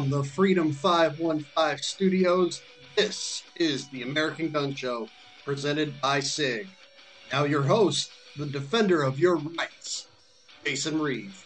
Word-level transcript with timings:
From 0.00 0.08
the 0.08 0.24
Freedom 0.24 0.72
515 0.72 1.76
studios, 1.82 2.62
this 2.96 3.42
is 3.56 3.86
the 3.88 4.00
American 4.00 4.50
Gun 4.50 4.74
Show, 4.74 5.10
presented 5.44 6.00
by 6.00 6.20
SIG. 6.20 6.68
Now, 7.30 7.44
your 7.44 7.60
host, 7.60 8.10
the 8.34 8.46
defender 8.46 9.02
of 9.02 9.18
your 9.18 9.36
rights, 9.36 10.06
Jason 10.64 11.02
Reeve. 11.02 11.44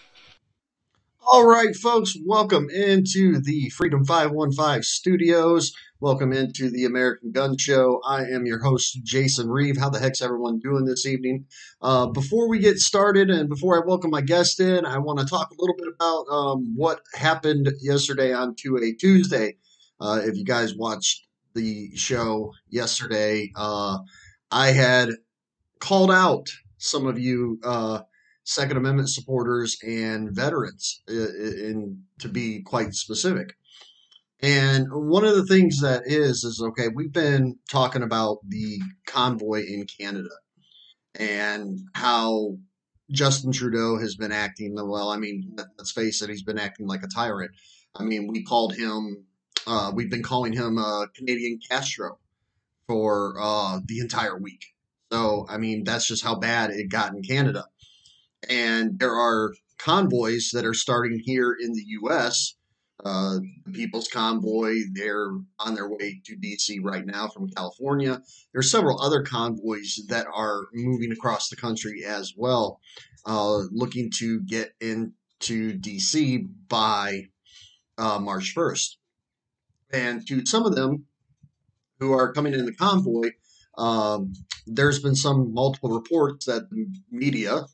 All 1.21 1.45
right, 1.45 1.75
folks, 1.75 2.17
welcome 2.25 2.71
into 2.71 3.41
the 3.41 3.71
Freedom 3.71 4.05
515 4.05 4.85
studios. 4.85 5.75
Welcome 6.01 6.33
into 6.33 6.71
the 6.71 6.87
American 6.87 7.31
Gun 7.31 7.57
Show. 7.57 8.01
I 8.05 8.25
am 8.25 8.47
your 8.47 8.59
host, 8.59 8.99
Jason 9.05 9.49
Reeve. 9.49 9.77
How 9.79 9.89
the 9.89 10.01
heck's 10.01 10.21
everyone 10.21 10.59
doing 10.59 10.85
this 10.85 11.07
evening? 11.07 11.47
Uh, 11.81 12.07
before 12.07 12.49
we 12.49 12.59
get 12.59 12.79
started 12.79 13.31
and 13.31 13.49
before 13.49 13.81
I 13.81 13.87
welcome 13.87 14.11
my 14.11 14.21
guest 14.21 14.59
in, 14.59 14.85
I 14.85 14.99
want 14.99 15.21
to 15.21 15.25
talk 15.25 15.51
a 15.53 15.55
little 15.57 15.77
bit 15.79 15.95
about 15.95 16.27
um, 16.29 16.75
what 16.75 17.01
happened 17.15 17.71
yesterday 17.81 18.33
on 18.33 18.57
2A 18.57 18.99
Tuesday. 18.99 19.57
Uh, 20.01 20.21
if 20.25 20.37
you 20.37 20.45
guys 20.45 20.75
watched 20.75 21.27
the 21.55 21.95
show 21.95 22.53
yesterday, 22.69 23.53
uh, 23.55 23.99
I 24.51 24.73
had 24.73 25.11
called 25.79 26.11
out 26.11 26.49
some 26.77 27.07
of 27.07 27.21
you 27.21 27.61
uh, 27.63 28.01
Second 28.43 28.79
Amendment 28.79 29.11
supporters 29.11 29.79
and 29.87 30.33
veterans, 30.33 31.03
uh, 31.09 31.13
in, 31.13 32.03
to 32.19 32.29
be 32.29 32.63
quite 32.63 32.95
specific. 32.95 33.55
And 34.45 34.89
one 34.93 35.25
of 35.25 35.37
the 35.37 35.47
things 35.47 35.81
that 35.81 36.03
is, 36.05 36.45
is 36.45 36.61
okay, 36.63 36.89
we've 36.95 37.15
been 37.15 37.57
talking 37.71 38.03
about 38.03 38.41
the 38.47 38.79
convoy 39.07 39.65
in 39.67 39.87
Canada 39.87 40.35
and 41.15 41.79
how 41.95 42.59
Justin 43.11 43.53
Trudeau 43.53 43.97
has 43.97 44.17
been 44.17 44.33
acting. 44.33 44.75
Well, 44.75 45.09
I 45.09 45.17
mean, 45.17 45.57
let's 45.79 45.93
face 45.93 46.21
it, 46.21 46.29
he's 46.29 46.43
been 46.43 46.59
acting 46.59 46.87
like 46.87 47.03
a 47.03 47.09
tyrant. 47.09 47.53
I 47.97 48.03
mean, 48.03 48.27
we 48.27 48.45
called 48.45 48.77
him, 48.77 49.25
uh, 49.67 49.93
we've 49.95 50.11
been 50.11 50.23
calling 50.23 50.53
him 50.53 50.77
a 50.77 51.07
Canadian 51.17 51.59
Castro 51.67 52.19
for 52.87 53.37
uh, 53.41 53.81
the 53.87 54.01
entire 54.01 54.37
week. 54.37 54.75
So, 55.11 55.47
I 55.49 55.57
mean, 55.57 55.85
that's 55.85 56.07
just 56.07 56.23
how 56.23 56.35
bad 56.35 56.69
it 56.69 56.91
got 56.91 57.15
in 57.15 57.23
Canada. 57.23 57.65
And 58.51 58.99
there 58.99 59.15
are 59.15 59.55
convoys 59.79 60.51
that 60.53 60.67
are 60.67 60.75
starting 60.75 61.19
here 61.25 61.57
in 61.59 61.73
the 61.73 61.85
U.S. 62.03 62.57
Uh, 63.05 63.39
the 63.67 63.73
People's 63.73 64.09
Convoy, 64.09 64.81
they're 64.93 65.31
on 65.59 65.75
their 65.75 65.89
way 65.89 66.21
to 66.25 66.37
DC 66.37 66.79
right 66.83 67.05
now 67.05 67.29
from 67.29 67.49
California. 67.49 68.23
There 68.53 68.61
are 68.61 68.63
several 68.63 69.01
other 69.01 69.23
convoys 69.23 70.01
that 70.09 70.27
are 70.33 70.67
moving 70.73 71.11
across 71.11 71.49
the 71.49 71.57
country 71.57 72.05
as 72.05 72.35
well, 72.37 72.81
uh, 73.27 73.63
looking 73.73 74.11
to 74.19 74.41
get 74.43 74.75
into 74.81 75.79
DC 75.79 76.49
by 76.69 77.29
uh, 77.99 78.21
March 78.21 78.55
1st. 78.55 78.97
And 79.93 80.27
to 80.29 80.47
some 80.47 80.65
of 80.65 80.77
them 80.77 81.07
who 81.99 82.13
are 82.13 82.33
coming 82.33 82.55
in 82.55 82.65
the 82.65 82.75
convoy, 82.75 83.31
um, 83.77 84.35
there's 84.67 85.01
been 85.01 85.17
some 85.17 85.53
multiple 85.53 85.91
reports 85.91 86.47
that 86.47 86.71
the 86.71 86.87
media 87.11 87.67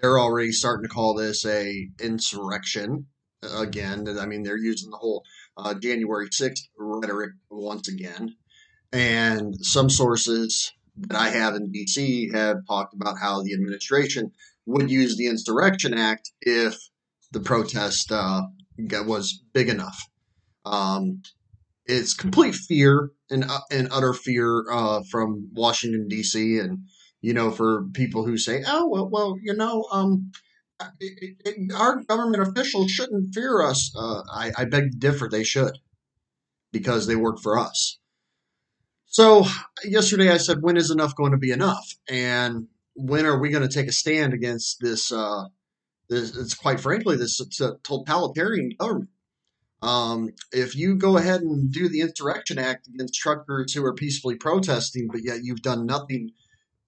they're 0.00 0.18
already 0.18 0.52
starting 0.52 0.82
to 0.82 0.92
call 0.92 1.14
this 1.14 1.46
a 1.46 1.88
insurrection 2.00 3.06
again. 3.42 4.06
I 4.18 4.26
mean, 4.26 4.42
they're 4.42 4.56
using 4.56 4.90
the 4.90 4.96
whole 4.96 5.24
uh, 5.56 5.74
January 5.74 6.28
6th 6.28 6.68
rhetoric 6.78 7.32
once 7.50 7.88
again. 7.88 8.36
And 8.92 9.54
some 9.60 9.90
sources 9.90 10.72
that 10.96 11.16
I 11.16 11.30
have 11.30 11.54
in 11.54 11.72
DC 11.72 12.32
have 12.34 12.66
talked 12.66 12.94
about 12.94 13.18
how 13.18 13.42
the 13.42 13.52
administration 13.52 14.32
would 14.64 14.90
use 14.90 15.16
the 15.16 15.26
Insurrection 15.26 15.94
Act 15.94 16.32
if 16.40 16.76
the 17.32 17.40
protest 17.40 18.10
uh, 18.10 18.42
was 18.78 19.42
big 19.52 19.68
enough. 19.68 19.98
Um, 20.64 21.22
it's 21.84 22.14
complete 22.14 22.54
fear 22.54 23.10
and, 23.30 23.44
uh, 23.44 23.60
and 23.70 23.88
utter 23.90 24.12
fear 24.12 24.64
uh, 24.70 25.02
from 25.10 25.48
Washington 25.52 26.08
D.C. 26.08 26.58
and 26.58 26.80
you 27.20 27.32
know 27.32 27.50
for 27.50 27.84
people 27.94 28.24
who 28.24 28.36
say, 28.36 28.62
oh 28.66 28.88
well, 28.88 29.08
well 29.08 29.36
you 29.40 29.54
know 29.54 29.86
um, 29.92 30.32
it, 31.00 31.36
it, 31.44 31.72
our 31.74 32.02
government 32.02 32.48
officials 32.48 32.90
shouldn't 32.90 33.34
fear 33.34 33.62
us. 33.62 33.92
Uh, 33.96 34.22
I, 34.32 34.52
I 34.58 34.64
beg 34.64 34.92
to 34.92 34.96
differ. 34.98 35.28
They 35.28 35.44
should, 35.44 35.78
because 36.72 37.06
they 37.06 37.16
work 37.16 37.38
for 37.40 37.58
us. 37.58 37.98
So 39.06 39.46
yesterday 39.84 40.30
I 40.30 40.36
said, 40.36 40.62
when 40.62 40.76
is 40.76 40.90
enough 40.90 41.16
going 41.16 41.32
to 41.32 41.38
be 41.38 41.50
enough? 41.50 41.86
And 42.08 42.68
when 42.94 43.24
are 43.24 43.38
we 43.38 43.50
going 43.50 43.66
to 43.66 43.74
take 43.74 43.88
a 43.88 43.92
stand 43.92 44.34
against 44.34 44.78
this? 44.80 45.12
Uh, 45.12 45.44
this 46.08 46.36
it's 46.36 46.54
quite 46.54 46.80
frankly 46.80 47.16
this 47.16 47.40
totalitarian 47.82 48.72
government. 48.78 49.10
Um, 49.82 50.30
if 50.52 50.74
you 50.74 50.96
go 50.96 51.16
ahead 51.16 51.42
and 51.42 51.70
do 51.70 51.88
the 51.88 52.00
Insurrection 52.00 52.58
Act 52.58 52.88
against 52.88 53.14
truckers 53.14 53.72
who 53.72 53.84
are 53.84 53.94
peacefully 53.94 54.36
protesting, 54.36 55.08
but 55.10 55.22
yet 55.22 55.40
you've 55.42 55.62
done 55.62 55.86
nothing 55.86 56.32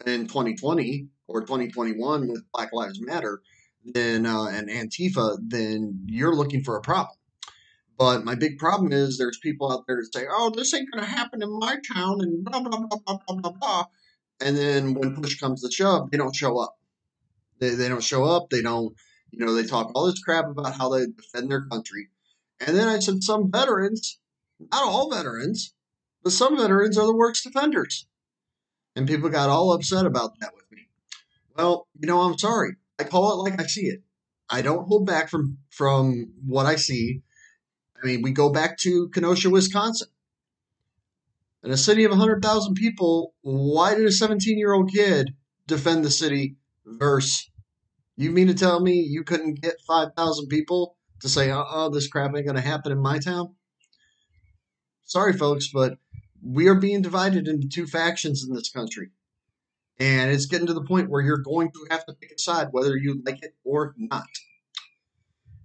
in 0.06 0.26
2020 0.26 1.08
or 1.26 1.42
2021 1.42 2.28
with 2.28 2.44
Black 2.52 2.72
Lives 2.72 3.00
Matter, 3.00 3.42
then 3.94 4.26
uh, 4.26 4.46
and 4.46 4.68
Antifa, 4.68 5.38
then 5.40 6.04
you're 6.06 6.34
looking 6.34 6.62
for 6.62 6.76
a 6.76 6.82
problem. 6.82 7.16
But 7.98 8.24
my 8.24 8.36
big 8.36 8.58
problem 8.58 8.92
is 8.92 9.18
there's 9.18 9.38
people 9.38 9.72
out 9.72 9.84
there 9.86 9.96
that 9.96 10.14
say, 10.14 10.26
"Oh, 10.30 10.50
this 10.50 10.72
ain't 10.72 10.90
going 10.92 11.04
to 11.04 11.10
happen 11.10 11.42
in 11.42 11.58
my 11.58 11.78
town," 11.92 12.20
and 12.20 12.44
blah 12.44 12.60
blah 12.60 12.78
blah 12.78 12.86
blah 12.86 13.18
blah 13.26 13.36
blah 13.36 13.52
blah. 13.52 13.84
And 14.40 14.56
then 14.56 14.94
when 14.94 15.16
push 15.16 15.38
comes 15.40 15.62
to 15.62 15.70
shove, 15.70 16.10
they 16.10 16.16
don't 16.16 16.34
show 16.34 16.58
up. 16.58 16.78
They 17.58 17.70
they 17.70 17.88
don't 17.88 18.02
show 18.02 18.24
up. 18.24 18.50
They 18.50 18.62
don't. 18.62 18.94
You 19.30 19.44
know, 19.44 19.52
they 19.52 19.64
talk 19.64 19.90
all 19.94 20.06
this 20.06 20.20
crap 20.20 20.46
about 20.48 20.74
how 20.74 20.88
they 20.90 21.06
defend 21.06 21.50
their 21.50 21.66
country. 21.66 22.08
And 22.60 22.76
then 22.76 22.88
I 22.88 22.98
said, 22.98 23.22
some 23.22 23.50
veterans, 23.50 24.18
not 24.58 24.82
all 24.84 25.10
veterans, 25.10 25.74
but 26.22 26.32
some 26.32 26.56
veterans 26.56 26.96
are 26.98 27.06
the 27.06 27.14
worst 27.14 27.44
defenders. 27.44 28.06
And 28.96 29.06
people 29.06 29.28
got 29.28 29.50
all 29.50 29.72
upset 29.72 30.06
about 30.06 30.40
that 30.40 30.54
with 30.54 30.64
me. 30.72 30.88
Well, 31.56 31.86
you 32.00 32.08
know, 32.08 32.22
I'm 32.22 32.38
sorry. 32.38 32.76
I 32.98 33.04
call 33.04 33.32
it 33.32 33.50
like 33.50 33.60
I 33.60 33.66
see 33.66 33.86
it. 33.86 34.02
I 34.50 34.62
don't 34.62 34.86
hold 34.86 35.06
back 35.06 35.28
from 35.28 35.58
from 35.70 36.32
what 36.44 36.66
I 36.66 36.76
see. 36.76 37.22
I 38.02 38.06
mean, 38.06 38.22
we 38.22 38.30
go 38.32 38.50
back 38.50 38.78
to 38.78 39.08
Kenosha, 39.10 39.50
Wisconsin. 39.50 40.08
In 41.64 41.72
a 41.72 41.76
city 41.76 42.04
of 42.04 42.10
100,000 42.10 42.74
people, 42.74 43.34
why 43.42 43.94
did 43.94 44.06
a 44.06 44.12
17 44.12 44.58
year 44.58 44.72
old 44.72 44.92
kid 44.92 45.34
defend 45.66 46.04
the 46.04 46.10
city 46.10 46.56
versus 46.86 47.50
You 48.16 48.30
mean 48.30 48.46
to 48.46 48.54
tell 48.54 48.80
me 48.80 49.00
you 49.00 49.24
couldn't 49.24 49.60
get 49.60 49.80
5,000 49.86 50.46
people 50.48 50.96
to 51.20 51.28
say, 51.28 51.50
uh 51.50 51.60
uh 51.62 51.88
this 51.88 52.08
crap 52.08 52.34
ain't 52.34 52.46
going 52.46 52.56
to 52.56 52.62
happen 52.62 52.92
in 52.92 52.98
my 52.98 53.18
town? 53.18 53.54
Sorry, 55.04 55.32
folks, 55.32 55.68
but 55.72 55.98
we 56.42 56.68
are 56.68 56.74
being 56.74 57.02
divided 57.02 57.48
into 57.48 57.68
two 57.68 57.86
factions 57.86 58.44
in 58.44 58.54
this 58.54 58.70
country. 58.70 59.10
And 60.00 60.30
it's 60.30 60.46
getting 60.46 60.68
to 60.68 60.74
the 60.74 60.84
point 60.84 61.10
where 61.10 61.22
you're 61.22 61.38
going 61.38 61.72
to 61.72 61.86
have 61.90 62.06
to 62.06 62.12
pick 62.12 62.30
a 62.30 62.40
side, 62.40 62.68
whether 62.70 62.96
you 62.96 63.20
like 63.24 63.42
it 63.42 63.54
or 63.64 63.94
not. 63.96 64.26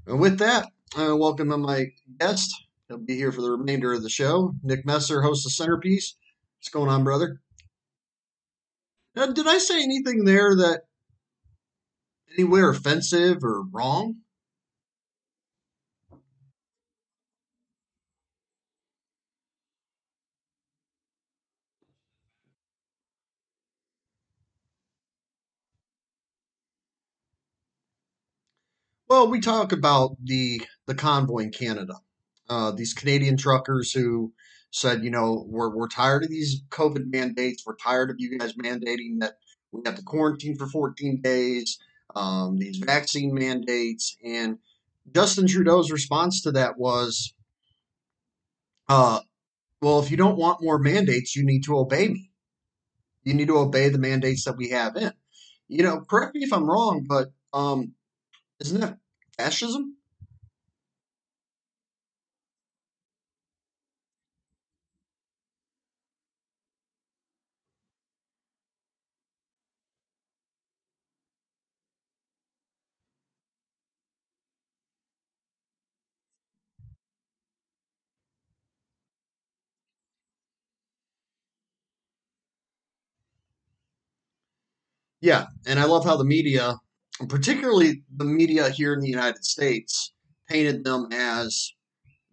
And 0.07 0.19
with 0.19 0.39
that, 0.39 0.67
I 0.97 1.11
welcome 1.13 1.49
my 1.61 1.85
guest. 2.19 2.51
He'll 2.87 2.97
be 2.97 3.15
here 3.15 3.31
for 3.31 3.41
the 3.41 3.51
remainder 3.51 3.93
of 3.93 4.03
the 4.03 4.09
show. 4.09 4.55
Nick 4.63 4.85
Messer, 4.85 5.21
host 5.21 5.45
of 5.45 5.51
Centerpiece. 5.51 6.15
What's 6.57 6.69
going 6.69 6.89
on, 6.89 7.03
brother? 7.03 7.41
Now, 9.15 9.27
did 9.27 9.47
I 9.47 9.59
say 9.59 9.81
anything 9.83 10.25
there 10.25 10.55
that 10.55 10.81
anywhere 12.35 12.69
offensive 12.69 13.43
or 13.43 13.63
wrong? 13.71 14.22
Well, 29.13 29.27
we 29.27 29.41
talk 29.41 29.71
about 29.71 30.17
the 30.23 30.63
the 30.87 30.95
convoy 30.95 31.43
in 31.43 31.51
Canada. 31.51 31.93
Uh, 32.49 32.71
these 32.71 32.95
Canadian 32.95 33.37
truckers 33.37 33.91
who 33.91 34.33
said, 34.71 35.03
you 35.03 35.11
know, 35.11 35.45
we're 35.47 35.69
we're 35.69 35.87
tired 35.87 36.23
of 36.23 36.31
these 36.31 36.63
COVID 36.71 37.13
mandates. 37.13 37.63
We're 37.63 37.75
tired 37.75 38.09
of 38.09 38.15
you 38.17 38.39
guys 38.39 38.53
mandating 38.53 39.19
that 39.19 39.33
we 39.71 39.83
have 39.85 39.97
to 39.97 40.01
quarantine 40.01 40.57
for 40.57 40.65
14 40.65 41.21
days. 41.21 41.77
Um, 42.15 42.57
these 42.57 42.77
vaccine 42.77 43.35
mandates 43.35 44.17
and 44.25 44.57
Justin 45.13 45.45
Trudeau's 45.45 45.91
response 45.91 46.41
to 46.41 46.51
that 46.53 46.79
was, 46.79 47.35
uh, 48.89 49.19
well, 49.79 49.99
if 49.99 50.09
you 50.09 50.17
don't 50.17 50.39
want 50.39 50.63
more 50.63 50.79
mandates, 50.79 51.35
you 51.35 51.45
need 51.45 51.65
to 51.65 51.77
obey 51.77 52.07
me. 52.07 52.31
You 53.23 53.35
need 53.35 53.49
to 53.49 53.59
obey 53.59 53.89
the 53.89 53.99
mandates 53.99 54.45
that 54.45 54.57
we 54.57 54.69
have 54.69 54.95
in. 54.95 55.13
You 55.67 55.83
know, 55.83 56.01
correct 56.01 56.33
me 56.33 56.41
if 56.41 56.51
I'm 56.51 56.67
wrong, 56.67 57.05
but 57.07 57.31
um, 57.53 57.93
isn't 58.59 58.81
that 58.81 58.97
fascism? 59.37 59.97
Yeah, 85.21 85.47
and 85.65 85.79
I 85.79 85.85
love 85.85 86.05
how 86.05 86.17
the 86.17 86.23
media, 86.25 86.75
particularly 87.29 88.03
the 88.15 88.25
media 88.25 88.69
here 88.69 88.93
in 88.93 88.99
the 88.99 89.09
United 89.09 89.43
States, 89.43 90.13
painted 90.47 90.83
them 90.83 91.07
as 91.11 91.73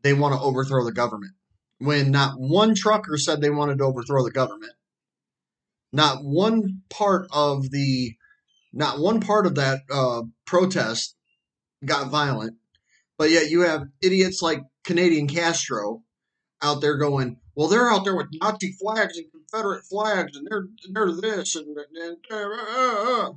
they 0.03 0.13
want 0.13 0.35
to 0.35 0.41
overthrow 0.41 0.85
the 0.85 0.93
government. 0.93 1.33
When 1.79 2.11
not 2.11 2.35
one 2.37 2.75
trucker 2.75 3.17
said 3.17 3.41
they 3.41 3.51
wanted 3.51 3.79
to 3.79 3.85
overthrow 3.85 4.25
the 4.25 4.31
government, 4.31 4.73
not 5.93 6.19
one 6.23 6.83
part 6.91 7.27
of 7.33 7.71
the, 7.71 8.15
not 8.73 9.01
one 9.01 9.21
part 9.21 9.47
of 9.47 9.55
that 9.57 9.81
uh, 9.91 10.23
protest 10.47 11.17
got 11.85 12.11
violent, 12.11 12.57
but 13.17 13.31
yet 13.31 13.51
you 13.51 13.63
have 13.63 13.85
idiots 14.03 14.43
like 14.43 14.63
Canadian 14.85 15.27
Castro 15.27 16.03
out 16.63 16.81
there 16.81 16.97
going, 16.97 17.39
well, 17.55 17.69
they're 17.69 17.91
out 17.91 18.05
there 18.05 18.17
with 18.17 18.29
Nazi 18.33 18.73
flags 18.81 19.19
and 19.19 19.27
Confederate 19.33 19.85
flags, 19.85 20.37
and 20.37 20.47
they're 20.49 20.67
they're 20.93 21.13
this 21.13 21.57
and, 21.57 21.77
and 21.77 22.17
uh, 22.31 22.37
uh, 22.37 23.31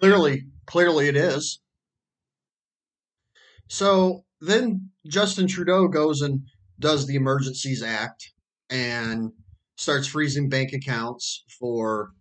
clearly, 0.00 0.46
clearly 0.66 1.08
it 1.08 1.16
is. 1.16 1.60
So 3.68 4.24
then 4.40 4.90
Justin 5.06 5.46
Trudeau 5.46 5.88
goes 5.88 6.22
and 6.22 6.42
does 6.78 7.06
the 7.06 7.14
Emergencies 7.14 7.82
Act 7.82 8.32
and 8.70 9.32
starts 9.76 10.06
freezing 10.06 10.48
bank 10.48 10.72
accounts 10.72 11.44
for 11.58 12.12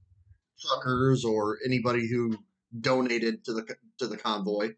truckers 0.60 1.24
or 1.24 1.58
anybody 1.66 2.08
who 2.08 2.38
donated 2.82 3.44
to 3.46 3.54
the 3.54 3.76
to 4.00 4.08
the 4.08 4.18
convoy. 4.18 4.74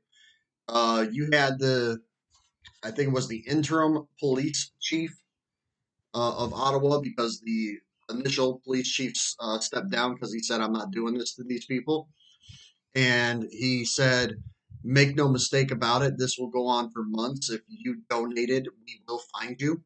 Uh, 0.67 1.05
you 1.11 1.29
had 1.33 1.59
the, 1.59 1.99
I 2.83 2.91
think 2.91 3.09
it 3.09 3.13
was 3.13 3.27
the 3.27 3.43
interim 3.47 4.07
police 4.19 4.71
chief 4.79 5.11
uh, 6.13 6.37
of 6.37 6.53
Ottawa 6.53 6.99
because 6.99 7.41
the 7.41 7.77
initial 8.09 8.61
police 8.63 8.89
chief 8.89 9.13
uh, 9.39 9.59
stepped 9.59 9.89
down 9.89 10.13
because 10.13 10.33
he 10.33 10.39
said, 10.41 10.61
"I'm 10.61 10.73
not 10.73 10.91
doing 10.91 11.17
this 11.17 11.35
to 11.35 11.43
these 11.43 11.65
people," 11.65 12.09
and 12.95 13.47
he 13.51 13.85
said, 13.85 14.43
"Make 14.83 15.15
no 15.15 15.27
mistake 15.29 15.71
about 15.71 16.03
it, 16.03 16.17
this 16.17 16.37
will 16.37 16.49
go 16.49 16.67
on 16.67 16.91
for 16.91 17.03
months. 17.03 17.49
If 17.49 17.61
you 17.67 18.03
donated, 18.09 18.67
we 18.85 19.01
will 19.07 19.21
find 19.33 19.59
you." 19.61 19.83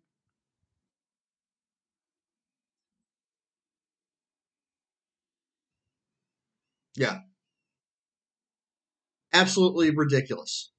Yeah, 6.96 7.22
absolutely 9.34 9.92
ridiculous. 9.92 10.72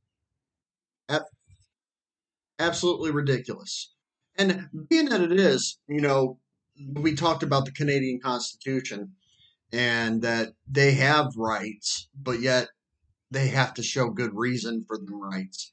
Absolutely 2.59 3.11
ridiculous. 3.12 3.95
And 4.37 4.68
being 4.90 5.06
that 5.09 5.23
it 5.23 5.33
is, 5.33 5.78
you 5.88 6.00
know, 6.02 6.38
we 6.92 7.14
talked 7.14 7.42
about 7.42 7.64
the 7.64 7.73
Canadian 7.73 8.21
Constitution 8.21 9.16
and 9.73 10.23
that 10.23 10.54
they 10.68 10.92
have 10.92 11.37
rights, 11.37 12.08
but 12.14 12.40
yet 12.40 12.68
they 13.30 13.49
have 13.49 13.75
to 13.75 13.82
show 13.82 14.11
good 14.11 14.35
reason 14.35 14.85
for 14.87 14.99
the 14.99 15.14
rights. 15.14 15.73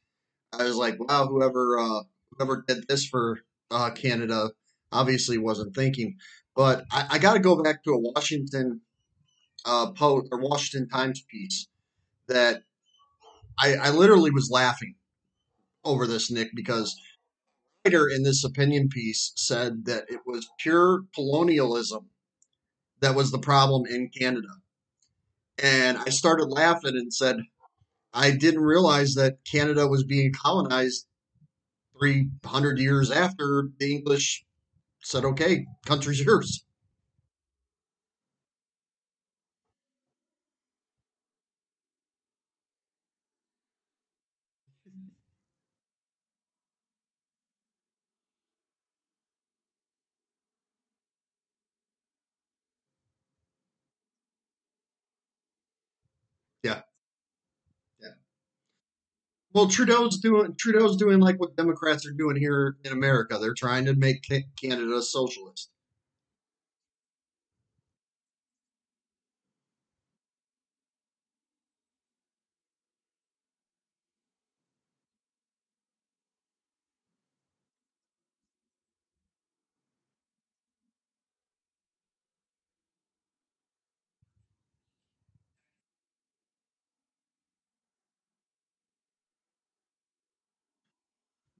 I 0.52 0.64
was 0.64 0.76
like, 0.76 0.98
wow, 1.00 1.28
whoever 1.28 1.80
uh, 1.80 2.04
whoever 2.32 2.64
did 2.68 2.88
this 2.88 3.06
for 3.06 3.40
uh, 3.72 3.92
Canada 3.92 4.52
obviously 4.92 5.38
wasn't 5.38 5.76
thinking. 5.76 6.18
But 6.56 6.86
I, 6.92 7.08
I 7.12 7.20
got 7.20 7.34
to 7.34 7.40
go 7.40 7.62
back 7.62 7.84
to 7.84 7.92
a 7.92 8.00
Washington 8.00 8.82
uh, 9.66 9.92
Post 9.92 10.28
or 10.32 10.40
Washington 10.40 10.90
Times 10.90 11.24
piece 11.30 11.68
that 12.28 12.64
I, 13.60 13.76
I 13.76 13.90
literally 13.92 14.32
was 14.32 14.50
laughing 14.52 14.96
over 15.84 16.08
this, 16.08 16.32
Nick, 16.32 16.50
because 16.56 16.96
writer 17.86 18.08
in 18.10 18.24
this 18.24 18.44
opinion 18.44 18.90
piece 18.90 19.34
said 19.36 19.86
that 19.86 20.06
it 20.10 20.22
was 20.26 20.48
pure 20.60 21.04
colonialism 21.14 22.10
that 23.04 23.16
was 23.16 23.32
the 23.32 23.40
problem 23.40 23.86
in 23.86 24.10
Canada. 24.10 24.48
And 25.62 25.98
I 25.98 26.10
started 26.10 26.46
laughing 26.46 26.96
and 26.96 27.14
said, 27.14 27.38
I 28.14 28.32
didn't 28.32 28.62
realize 28.62 29.16
that 29.16 29.44
Canada 29.44 29.88
was 29.88 30.04
being 30.04 30.32
colonized 30.34 31.06
300 32.00 32.80
years 32.80 33.12
after 33.12 33.70
the 33.78 33.96
English 33.96 34.46
said, 35.02 35.26
okay, 35.26 35.66
country's 35.86 36.22
yours. 36.22 36.64
Yeah. 56.64 56.82
Yeah. 58.02 58.10
Well, 59.54 59.68
Trudeau's 59.68 60.20
doing 60.20 60.56
Trudeau's 60.58 60.98
doing 60.98 61.20
like 61.20 61.40
what 61.40 61.56
Democrats 61.56 62.06
are 62.08 62.12
doing 62.14 62.38
here 62.38 62.78
in 62.84 62.92
America. 62.92 63.38
They're 63.40 63.54
trying 63.54 63.86
to 63.86 63.96
make 63.96 64.26
Canada 64.62 65.02
socialist. 65.02 65.70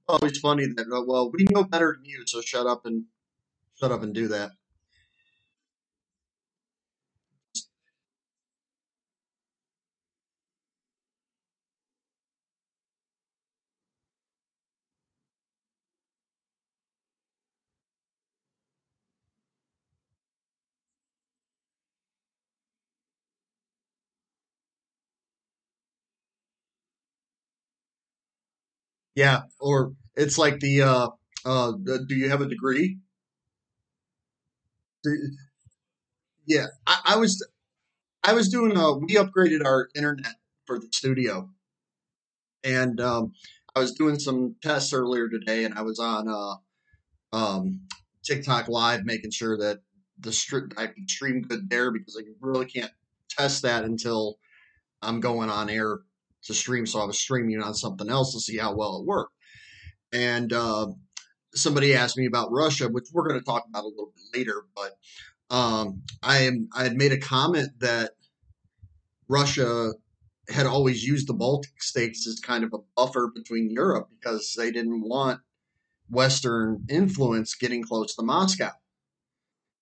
Always 0.08 0.38
funny 0.38 0.66
that 0.66 0.86
uh, 0.92 1.02
well, 1.06 1.30
we 1.32 1.46
know 1.50 1.64
better 1.64 1.94
than 1.96 2.04
you, 2.04 2.24
so 2.26 2.40
shut 2.42 2.66
up 2.66 2.86
and 2.86 3.04
shut 3.76 3.92
up 3.92 4.02
and 4.02 4.14
do 4.14 4.28
that. 4.28 4.52
Yeah, 29.14 29.42
or 29.60 29.94
it's 30.16 30.38
like 30.38 30.60
the 30.60 30.82
uh 30.82 31.08
uh 31.44 31.72
do 32.08 32.14
you 32.14 32.30
have 32.30 32.40
a 32.40 32.48
degree? 32.48 32.98
Do- 35.04 35.36
yeah, 36.46 36.66
I, 36.86 37.00
I 37.06 37.16
was 37.16 37.46
I 38.24 38.34
was 38.34 38.48
doing 38.50 38.76
uh 38.78 38.94
we 38.94 39.16
upgraded 39.16 39.64
our 39.64 39.88
internet 39.96 40.36
for 40.66 40.78
the 40.78 40.88
studio 40.92 41.50
and 42.62 43.00
um 43.00 43.32
I 43.74 43.80
was 43.80 43.92
doing 43.92 44.18
some 44.18 44.56
tests 44.62 44.92
earlier 44.92 45.28
today 45.28 45.64
and 45.64 45.74
I 45.74 45.82
was 45.82 45.98
on 45.98 46.28
uh 46.28 46.54
um 47.36 47.82
TikTok 48.24 48.68
live 48.68 49.04
making 49.04 49.32
sure 49.32 49.58
that 49.58 49.80
the 50.20 50.32
str- 50.32 50.70
I 50.76 50.88
can 50.88 51.08
stream 51.08 51.42
good 51.42 51.70
there 51.70 51.92
because 51.92 52.16
I 52.20 52.24
really 52.40 52.66
can't 52.66 52.92
test 53.30 53.62
that 53.62 53.84
until 53.84 54.38
I'm 55.02 55.20
going 55.20 55.50
on 55.50 55.70
air 55.70 56.00
to 56.44 56.54
stream. 56.54 56.86
So 56.86 57.00
I 57.00 57.04
was 57.04 57.18
streaming 57.18 57.62
on 57.62 57.74
something 57.74 58.08
else 58.08 58.32
to 58.34 58.40
see 58.40 58.58
how 58.58 58.74
well 58.74 59.00
it 59.00 59.06
worked. 59.06 59.34
And 60.12 60.52
uh, 60.52 60.88
somebody 61.54 61.94
asked 61.94 62.16
me 62.16 62.26
about 62.26 62.52
Russia, 62.52 62.88
which 62.88 63.08
we're 63.12 63.26
going 63.26 63.40
to 63.40 63.44
talk 63.44 63.64
about 63.68 63.84
a 63.84 63.88
little 63.88 64.12
bit 64.14 64.38
later. 64.38 64.64
But 64.74 64.96
um, 65.54 66.02
I 66.22 66.40
am 66.40 66.68
I 66.74 66.84
had 66.84 66.96
made 66.96 67.12
a 67.12 67.18
comment 67.18 67.70
that 67.80 68.12
Russia 69.28 69.92
had 70.48 70.66
always 70.66 71.04
used 71.04 71.26
the 71.26 71.34
Baltic 71.34 71.82
states 71.82 72.26
as 72.26 72.38
kind 72.38 72.64
of 72.64 72.74
a 72.74 72.78
buffer 72.96 73.30
between 73.34 73.70
Europe 73.70 74.08
because 74.10 74.54
they 74.56 74.70
didn't 74.70 75.00
want 75.00 75.40
Western 76.10 76.84
influence 76.88 77.54
getting 77.54 77.82
close 77.82 78.14
to 78.14 78.22
Moscow. 78.22 78.70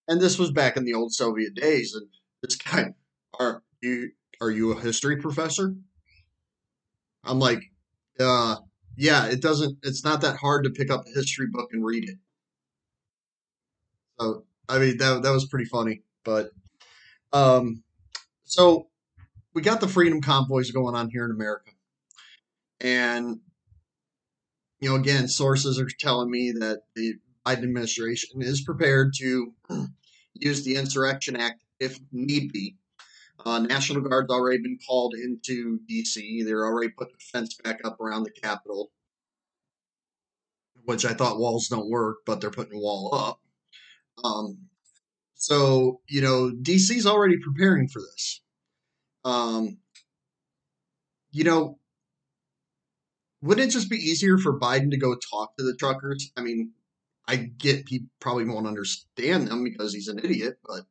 And 0.07 0.21
this 0.21 0.39
was 0.39 0.51
back 0.51 0.77
in 0.77 0.85
the 0.85 0.95
old 0.95 1.13
Soviet 1.13 1.55
days. 1.55 1.95
And 1.95 2.07
this 2.43 2.57
guy, 2.57 2.95
are 3.39 3.63
you 3.81 4.11
are 4.41 4.51
you 4.51 4.73
a 4.73 4.81
history 4.81 5.17
professor? 5.17 5.75
I'm 7.25 7.39
like, 7.39 7.63
uh, 8.21 8.57
yeah, 8.97 9.27
it 9.27 9.41
doesn't. 9.41 9.79
It's 9.83 10.05
not 10.05 10.21
that 10.23 10.37
hard 10.37 10.65
to 10.65 10.71
pick 10.71 10.91
up 10.91 11.07
a 11.07 11.11
history 11.11 11.47
book 11.51 11.71
and 11.73 11.85
read 11.85 12.09
it. 12.09 12.19
So 14.21 14.45
I 14.69 14.79
mean, 14.79 14.99
that 14.99 15.23
that 15.23 15.31
was 15.31 15.47
pretty 15.47 15.67
funny. 15.67 16.03
But 16.25 16.51
um, 17.33 17.83
so 18.45 18.89
we 19.55 19.63
got 19.63 19.81
the 19.81 19.89
freedom 19.89 20.21
convoys 20.21 20.71
going 20.71 20.95
on 20.95 21.11
here 21.11 21.25
in 21.25 21.31
America, 21.31 21.73
and 22.81 23.41
you 24.81 24.89
know, 24.89 24.97
again, 24.97 25.29
sources 25.29 25.79
are 25.79 25.89
telling 25.99 26.31
me 26.31 26.53
that 26.59 26.83
the 26.97 27.15
Biden 27.47 27.65
administration 27.65 28.43
is 28.43 28.63
prepared 28.63 29.15
to 29.19 29.53
use 30.35 30.65
the 30.65 30.77
Insurrection 30.77 31.37
Act 31.37 31.63
if 31.79 31.99
need 32.11 32.53
be. 32.53 32.77
Uh, 33.45 33.59
National 33.59 34.03
Guard's 34.03 34.31
already 34.31 34.63
been 34.63 34.79
called 34.87 35.15
into 35.15 35.81
D.C. 35.89 36.43
They're 36.45 36.65
already 36.65 36.91
putting 36.91 37.15
the 37.15 37.25
fence 37.39 37.55
back 37.55 37.81
up 37.85 38.01
around 38.01 38.23
the 38.23 38.31
Capitol, 38.31 38.93
which 40.85 41.05
I 41.05 41.15
thought 41.15 41.39
walls 41.39 41.69
don't 41.69 41.91
work, 41.91 42.19
but 42.25 42.41
they're 42.41 42.51
putting 42.51 42.77
a 42.77 42.81
wall 42.81 43.15
up. 43.15 43.41
Um, 44.25 44.59
so 45.35 46.01
you 46.09 46.21
know, 46.21 46.53
D.C.'s 46.53 47.07
already 47.07 47.37
preparing 47.39 47.89
for 47.89 48.01
this. 48.01 48.43
Um, 49.25 49.79
you 51.33 51.45
know, 51.45 51.79
wouldn't 53.43 53.69
it 53.69 53.73
just 53.73 53.91
be 53.91 53.97
easier 53.97 54.39
for 54.39 54.59
Biden 54.59 54.91
to 54.91 54.97
go 54.97 55.17
talk 55.17 55.57
to 55.57 55.65
the 55.65 55.75
truckers? 55.75 56.31
I 56.37 56.43
mean, 56.43 56.73
I 57.27 57.37
get 57.37 57.89
he 57.89 58.05
probably 58.21 58.45
won't 58.45 58.67
understand 58.67 59.49
them 59.49 59.65
because 59.65 59.93
he's 59.93 60.09
an 60.09 60.21
idiot, 60.21 60.59
but 60.65 60.85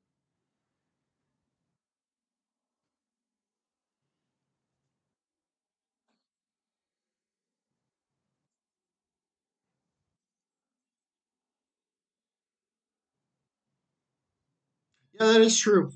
yeah, 15.21 15.33
that 15.33 15.41
is 15.41 15.59
true. 15.59 15.91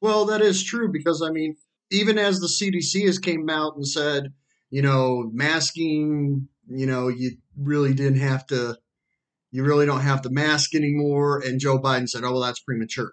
Well, 0.00 0.26
that 0.26 0.40
is 0.40 0.62
true 0.62 0.90
because 0.90 1.22
I 1.22 1.30
mean, 1.30 1.56
even 1.90 2.18
as 2.18 2.40
the 2.40 2.46
CDC 2.46 3.06
has 3.06 3.18
came 3.18 3.48
out 3.50 3.76
and 3.76 3.86
said, 3.86 4.32
you 4.70 4.82
know, 4.82 5.30
masking, 5.32 6.48
you 6.68 6.86
know, 6.86 7.08
you 7.08 7.32
really 7.56 7.94
didn't 7.94 8.20
have 8.20 8.46
to, 8.48 8.78
you 9.50 9.64
really 9.64 9.86
don't 9.86 10.00
have 10.00 10.22
to 10.22 10.30
mask 10.30 10.74
anymore, 10.74 11.40
and 11.44 11.60
Joe 11.60 11.78
Biden 11.78 12.08
said, 12.08 12.24
oh 12.24 12.32
well, 12.32 12.40
that's 12.40 12.60
premature. 12.60 13.12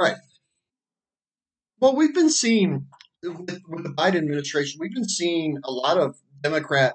Right. 0.00 0.16
Well, 1.78 1.94
we've 1.94 2.14
been 2.14 2.30
seeing 2.30 2.86
with, 3.22 3.60
with 3.68 3.84
the 3.84 3.92
Biden 3.94 4.16
administration, 4.16 4.78
we've 4.80 4.94
been 4.94 5.08
seeing 5.08 5.58
a 5.62 5.70
lot 5.70 5.98
of 5.98 6.16
Democrat 6.42 6.94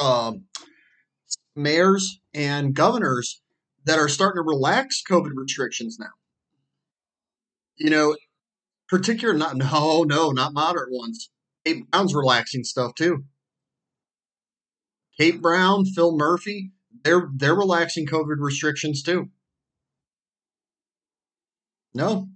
um, 0.00 0.44
mayors 1.54 2.18
and 2.32 2.74
governors 2.74 3.42
that 3.84 3.98
are 3.98 4.08
starting 4.08 4.42
to 4.42 4.46
relax 4.46 5.02
COVID 5.08 5.32
restrictions 5.34 5.98
now. 6.00 6.06
You 7.76 7.90
know, 7.90 8.16
particular 8.88 9.34
not 9.34 9.56
no 9.56 10.04
no 10.04 10.30
not 10.30 10.54
moderate 10.54 10.90
ones. 10.90 11.30
Kate 11.66 11.90
Brown's 11.90 12.14
relaxing 12.14 12.64
stuff 12.64 12.94
too. 12.94 13.24
Kate 15.20 15.42
Brown, 15.42 15.84
Phil 15.84 16.16
Murphy, 16.16 16.72
they're 17.04 17.28
they're 17.34 17.54
relaxing 17.54 18.06
COVID 18.06 18.36
restrictions 18.38 19.02
too. 19.02 19.28
No, 21.98 22.28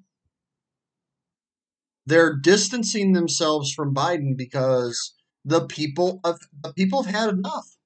they're 2.04 2.34
distancing 2.34 3.12
themselves 3.12 3.72
from 3.72 3.94
Biden 3.94 4.36
because 4.36 5.14
the 5.44 5.68
people 5.68 6.18
of 6.24 6.40
the 6.64 6.72
people 6.72 7.04
have 7.04 7.14
had 7.14 7.28
enough. 7.28 7.76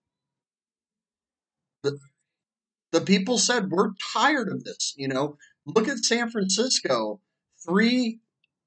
The, 1.82 1.98
the 2.92 3.02
people 3.02 3.36
said 3.36 3.70
we're 3.70 3.90
tired 4.14 4.48
of 4.48 4.64
this. 4.64 4.94
You 4.96 5.08
know, 5.08 5.36
look 5.66 5.86
at 5.86 5.98
San 5.98 6.30
Francisco. 6.30 7.20
Three 7.68 8.20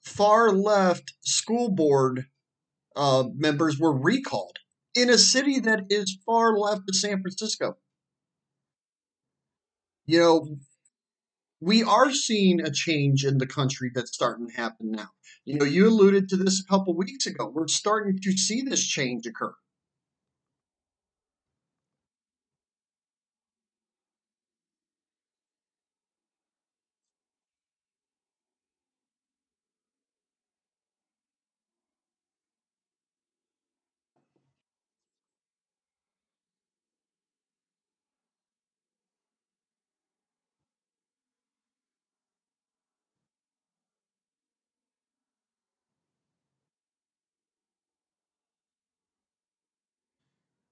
far 0.04 0.52
left 0.52 1.14
school 1.22 1.72
board 1.72 2.28
uh, 2.96 3.24
members 3.36 3.80
were 3.80 3.98
recalled 3.98 4.60
in 4.94 5.10
a 5.10 5.18
city 5.18 5.60
that 5.62 5.86
is 5.90 6.20
far 6.28 6.56
left 6.56 6.88
of 6.88 6.96
San 6.96 7.24
Francisco. 7.24 7.76
You 10.06 10.20
know, 10.20 10.60
we 11.62 11.84
are 11.84 12.12
seeing 12.12 12.62
a 12.62 12.72
change 12.72 13.26
in 13.26 13.38
the 13.38 13.48
country 13.48 13.92
that's 13.94 14.14
starting 14.14 14.48
to 14.50 14.56
happen 14.56 14.92
now. 14.92 15.10
You 15.46 15.58
know, 15.58 15.66
you 15.66 15.88
alluded 15.88 16.30
to 16.30 16.38
this 16.38 16.62
a 16.62 16.70
couple 16.70 16.96
weeks 16.96 17.26
ago. 17.26 17.52
We're 17.54 17.68
starting 17.68 18.20
to 18.22 18.32
see 18.34 18.62
this 18.62 18.86
change 18.86 19.26
occur. 19.26 19.54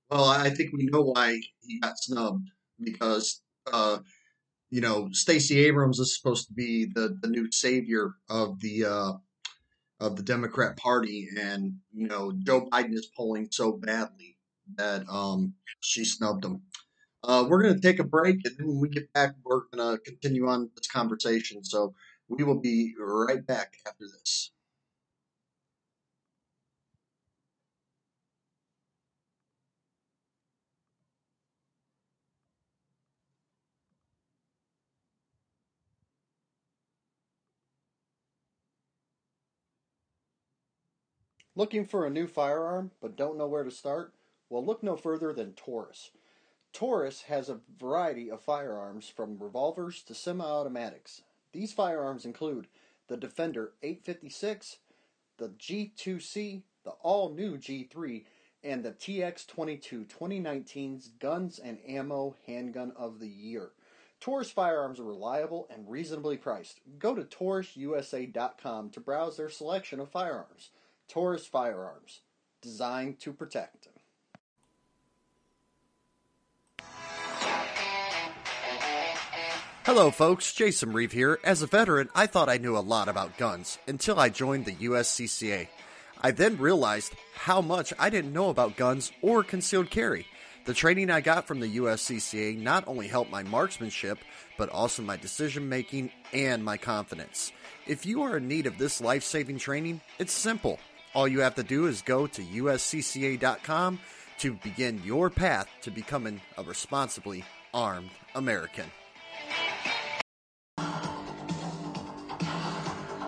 Well, 0.09 0.25
I 0.25 0.49
think 0.49 0.71
we 0.73 0.85
know 0.85 1.01
why 1.01 1.41
he 1.61 1.79
got 1.79 1.97
snubbed 1.97 2.49
because, 2.79 3.41
uh, 3.71 3.99
you 4.69 4.81
know, 4.81 5.09
Stacey 5.11 5.65
Abrams 5.65 5.99
is 5.99 6.17
supposed 6.17 6.47
to 6.47 6.53
be 6.53 6.85
the, 6.85 7.17
the 7.21 7.29
new 7.29 7.51
savior 7.51 8.13
of 8.29 8.59
the 8.61 8.85
uh, 8.85 9.13
of 9.99 10.15
the 10.15 10.23
Democrat 10.23 10.77
Party, 10.77 11.27
and 11.39 11.73
you 11.93 12.07
know, 12.07 12.31
Joe 12.45 12.67
Biden 12.71 12.93
is 12.93 13.09
polling 13.17 13.47
so 13.51 13.71
badly 13.73 14.37
that 14.75 15.07
um, 15.09 15.55
she 15.79 16.05
snubbed 16.05 16.45
him. 16.45 16.61
Uh, 17.23 17.45
we're 17.49 17.63
going 17.63 17.73
to 17.73 17.81
take 17.81 17.99
a 17.99 18.03
break, 18.03 18.37
and 18.45 18.55
then 18.57 18.67
when 18.67 18.79
we 18.79 18.89
get 18.89 19.11
back, 19.13 19.33
we're 19.43 19.61
going 19.73 19.97
to 19.97 20.01
continue 20.03 20.47
on 20.47 20.69
this 20.75 20.87
conversation. 20.87 21.63
So 21.63 21.95
we 22.27 22.43
will 22.43 22.59
be 22.59 22.93
right 22.99 23.45
back 23.45 23.73
after 23.87 24.05
this. 24.05 24.51
Looking 41.57 41.85
for 41.85 42.05
a 42.05 42.11
new 42.11 42.27
firearm 42.27 42.91
but 43.01 43.15
don't 43.15 43.35
know 43.35 43.47
where 43.47 43.63
to 43.63 43.71
start? 43.71 44.13
Well, 44.47 44.63
look 44.63 44.83
no 44.83 44.95
further 44.95 45.33
than 45.33 45.53
Taurus. 45.53 46.11
Taurus 46.71 47.23
has 47.23 47.49
a 47.49 47.61
variety 47.79 48.29
of 48.29 48.41
firearms 48.41 49.09
from 49.09 49.39
revolvers 49.39 50.03
to 50.03 50.13
semi 50.13 50.45
automatics. 50.45 51.23
These 51.53 51.73
firearms 51.73 52.25
include 52.25 52.67
the 53.07 53.17
Defender 53.17 53.71
856, 53.81 54.77
the 55.39 55.49
G2C, 55.49 56.61
the 56.83 56.91
all 57.01 57.33
new 57.33 57.57
G3, 57.57 58.25
and 58.63 58.85
the 58.85 58.91
TX22 58.91 60.05
2019's 60.05 61.07
Guns 61.07 61.57
and 61.57 61.79
Ammo 61.87 62.35
Handgun 62.45 62.91
of 62.95 63.19
the 63.19 63.29
Year. 63.29 63.71
Taurus 64.19 64.51
firearms 64.51 64.99
are 64.99 65.05
reliable 65.05 65.67
and 65.71 65.89
reasonably 65.89 66.37
priced. 66.37 66.81
Go 66.99 67.15
to 67.15 67.23
taurususa.com 67.23 68.91
to 68.91 68.99
browse 68.99 69.37
their 69.37 69.49
selection 69.49 69.99
of 69.99 70.11
firearms. 70.11 70.69
Taurus 71.07 71.47
Firearms, 71.47 72.21
designed 72.61 73.19
to 73.19 73.33
protect. 73.33 73.87
Hello, 79.87 80.11
folks. 80.11 80.51
Jason 80.51 80.91
Reeve 80.91 81.13
here. 81.13 81.39
As 81.45 81.61
a 81.61 81.65
veteran, 81.65 82.09
I 82.13 82.27
thought 82.27 82.49
I 82.49 82.57
knew 82.57 82.77
a 82.77 82.79
lot 82.79 83.07
about 83.07 83.37
guns 83.37 83.77
until 83.87 84.19
I 84.19 84.27
joined 84.27 84.65
the 84.65 84.75
USCCA. 84.75 85.69
I 86.19 86.31
then 86.31 86.57
realized 86.57 87.13
how 87.35 87.61
much 87.61 87.93
I 87.97 88.09
didn't 88.09 88.33
know 88.33 88.49
about 88.49 88.75
guns 88.75 89.13
or 89.21 89.45
concealed 89.45 89.89
carry. 89.89 90.27
The 90.65 90.73
training 90.73 91.09
I 91.09 91.21
got 91.21 91.47
from 91.47 91.61
the 91.61 91.77
USCCA 91.77 92.61
not 92.61 92.85
only 92.85 93.07
helped 93.07 93.31
my 93.31 93.43
marksmanship, 93.43 94.19
but 94.57 94.67
also 94.67 95.03
my 95.03 95.15
decision 95.15 95.69
making 95.69 96.11
and 96.33 96.65
my 96.65 96.75
confidence. 96.75 97.53
If 97.85 98.05
you 98.05 98.23
are 98.23 98.35
in 98.35 98.49
need 98.49 98.67
of 98.67 98.77
this 98.77 98.99
life 98.99 99.23
saving 99.23 99.59
training, 99.59 100.01
it's 100.19 100.33
simple. 100.33 100.81
All 101.17 101.27
you 101.27 101.39
have 101.39 101.55
to 101.55 101.63
do 101.63 101.87
is 101.87 102.03
go 102.03 102.27
to 102.27 102.43
uscca.com 102.43 103.99
to 104.37 104.53
begin 104.53 105.01
your 105.03 105.31
path 105.31 105.67
to 105.81 105.89
becoming 105.89 106.39
a 106.59 106.63
responsibly 106.63 107.43
armed 107.73 108.11
American. 108.35 108.85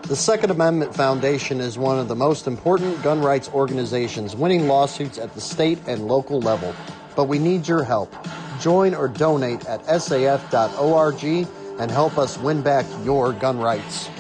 The 0.04 0.15
Second 0.15 0.52
Amendment 0.52 0.95
Foundation 0.95 1.60
is 1.60 1.80
one 1.80 1.97
of 1.97 2.08
the 2.08 2.15
most 2.15 2.45
important 2.45 3.02
gun 3.02 3.21
rights 3.21 3.49
organizations, 3.49 4.36
winning 4.36 4.67
lawsuits 4.67 5.17
at 5.17 5.34
the 5.34 5.41
state 5.41 5.80
and 5.88 6.08
local 6.08 6.39
level. 6.39 6.75
But 7.15 7.23
we 7.23 7.39
need 7.39 7.67
your 7.67 7.84
help. 7.84 8.13
Join 8.62 8.93
or 8.93 9.08
donate 9.08 9.65
at 9.65 9.82
saf.org 9.86 11.23
and 11.80 11.89
help 11.89 12.19
us 12.19 12.38
win 12.38 12.62
back 12.62 12.86
your 13.04 13.34
gun 13.34 13.58
rights. 13.58 14.12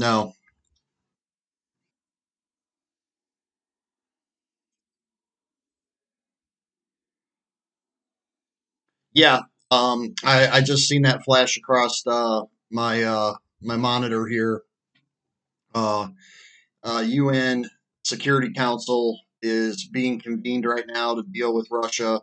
No. 0.00 0.32
Yeah. 9.12 9.40
Um, 9.70 10.14
I, 10.24 10.48
I 10.48 10.60
just 10.62 10.88
seen 10.88 11.02
that 11.02 11.22
flash 11.22 11.58
across 11.58 12.02
uh, 12.06 12.42
my 12.70 13.02
uh, 13.02 13.34
my 13.60 13.76
monitor 13.76 14.26
here. 14.26 14.62
Uh, 15.74 16.08
uh, 16.82 17.04
UN 17.06 17.68
Security 18.04 18.52
Council 18.54 19.20
is 19.42 19.86
being 19.86 20.18
convened 20.18 20.64
right 20.64 20.86
now 20.88 21.14
to 21.14 21.22
deal 21.30 21.54
with 21.54 21.68
Russia, 21.70 22.22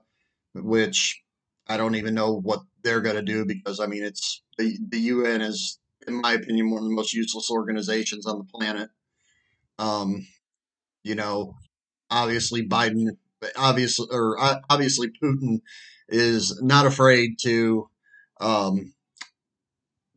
which 0.55 1.21
I 1.67 1.77
don't 1.77 1.95
even 1.95 2.15
know 2.15 2.33
what 2.39 2.61
they're 2.83 3.01
going 3.01 3.17
to 3.17 3.21
do 3.21 3.45
because 3.45 3.79
I 3.79 3.85
mean 3.85 4.03
it's 4.03 4.41
the 4.57 4.75
the 4.89 4.99
UN 4.99 5.41
is, 5.41 5.77
in 6.07 6.21
my 6.21 6.33
opinion, 6.33 6.71
one 6.71 6.79
of 6.83 6.89
the 6.89 6.95
most 6.95 7.13
useless 7.13 7.51
organizations 7.51 8.25
on 8.25 8.37
the 8.39 8.45
planet. 8.45 8.89
Um, 9.77 10.25
you 11.03 11.15
know, 11.15 11.55
obviously 12.09 12.67
Biden, 12.67 13.17
obviously 13.55 14.07
or 14.11 14.39
uh, 14.39 14.59
obviously 14.69 15.09
Putin 15.21 15.59
is 16.09 16.59
not 16.61 16.85
afraid 16.85 17.37
to 17.43 17.89
um, 18.39 18.93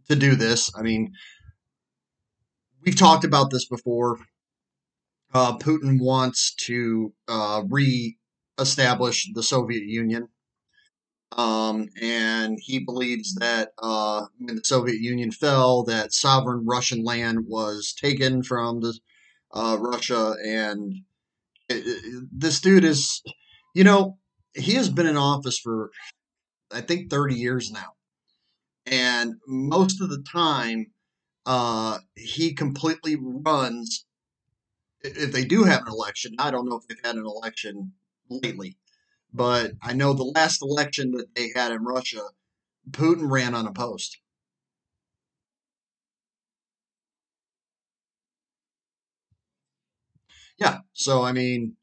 to 0.09 0.17
do 0.17 0.35
this. 0.37 0.71
I 0.77 0.83
mean, 0.83 1.13
we've 2.85 2.97
talked 2.97 3.25
about 3.25 3.51
this 3.51 3.67
before. 3.67 4.19
Uh, 5.33 5.57
Putin 5.59 6.01
wants 6.01 6.55
to 6.67 7.13
uh, 7.29 7.63
re-establish 7.69 9.29
the 9.33 9.45
Soviet 9.45 9.85
Union, 9.85 10.29
um, 11.37 11.89
and 12.01 12.59
he 12.61 12.81
believes 12.81 13.35
that 13.37 13.73
uh, 13.79 14.27
when 14.39 14.57
the 14.57 14.65
Soviet 14.65 15.01
Union 15.01 15.31
fell, 15.31 15.85
that 15.85 16.13
sovereign 16.13 16.67
Russian 16.67 17.05
land 17.05 17.47
was 17.47 17.93
taken 17.93 18.43
from 18.43 18.81
the 18.81 18.99
uh, 19.53 19.77
Russia, 19.81 20.35
and 20.45 20.95
it, 21.69 21.87
it, 21.87 22.29
this 22.33 22.61
dude 22.61 22.85
is, 22.85 23.23
you 23.75 23.85
know, 23.85 24.19
he 24.55 24.75
has 24.75 24.89
been 24.89 25.07
in 25.07 25.17
office 25.17 25.59
for 25.59 25.91
I 26.73 26.81
think 26.81 27.11
30 27.11 27.35
years 27.35 27.71
now. 27.71 27.95
And 28.87 29.35
most 29.47 30.01
of 30.01 30.09
the 30.09 30.23
time, 30.23 30.87
uh, 31.47 31.99
he 32.17 32.55
completely 32.55 33.17
runs. 33.21 34.05
If 35.03 35.33
they 35.33 35.45
do 35.45 35.65
have 35.65 35.83
an 35.83 35.93
election, 35.93 36.35
I 36.39 36.51
don't 36.51 36.69
know 36.69 36.77
if 36.77 36.87
they've 36.87 37.05
had 37.05 37.17
an 37.17 37.27
election 37.27 37.93
lately, 38.29 38.77
but 39.33 39.73
I 39.83 39.93
know 39.95 40.13
the 40.13 40.25
last 40.25 40.63
election 40.63 41.13
that 41.13 41.35
they 41.35 41.51
had 41.55 41.73
in 41.73 41.85
Russia, 41.85 42.23
Putin 42.91 43.31
ran 43.31 43.55
unopposed. 43.55 44.19
Yeah. 50.59 50.81
So, 50.93 51.23
I 51.25 51.33
mean, 51.33 51.77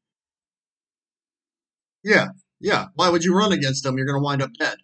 yeah, 2.04 2.30
yeah. 2.60 2.88
Why 2.96 3.10
would 3.10 3.24
you 3.24 3.36
run 3.36 3.52
against 3.54 3.86
him? 3.86 3.98
You're 3.98 4.06
going 4.08 4.20
to 4.20 4.24
wind 4.24 4.42
up 4.42 4.54
dead. 4.54 4.78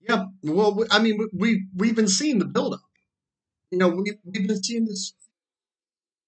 Yeah. 0.00 0.31
Well, 0.42 0.84
I 0.90 0.98
mean, 0.98 1.18
we 1.32 1.66
we've 1.74 1.96
been 1.96 2.08
seeing 2.08 2.38
the 2.38 2.46
buildup. 2.46 2.80
You 3.70 3.78
know, 3.78 3.88
we 3.88 4.12
we've 4.24 4.48
been 4.48 4.62
seeing 4.62 4.86
this. 4.86 5.14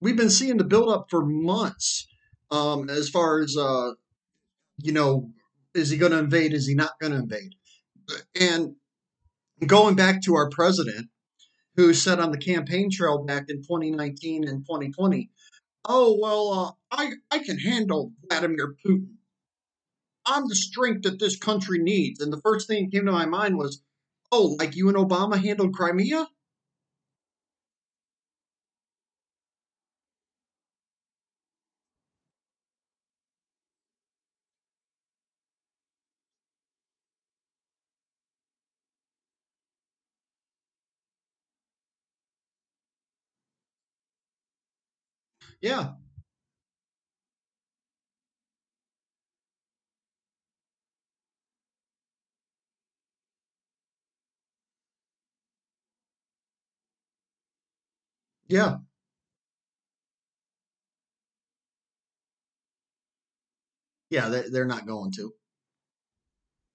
We've 0.01 0.17
been 0.17 0.31
seeing 0.31 0.57
the 0.57 0.65
buildup 0.65 1.07
for 1.11 1.25
months. 1.25 2.07
Um, 2.51 2.89
as 2.89 3.09
far 3.09 3.41
as 3.41 3.57
uh, 3.57 3.93
you 4.79 4.93
know, 4.93 5.31
is 5.75 5.91
he 5.91 5.99
going 5.99 6.13
to 6.13 6.19
invade? 6.19 6.53
Is 6.53 6.67
he 6.67 6.75
not 6.75 6.93
going 7.01 7.13
to 7.13 7.19
invade? 7.19 7.55
And 8.41 8.77
going 9.67 9.97
back 9.97 10.23
to 10.23 10.35
our 10.35 10.49
president, 10.51 11.09
who 11.77 11.93
said 11.93 12.21
on 12.21 12.31
the 12.31 12.39
campaign 12.39 12.91
trail 12.91 13.25
back 13.25 13.47
in 13.49 13.63
2019 13.63 14.47
and 14.47 14.65
2020, 14.65 15.31
"Oh 15.85 16.17
well, 16.21 16.53
uh, 16.53 16.97
I 16.97 17.13
I 17.31 17.39
can 17.41 17.59
handle 17.59 18.13
Vladimir 18.29 18.75
Putin. 18.85 19.15
I'm 20.27 20.49
the 20.49 20.55
strength 20.55 21.03
that 21.03 21.19
this 21.19 21.37
country 21.37 21.79
needs." 21.81 22.21
And 22.21 22.33
the 22.33 22.41
first 22.41 22.69
thing 22.69 22.85
that 22.85 22.97
came 22.97 23.07
to 23.07 23.13
my 23.13 23.27
mind 23.27 23.59
was, 23.59 23.83
"Oh, 24.31 24.57
like 24.59 24.77
you 24.77 24.89
and 24.89 24.99
Obama 24.99 25.43
handled 25.43 25.75
Crimea." 25.75 26.29
Yeah, 45.61 45.95
yeah, 58.55 58.77
yeah. 64.11 64.29
They, 64.29 64.45
they're 64.51 64.65
not 64.65 64.87
going 64.87 65.11
to. 65.17 65.33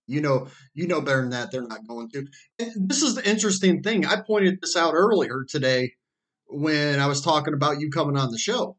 You 0.08 0.22
know, 0.22 0.48
you 0.74 0.88
know 0.88 1.00
better 1.02 1.22
than 1.22 1.30
that. 1.30 1.52
They're 1.52 1.68
not 1.68 1.88
going 1.88 2.10
to. 2.10 2.26
And 2.60 2.90
this 2.90 3.02
is 3.02 3.16
the 3.16 3.30
interesting 3.30 3.82
thing. 3.82 4.06
I 4.06 4.22
pointed 4.22 4.60
this 4.62 4.76
out 4.76 4.94
earlier 4.94 5.46
today 5.48 5.94
when 6.48 7.00
I 7.00 7.08
was 7.08 7.22
talking 7.22 7.54
about 7.54 7.80
you 7.80 7.90
coming 7.92 8.18
on 8.18 8.32
the 8.32 8.38
show. 8.38 8.76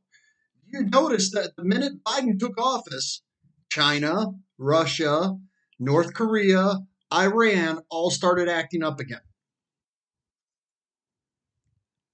You 0.67 0.85
noticed 0.85 1.33
that 1.33 1.53
the 1.57 1.65
minute 1.65 2.05
Biden 2.05 2.39
took 2.39 2.59
office, 2.61 3.23
China, 3.71 4.27
Russia, 4.59 5.37
North 5.79 6.13
Korea, 6.13 6.75
Iran 7.15 7.81
all 7.91 8.11
started 8.11 8.49
acting 8.49 8.83
up 8.83 9.01
again. 9.01 9.21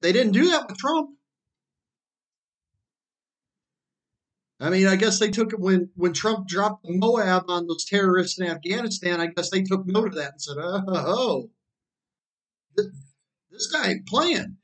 They 0.00 0.12
didn't 0.12 0.32
do 0.32 0.50
that 0.50 0.68
with 0.68 0.78
Trump. 0.78 1.10
I 4.58 4.70
mean, 4.70 4.86
I 4.86 4.96
guess 4.96 5.18
they 5.18 5.30
took 5.30 5.52
it 5.52 5.60
when 5.60 5.90
when 5.96 6.14
Trump 6.14 6.48
dropped 6.48 6.84
the 6.84 6.98
MOAB 6.98 7.44
on 7.48 7.66
those 7.66 7.84
terrorists 7.84 8.38
in 8.40 8.46
Afghanistan. 8.46 9.20
I 9.20 9.26
guess 9.26 9.50
they 9.50 9.62
took 9.62 9.86
note 9.86 10.08
of 10.08 10.14
that 10.14 10.32
and 10.32 10.42
said, 10.42 10.56
"Oh, 10.58 10.82
oh, 10.88 11.04
oh 11.06 11.50
this, 12.74 12.86
this 13.50 13.66
guy 13.66 13.90
ain't 13.90 14.06
playing." 14.06 14.56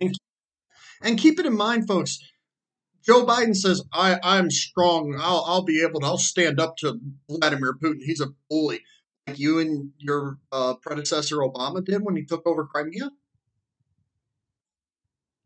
And, 0.00 0.14
and 1.02 1.18
keep 1.18 1.38
it 1.38 1.46
in 1.46 1.56
mind, 1.56 1.86
folks. 1.86 2.18
Joe 3.04 3.26
Biden 3.26 3.54
says, 3.54 3.82
"I 3.92 4.18
I'm 4.22 4.50
strong. 4.50 5.14
I'll 5.20 5.44
I'll 5.46 5.64
be 5.64 5.82
able 5.82 6.00
to. 6.00 6.06
I'll 6.06 6.16
stand 6.18 6.58
up 6.58 6.78
to 6.78 6.98
Vladimir 7.28 7.74
Putin. 7.74 8.00
He's 8.02 8.20
a 8.20 8.28
bully, 8.48 8.80
like 9.26 9.38
you 9.38 9.58
and 9.58 9.90
your 9.98 10.38
uh, 10.52 10.74
predecessor 10.74 11.36
Obama 11.36 11.84
did 11.84 12.02
when 12.02 12.16
he 12.16 12.24
took 12.24 12.46
over 12.46 12.66
Crimea." 12.66 13.10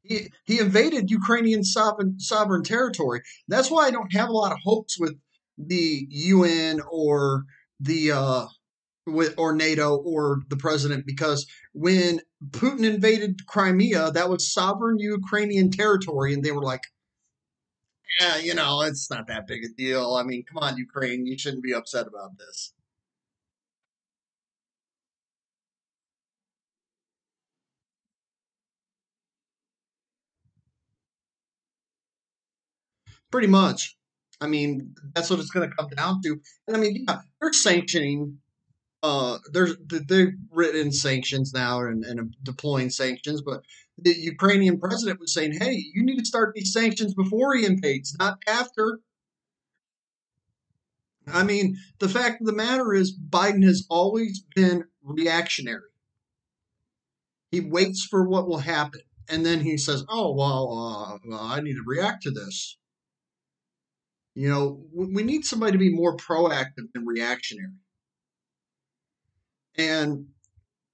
He, 0.02 0.32
he 0.44 0.58
invaded 0.58 1.10
Ukrainian 1.10 1.64
sovereign, 1.64 2.18
sovereign 2.18 2.62
territory. 2.62 3.20
That's 3.46 3.70
why 3.70 3.86
I 3.86 3.90
don't 3.90 4.12
have 4.14 4.30
a 4.30 4.32
lot 4.32 4.52
of 4.52 4.58
hopes 4.64 4.98
with 4.98 5.18
the 5.58 6.06
UN 6.08 6.80
or 6.90 7.44
the 7.80 8.12
uh, 8.12 8.46
with 9.06 9.34
or 9.36 9.54
NATO 9.54 9.96
or 9.96 10.42
the 10.48 10.56
president 10.56 11.06
because 11.06 11.46
when 11.72 12.20
Putin 12.50 12.84
invaded 12.84 13.46
Crimea, 13.46 14.12
that 14.12 14.28
was 14.28 14.52
sovereign 14.52 14.98
Ukrainian 14.98 15.70
territory, 15.70 16.32
and 16.32 16.44
they 16.44 16.52
were 16.52 16.62
like, 16.62 16.82
"Yeah, 18.20 18.38
you 18.38 18.54
know, 18.54 18.82
it's 18.82 19.10
not 19.10 19.26
that 19.28 19.46
big 19.46 19.64
a 19.64 19.68
deal. 19.68 20.14
I 20.14 20.22
mean, 20.22 20.44
come 20.44 20.62
on, 20.62 20.76
Ukraine, 20.76 21.26
you 21.26 21.36
shouldn't 21.38 21.62
be 21.62 21.74
upset 21.74 22.06
about 22.06 22.38
this." 22.38 22.72
Pretty 33.30 33.48
much. 33.48 33.96
I 34.40 34.46
mean, 34.46 34.94
that's 35.14 35.30
what 35.30 35.40
it's 35.40 35.50
going 35.50 35.68
to 35.68 35.76
come 35.76 35.88
down 35.90 36.22
to. 36.22 36.40
And 36.66 36.76
I 36.76 36.80
mean, 36.80 37.04
yeah, 37.06 37.18
they're 37.40 37.52
sanctioning 37.52 38.38
uh, 39.02 39.38
there's 39.52 39.76
they've 39.86 40.34
written 40.50 40.92
sanctions 40.92 41.52
now 41.54 41.80
and, 41.80 42.04
and 42.04 42.34
deploying 42.42 42.90
sanctions, 42.90 43.42
but 43.42 43.62
the 43.96 44.12
Ukrainian 44.12 44.78
president 44.80 45.20
was 45.20 45.32
saying, 45.32 45.52
"Hey, 45.52 45.84
you 45.94 46.04
need 46.04 46.18
to 46.18 46.24
start 46.24 46.54
these 46.54 46.72
sanctions 46.72 47.14
before 47.14 47.54
he 47.54 47.64
invades, 47.64 48.16
not 48.18 48.38
after." 48.48 49.00
I 51.28 51.44
mean, 51.44 51.76
the 51.98 52.08
fact 52.08 52.40
of 52.40 52.46
the 52.46 52.52
matter 52.52 52.94
is, 52.94 53.16
Biden 53.16 53.62
has 53.64 53.86
always 53.90 54.42
been 54.56 54.84
reactionary. 55.02 55.90
He 57.50 57.60
waits 57.60 58.04
for 58.04 58.26
what 58.26 58.48
will 58.48 58.58
happen, 58.58 59.02
and 59.28 59.46
then 59.46 59.60
he 59.60 59.76
says, 59.76 60.04
"Oh 60.08 60.34
well, 60.34 60.72
uh, 60.72 61.18
well 61.24 61.40
I 61.40 61.60
need 61.60 61.74
to 61.74 61.84
react 61.86 62.24
to 62.24 62.32
this." 62.32 62.77
You 64.38 64.48
know, 64.48 64.80
we 64.94 65.24
need 65.24 65.44
somebody 65.44 65.72
to 65.72 65.78
be 65.78 65.92
more 65.92 66.16
proactive 66.16 66.92
than 66.94 67.04
reactionary. 67.04 67.72
And 69.76 70.28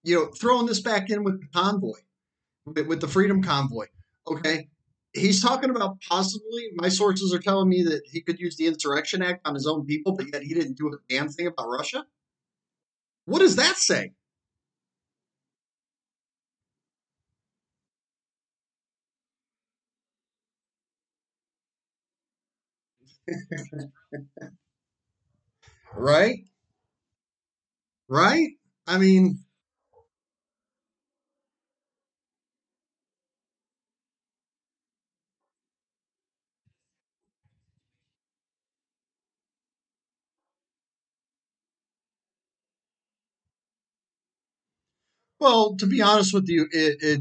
you 0.03 0.15
know, 0.17 0.27
throwing 0.29 0.65
this 0.65 0.81
back 0.81 1.11
in 1.11 1.25
with 1.25 1.43
the 1.43 1.49
convoy, 1.49 1.99
with, 2.65 3.03
the 3.03 3.07
Freedom 3.07 3.43
Convoy. 3.43 3.89
Okay, 4.27 4.69
he's 5.13 5.43
talking 5.43 5.69
about 5.69 6.01
possibly. 6.09 6.69
My 6.77 6.89
sources 6.89 7.35
are 7.35 7.39
telling 7.39 7.69
me 7.69 7.83
that 7.83 8.01
he 8.07 8.23
could 8.23 8.41
use 8.41 8.57
the 8.57 8.67
Insurrection 8.67 9.21
Act 9.21 9.47
on 9.47 9.53
his 9.53 9.67
own 9.67 9.85
people, 9.85 10.17
but 10.17 10.33
yet 10.33 10.43
he 10.43 10.55
didn't 10.55 10.79
do 10.79 10.89
a 10.89 10.97
damn 11.11 11.29
thing 11.29 11.47
about 11.47 11.69
Russia. 11.69 12.07
What 13.27 13.41
does 13.41 13.57
that 13.57 13.77
say? 13.77 14.13
Right? 25.95 26.45
Right? 28.09 28.51
I 28.87 28.99
mean, 28.99 29.39
well, 45.39 45.77
to 45.77 45.87
be 45.87 46.03
honest 46.03 46.33
with 46.35 46.49
you, 46.49 46.67
it, 46.71 46.97
it 47.01 47.21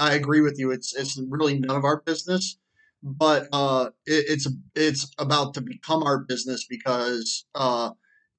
I 0.00 0.14
agree 0.14 0.40
with 0.40 0.58
you. 0.58 0.72
It's 0.72 0.94
it's 0.94 1.20
really 1.28 1.60
none 1.60 1.76
of 1.76 1.84
our 1.84 2.00
business, 2.02 2.58
but 3.02 3.48
uh, 3.52 3.90
it, 4.06 4.24
it's 4.28 4.48
it's 4.74 5.12
about 5.18 5.54
to 5.54 5.60
become 5.60 6.02
our 6.02 6.18
business 6.18 6.66
because 6.68 7.44
uh, 7.54 7.90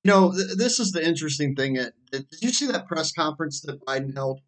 you 0.04 0.12
know 0.12 0.34
th- 0.34 0.58
this 0.58 0.80
is 0.80 0.92
the 0.92 1.06
interesting 1.06 1.56
thing. 1.56 1.78
It, 1.78 1.94
it- 2.14 2.30
did 2.32 2.42
you 2.44 2.50
see 2.52 2.68
that 2.68 2.88
press 2.88 3.12
conference 3.14 3.62
that 3.62 3.86
Biden 3.86 4.14
held 4.16 4.42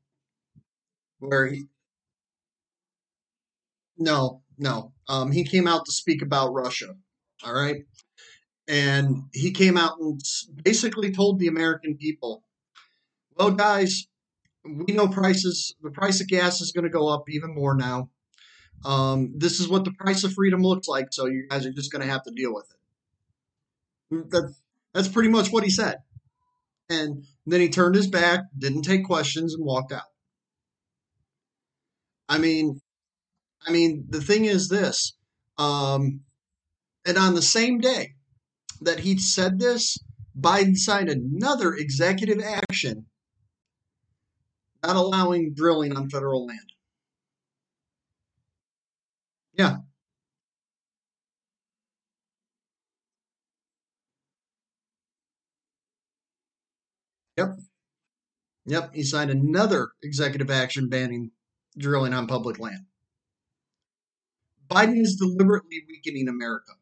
where 1.20 1.48
he? 1.48 1.68
No, 3.98 4.42
no. 4.58 4.94
Um, 5.08 5.32
he 5.32 5.44
came 5.44 5.68
out 5.68 5.86
to 5.86 5.92
speak 5.92 6.22
about 6.22 6.54
Russia. 6.54 6.96
All 7.44 7.54
right, 7.54 7.84
and 8.68 9.24
he 9.34 9.52
came 9.52 9.78
out 9.78 10.00
and 10.00 10.22
basically 10.64 11.14
told 11.14 11.40
the 11.40 11.48
American 11.48 11.98
people, 11.98 12.44
"Well, 13.38 13.52
guys, 13.52 14.08
we 14.66 14.94
know 14.94 15.08
prices. 15.08 15.76
The 15.82 15.92
price 15.92 16.22
of 16.22 16.28
gas 16.28 16.62
is 16.62 16.72
going 16.72 16.86
to 16.86 16.90
go 16.90 17.08
up 17.08 17.30
even 17.30 17.54
more 17.54 17.76
now." 17.76 18.10
Um, 18.86 19.34
this 19.38 19.60
is 19.60 19.68
what 19.68 19.86
the 19.86 19.94
price 19.94 20.24
of 20.24 20.34
freedom 20.34 20.62
looks 20.62 20.88
like, 20.88 21.08
so 21.12 21.26
you 21.26 21.48
guys 21.50 21.66
are 21.66 21.72
just 21.72 21.92
going 21.92 22.06
to 22.06 22.12
have 22.12 22.24
to 22.24 22.32
deal 22.32 22.54
with 22.54 22.66
it. 22.70 24.30
That, 24.32 24.54
that's 24.94 25.08
pretty 25.08 25.30
much 25.30 25.52
what 25.52 25.64
he 25.64 25.70
said. 25.70 25.98
And 26.90 27.24
then 27.46 27.62
he 27.62 27.70
turned 27.70 27.96
his 27.96 28.08
back, 28.08 28.42
didn't 28.58 28.84
take 28.84 29.06
questions, 29.06 29.54
and 29.54 29.66
walked 29.66 29.92
out. 29.94 30.02
I 32.28 32.38
mean, 32.38 32.82
I 33.66 33.72
mean, 33.72 34.06
the 34.10 34.22
thing 34.22 34.46
is 34.46 34.68
this, 34.68 35.14
um, 35.58 36.22
and 37.06 37.18
on 37.18 37.36
the 37.36 37.42
same 37.42 37.80
day 37.80 38.16
that 38.82 39.00
he 39.00 39.18
said 39.18 39.60
this, 39.60 39.98
Biden 40.40 40.76
signed 40.76 41.10
another 41.10 41.74
executive 41.74 42.42
action 42.42 43.06
not 44.84 44.96
allowing 44.96 45.54
drilling 45.54 45.96
on 45.96 46.10
federal 46.10 46.46
land. 46.46 46.74
Yeah, 49.58 49.78
yep, 57.38 57.58
yep. 58.66 58.94
He 58.94 59.04
signed 59.04 59.32
another 59.32 59.90
executive 60.04 60.52
action 60.52 60.90
banning 60.90 61.32
drilling 61.78 62.14
on 62.14 62.28
public 62.28 62.60
land. 62.60 62.86
Biden 64.70 65.00
is 65.02 65.16
deliberately 65.16 65.84
weakening 65.88 66.28
America. 66.28 66.74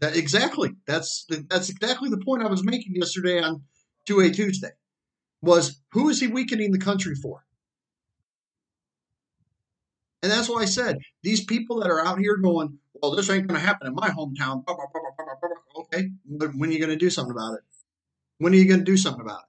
That 0.00 0.16
exactly. 0.16 0.70
That's 0.86 1.26
that's 1.48 1.68
exactly 1.70 2.10
the 2.10 2.18
point 2.18 2.42
I 2.42 2.48
was 2.48 2.64
making 2.64 2.94
yesterday 2.96 3.40
on 3.40 3.62
2A 4.08 4.34
Tuesday. 4.34 4.72
Was 5.44 5.80
who 5.92 6.08
is 6.08 6.20
he 6.20 6.26
weakening 6.26 6.72
the 6.72 6.78
country 6.78 7.14
for? 7.14 7.44
And 10.22 10.32
that's 10.32 10.48
why 10.48 10.62
I 10.62 10.64
said 10.64 11.00
these 11.22 11.44
people 11.44 11.80
that 11.80 11.90
are 11.90 12.04
out 12.04 12.18
here 12.18 12.36
going, 12.36 12.78
well, 12.94 13.14
this 13.14 13.28
ain't 13.28 13.46
going 13.46 13.60
to 13.60 13.66
happen 13.66 13.86
in 13.86 13.94
my 13.94 14.08
hometown. 14.08 14.64
Okay, 15.76 16.08
but 16.24 16.54
when 16.54 16.70
are 16.70 16.72
you 16.72 16.78
going 16.78 16.88
to 16.90 16.96
do 16.96 17.10
something 17.10 17.32
about 17.32 17.54
it? 17.54 17.60
When 18.38 18.54
are 18.54 18.56
you 18.56 18.66
going 18.66 18.80
to 18.80 18.84
do 18.84 18.96
something 18.96 19.20
about 19.20 19.42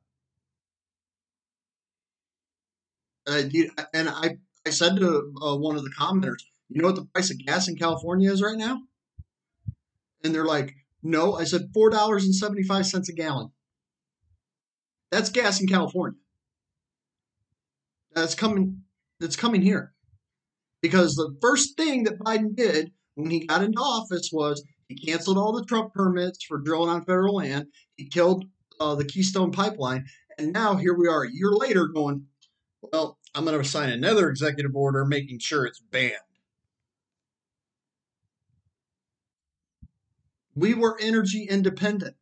it? 3.27 3.65
Uh, 3.77 3.85
and 3.93 4.09
I, 4.09 4.37
I 4.67 4.69
said 4.71 4.97
to 4.97 5.33
uh, 5.41 5.55
one 5.55 5.77
of 5.77 5.83
the 5.83 5.91
commenters, 5.91 6.43
you 6.69 6.81
know 6.81 6.89
what 6.89 6.97
the 6.97 7.05
price 7.05 7.31
of 7.31 7.39
gas 7.39 7.69
in 7.69 7.77
California 7.77 8.29
is 8.29 8.41
right 8.41 8.57
now? 8.57 8.81
And 10.23 10.35
they're 10.35 10.45
like, 10.45 10.75
no. 11.01 11.35
I 11.35 11.45
said 11.45 11.69
four 11.73 11.89
dollars 11.89 12.25
and 12.25 12.35
seventy 12.35 12.63
five 12.63 12.85
cents 12.85 13.07
a 13.07 13.13
gallon. 13.13 13.51
That's 15.11 15.29
gas 15.29 15.61
in 15.61 15.67
California. 15.67 16.19
That's 18.13 18.35
coming. 18.35 18.81
That's 19.19 19.35
coming 19.35 19.61
here 19.61 19.93
because 20.81 21.15
the 21.15 21.35
first 21.41 21.77
thing 21.77 22.03
that 22.03 22.19
Biden 22.19 22.55
did 22.55 22.91
when 23.15 23.31
he 23.31 23.45
got 23.45 23.63
into 23.63 23.79
office 23.79 24.29
was 24.31 24.63
he 24.87 24.95
canceled 24.95 25.37
all 25.37 25.51
the 25.51 25.65
Trump 25.65 25.93
permits 25.93 26.43
for 26.43 26.59
drilling 26.59 26.89
on 26.89 27.05
federal 27.05 27.35
land. 27.35 27.67
He 27.95 28.07
killed 28.07 28.45
uh, 28.79 28.95
the 28.95 29.05
Keystone 29.05 29.51
Pipeline, 29.51 30.05
and 30.37 30.53
now 30.53 30.75
here 30.75 30.93
we 30.93 31.07
are 31.07 31.23
a 31.23 31.31
year 31.31 31.51
later, 31.51 31.87
going, 31.87 32.25
well, 32.81 33.17
I'm 33.33 33.45
going 33.45 33.57
to 33.57 33.67
sign 33.67 33.89
another 33.89 34.29
executive 34.29 34.75
order 34.75 35.05
making 35.05 35.39
sure 35.39 35.65
it's 35.65 35.79
banned. 35.79 36.13
We 40.55 40.73
were 40.73 40.97
energy 41.01 41.47
independent. 41.49 42.15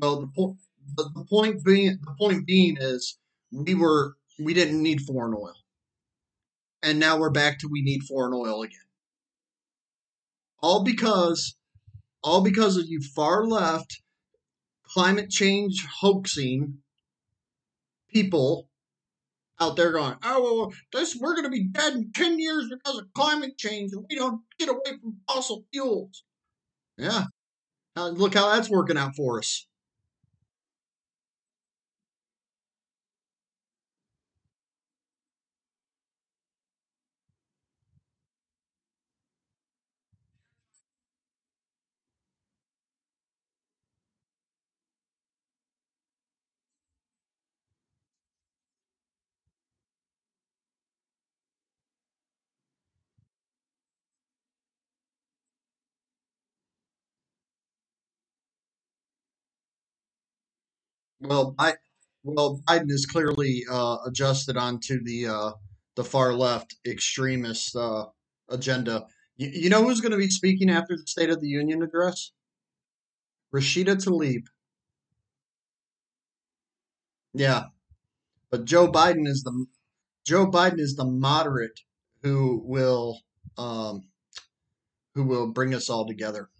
Well, 0.00 0.20
the, 0.20 0.26
po- 0.34 0.56
the, 0.96 1.10
the 1.14 1.24
point 1.24 1.64
being 1.64 1.98
the 2.02 2.14
point 2.18 2.46
being 2.46 2.76
is 2.78 3.18
we 3.50 3.74
were 3.74 4.16
we 4.38 4.54
didn't 4.54 4.82
need 4.82 5.00
foreign 5.00 5.34
oil, 5.34 5.54
and 6.82 6.98
now 6.98 7.18
we're 7.18 7.30
back 7.30 7.58
to 7.60 7.68
we 7.68 7.82
need 7.82 8.02
foreign 8.02 8.34
oil 8.34 8.62
again. 8.62 8.80
All 10.62 10.82
because 10.82 11.56
all 12.22 12.42
because 12.42 12.76
of 12.76 12.86
you 12.86 13.00
far 13.00 13.46
left 13.46 14.02
climate 14.82 15.30
change 15.30 15.86
hoaxing 16.00 16.78
people 18.10 18.68
out 19.60 19.76
there 19.76 19.92
going, 19.92 20.16
oh, 20.22 20.42
well, 20.42 20.72
this 20.92 21.16
we're 21.16 21.34
going 21.34 21.44
to 21.44 21.50
be 21.50 21.68
dead 21.68 21.94
in 21.94 22.12
ten 22.12 22.38
years 22.38 22.68
because 22.68 22.98
of 22.98 23.12
climate 23.14 23.56
change, 23.56 23.92
and 23.92 24.04
we 24.08 24.16
don't 24.16 24.42
get 24.58 24.68
away 24.68 24.98
from 25.00 25.16
fossil 25.26 25.64
fuels. 25.72 26.24
Yeah, 26.98 27.24
uh, 27.96 28.08
look 28.08 28.34
how 28.34 28.54
that's 28.54 28.70
working 28.70 28.98
out 28.98 29.16
for 29.16 29.38
us. 29.38 29.66
Well, 61.26 61.54
I 61.58 61.74
well 62.22 62.60
Biden 62.68 62.90
is 62.90 63.06
clearly 63.06 63.64
uh, 63.70 63.98
adjusted 64.06 64.56
onto 64.56 65.02
the 65.02 65.26
uh, 65.26 65.52
the 65.96 66.04
far 66.04 66.34
left 66.34 66.76
extremist 66.86 67.74
uh, 67.74 68.06
agenda. 68.48 69.06
You, 69.36 69.50
you 69.52 69.70
know 69.70 69.82
who's 69.82 70.00
going 70.00 70.12
to 70.12 70.18
be 70.18 70.28
speaking 70.28 70.70
after 70.70 70.96
the 70.96 71.06
State 71.06 71.30
of 71.30 71.40
the 71.40 71.48
Union 71.48 71.82
address? 71.82 72.32
Rashida 73.54 73.96
Tlaib. 73.96 74.44
Yeah, 77.34 77.64
but 78.50 78.64
Joe 78.64 78.90
Biden 78.90 79.26
is 79.26 79.42
the 79.42 79.66
Joe 80.24 80.46
Biden 80.46 80.78
is 80.80 80.94
the 80.94 81.04
moderate 81.04 81.80
who 82.22 82.62
will 82.64 83.20
um, 83.58 84.04
who 85.14 85.24
will 85.24 85.48
bring 85.52 85.74
us 85.74 85.90
all 85.90 86.06
together. 86.06 86.50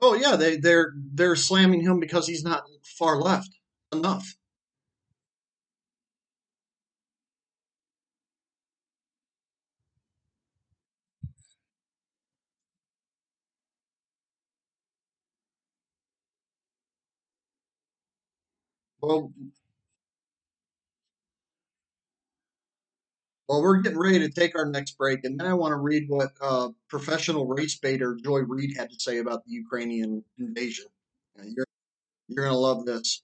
Oh 0.00 0.14
yeah, 0.14 0.34
they 0.34 0.56
they're 0.56 0.92
they're 1.14 1.36
slamming 1.36 1.82
him 1.82 2.00
because 2.00 2.26
he's 2.26 2.42
not 2.42 2.64
far 2.98 3.20
left 3.20 3.50
enough. 3.92 4.34
Well, 19.00 19.32
well, 23.48 23.62
we're 23.62 23.80
getting 23.80 23.98
ready 23.98 24.18
to 24.20 24.28
take 24.28 24.56
our 24.56 24.66
next 24.66 24.98
break, 24.98 25.24
and 25.24 25.38
then 25.40 25.46
I 25.46 25.54
want 25.54 25.72
to 25.72 25.76
read 25.76 26.08
what 26.08 26.32
uh, 26.40 26.68
professional 26.88 27.46
race 27.46 27.78
baiter 27.78 28.16
Joy 28.22 28.40
Reid 28.40 28.76
had 28.76 28.90
to 28.90 29.00
say 29.00 29.18
about 29.18 29.44
the 29.44 29.52
Ukrainian 29.52 30.22
invasion. 30.38 30.86
You're 31.42 31.66
you're 32.28 32.44
gonna 32.44 32.58
love 32.58 32.86
this. 32.86 33.22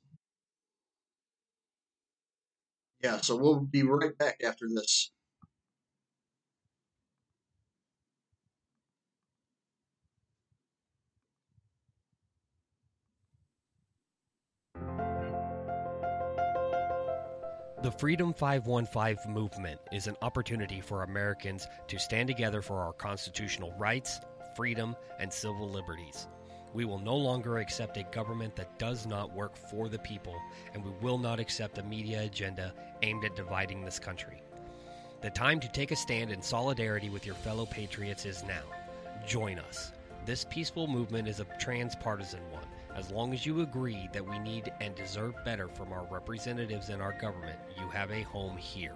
Yeah, 3.03 3.21
so 3.21 3.37
we'll 3.37 3.61
be 3.61 3.83
right 3.83 4.17
back 4.19 4.41
after 4.43 4.67
this. 4.69 5.11
The 17.85 17.93
Freedom 17.93 18.33
515 18.33 19.31
movement 19.31 19.79
is 19.93 20.07
an 20.07 20.17
opportunity 20.23 20.81
for 20.81 21.03
Americans 21.03 21.69
to 21.89 21.99
stand 21.99 22.29
together 22.29 22.63
for 22.63 22.79
our 22.81 22.95
constitutional 22.95 23.75
rights, 23.77 24.21
freedom, 24.57 24.97
and 25.19 25.31
civil 25.31 25.69
liberties. 25.69 26.27
We 26.73 26.87
will 26.87 26.99
no 26.99 27.15
longer 27.15 27.59
accept 27.59 27.99
a 27.99 28.05
government 28.05 28.57
that 28.57 28.79
does 28.79 29.05
not 29.07 29.35
work 29.35 29.55
for 29.55 29.91
the 29.91 29.99
people, 29.99 30.35
and 30.73 30.83
we 30.83 30.93
will 31.03 31.19
not 31.19 31.39
accept 31.39 31.77
a 31.77 31.83
media 31.83 32.23
agenda 32.23 32.73
aimed 33.03 33.27
at 33.27 33.37
dividing 33.37 33.85
this 33.85 33.99
country. 33.99 34.43
The 35.21 35.29
time 35.29 35.61
to 35.61 35.69
take 35.69 35.91
a 35.91 35.97
stand 35.97 36.31
in 36.33 36.41
solidarity 36.41 37.11
with 37.11 37.27
your 37.27 37.35
fellow 37.35 37.67
patriots 37.67 38.25
is 38.25 38.45
now. 38.45 38.63
Join 39.27 39.59
us. 39.59 39.93
This 40.25 40.47
peaceful 40.49 40.87
movement 40.87 41.29
is 41.29 41.41
a 41.41 41.47
transpartisan. 41.61 42.41
As 42.95 43.11
long 43.11 43.35
as 43.35 43.45
you 43.45 43.63
agree 43.63 44.09
that 44.13 44.25
we 44.25 44.39
need 44.39 44.73
and 44.81 44.95
deserve 44.95 45.35
better 45.45 45.67
from 45.69 45.93
our 45.93 46.07
representatives 46.11 46.91
in 46.91 47.01
our 47.01 47.19
government, 47.21 47.59
you 47.77 47.89
have 47.89 48.13
a 48.13 48.23
home 48.23 48.57
here. 48.57 48.95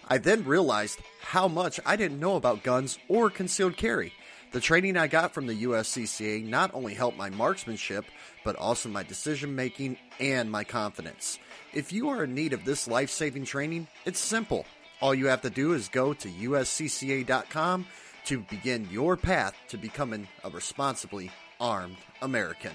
I 0.07 0.19
then 0.19 0.45
realized 0.45 1.01
how 1.21 1.49
much 1.49 1.81
I 1.85 1.97
didn't 1.97 2.21
know 2.21 2.37
about 2.37 2.63
guns 2.63 3.01
or 3.09 3.31
concealed 3.31 3.77
carry. 3.77 4.13
The 4.53 4.61
training 4.61 4.97
I 4.97 5.09
got 5.09 5.35
from 5.35 5.49
the 5.49 5.65
USCCA 5.65 6.49
not 6.49 6.73
only 6.73 6.95
helped 6.95 7.19
my 7.19 7.31
marksmanship, 7.31 8.05
but 8.45 8.55
also 8.55 8.89
my 8.89 9.03
decision 9.03 9.57
making 9.57 9.99
and 10.21 10.49
my 10.49 10.63
confidence. 10.63 11.41
If 11.73 11.93
you 11.93 12.11
are 12.11 12.23
in 12.23 12.33
need 12.33 12.53
of 12.53 12.65
this 12.65 12.87
life 12.87 13.11
saving 13.11 13.45
training, 13.45 13.89
it's 14.05 14.21
simple. 14.21 14.67
All 15.01 15.17
you 15.17 15.27
have 15.27 15.43
to 15.43 15.51
do 15.51 15.73
is 15.73 15.89
go 15.89 16.15
to 16.15 16.29
uscca.com 16.29 17.87
to 18.27 18.39
begin 18.39 18.87
your 18.93 19.17
path 19.17 19.57
to 19.71 19.77
becoming 19.77 20.29
a 20.45 20.51
responsibly 20.51 21.33
armed 21.59 21.97
American. 22.23 22.71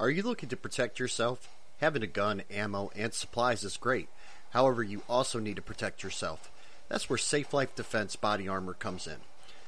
Are 0.00 0.08
you 0.08 0.22
looking 0.22 0.48
to 0.48 0.56
protect 0.56 0.98
yourself? 0.98 1.46
Having 1.82 2.04
a 2.04 2.06
gun, 2.06 2.42
ammo, 2.50 2.90
and 2.96 3.12
supplies 3.12 3.62
is 3.64 3.76
great. 3.76 4.08
However, 4.48 4.82
you 4.82 5.02
also 5.10 5.38
need 5.38 5.56
to 5.56 5.62
protect 5.62 6.02
yourself. 6.02 6.50
That's 6.88 7.10
where 7.10 7.18
Safe 7.18 7.52
Life 7.52 7.74
Defense 7.74 8.16
body 8.16 8.48
armor 8.48 8.72
comes 8.72 9.06
in. 9.06 9.18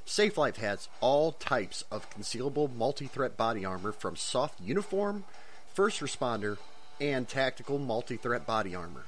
Safe 0.06 0.38
Life 0.38 0.56
has 0.56 0.88
all 1.02 1.32
types 1.32 1.84
of 1.90 2.08
concealable 2.08 2.74
multi 2.74 3.08
threat 3.08 3.36
body 3.36 3.66
armor 3.66 3.92
from 3.92 4.16
soft 4.16 4.58
uniform, 4.58 5.24
first 5.74 6.00
responder, 6.00 6.56
and 6.98 7.28
tactical 7.28 7.78
multi 7.78 8.16
threat 8.16 8.46
body 8.46 8.74
armor. 8.74 9.04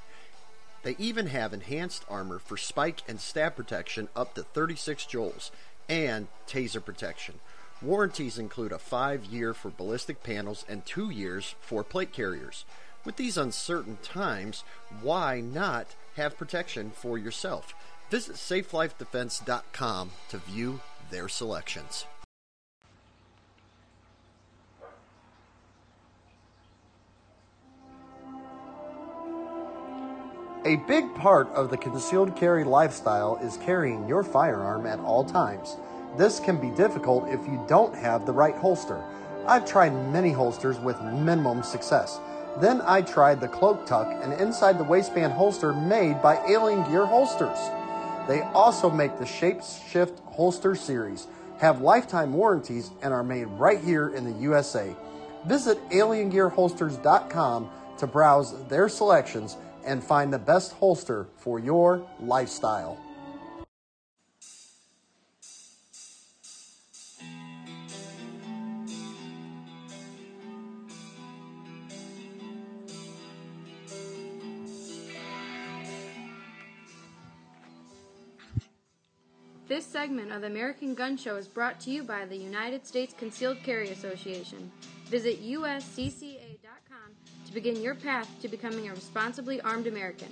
They 0.83 0.95
even 0.99 1.25
have 1.25 1.55
enhanced 1.55 2.05
armor 2.07 2.37
for 2.37 2.55
spike 2.55 3.01
and 3.07 3.19
stab 3.19 3.55
protection 3.55 4.09
up 4.15 4.35
to 4.35 4.43
36 4.43 5.05
joules 5.05 5.49
and 5.89 6.27
taser 6.47 6.85
protection. 6.85 7.39
Warranties 7.85 8.39
include 8.39 8.71
a 8.71 8.79
five 8.79 9.25
year 9.25 9.53
for 9.53 9.69
ballistic 9.69 10.23
panels 10.23 10.65
and 10.67 10.83
two 10.87 11.11
years 11.11 11.53
for 11.61 11.83
plate 11.83 12.11
carriers. 12.11 12.65
With 13.05 13.15
these 13.15 13.37
uncertain 13.37 13.99
times, 14.01 14.63
why 15.03 15.39
not 15.39 15.93
have 16.15 16.35
protection 16.35 16.89
for 16.89 17.19
yourself? 17.19 17.75
Visit 18.09 18.37
safelifedefense.com 18.37 20.11
to 20.29 20.37
view 20.39 20.79
their 21.11 21.29
selections. 21.29 22.07
A 30.65 30.77
big 30.87 31.13
part 31.13 31.47
of 31.49 31.69
the 31.69 31.77
concealed 31.77 32.35
carry 32.35 32.63
lifestyle 32.63 33.37
is 33.43 33.57
carrying 33.57 34.07
your 34.07 34.23
firearm 34.23 34.87
at 34.87 34.97
all 34.97 35.23
times. 35.23 35.77
This 36.17 36.39
can 36.39 36.57
be 36.57 36.69
difficult 36.69 37.27
if 37.29 37.45
you 37.45 37.63
don't 37.67 37.95
have 37.95 38.25
the 38.25 38.31
right 38.31 38.55
holster. 38.55 39.03
I've 39.45 39.65
tried 39.65 39.93
many 40.11 40.31
holsters 40.31 40.79
with 40.79 41.01
minimum 41.01 41.61
success. 41.61 42.19
Then 42.61 42.81
I 42.85 43.01
tried 43.01 43.41
the 43.41 43.49
Cloak 43.49 43.85
Tuck, 43.85 44.07
and 44.23 44.33
inside 44.33 44.77
the 44.77 44.83
waistband 44.83 45.33
holster 45.33 45.73
made 45.73 46.21
by 46.21 46.37
Alien 46.47 46.89
Gear 46.89 47.05
Holsters. 47.05 47.59
They 48.27 48.41
also 48.53 48.89
make 48.89 49.19
the 49.19 49.25
Shape 49.25 49.61
Shift 49.61 50.19
Holster 50.25 50.73
series, 50.73 51.27
have 51.57 51.81
lifetime 51.81 52.33
warranties, 52.33 52.91
and 53.01 53.13
are 53.13 53.23
made 53.23 53.45
right 53.45 53.83
here 53.83 54.09
in 54.09 54.23
the 54.23 54.39
USA. 54.39 54.95
Visit 55.45 55.77
aliengearholsters.com 55.89 57.69
to 57.97 58.07
browse 58.07 58.67
their 58.67 58.89
selections 58.89 59.57
and 59.85 60.03
find 60.03 60.33
the 60.33 60.39
best 60.39 60.73
holster 60.73 61.27
for 61.37 61.59
your 61.59 62.07
lifestyle. 62.19 62.97
This 79.67 79.83
segment 79.83 80.31
of 80.31 80.41
the 80.41 80.47
American 80.47 80.93
Gun 80.93 81.17
Show 81.17 81.37
is 81.37 81.47
brought 81.47 81.79
to 81.81 81.89
you 81.89 82.03
by 82.03 82.25
the 82.25 82.35
United 82.35 82.85
States 82.85 83.15
Concealed 83.17 83.57
Carry 83.63 83.89
Association. 83.89 84.71
Visit 85.07 85.43
uscca.com 85.43 87.15
to 87.47 87.51
begin 87.51 87.81
your 87.81 87.95
path 87.95 88.29
to 88.43 88.47
becoming 88.47 88.87
a 88.87 88.91
responsibly 88.91 89.59
armed 89.61 89.87
American. 89.87 90.27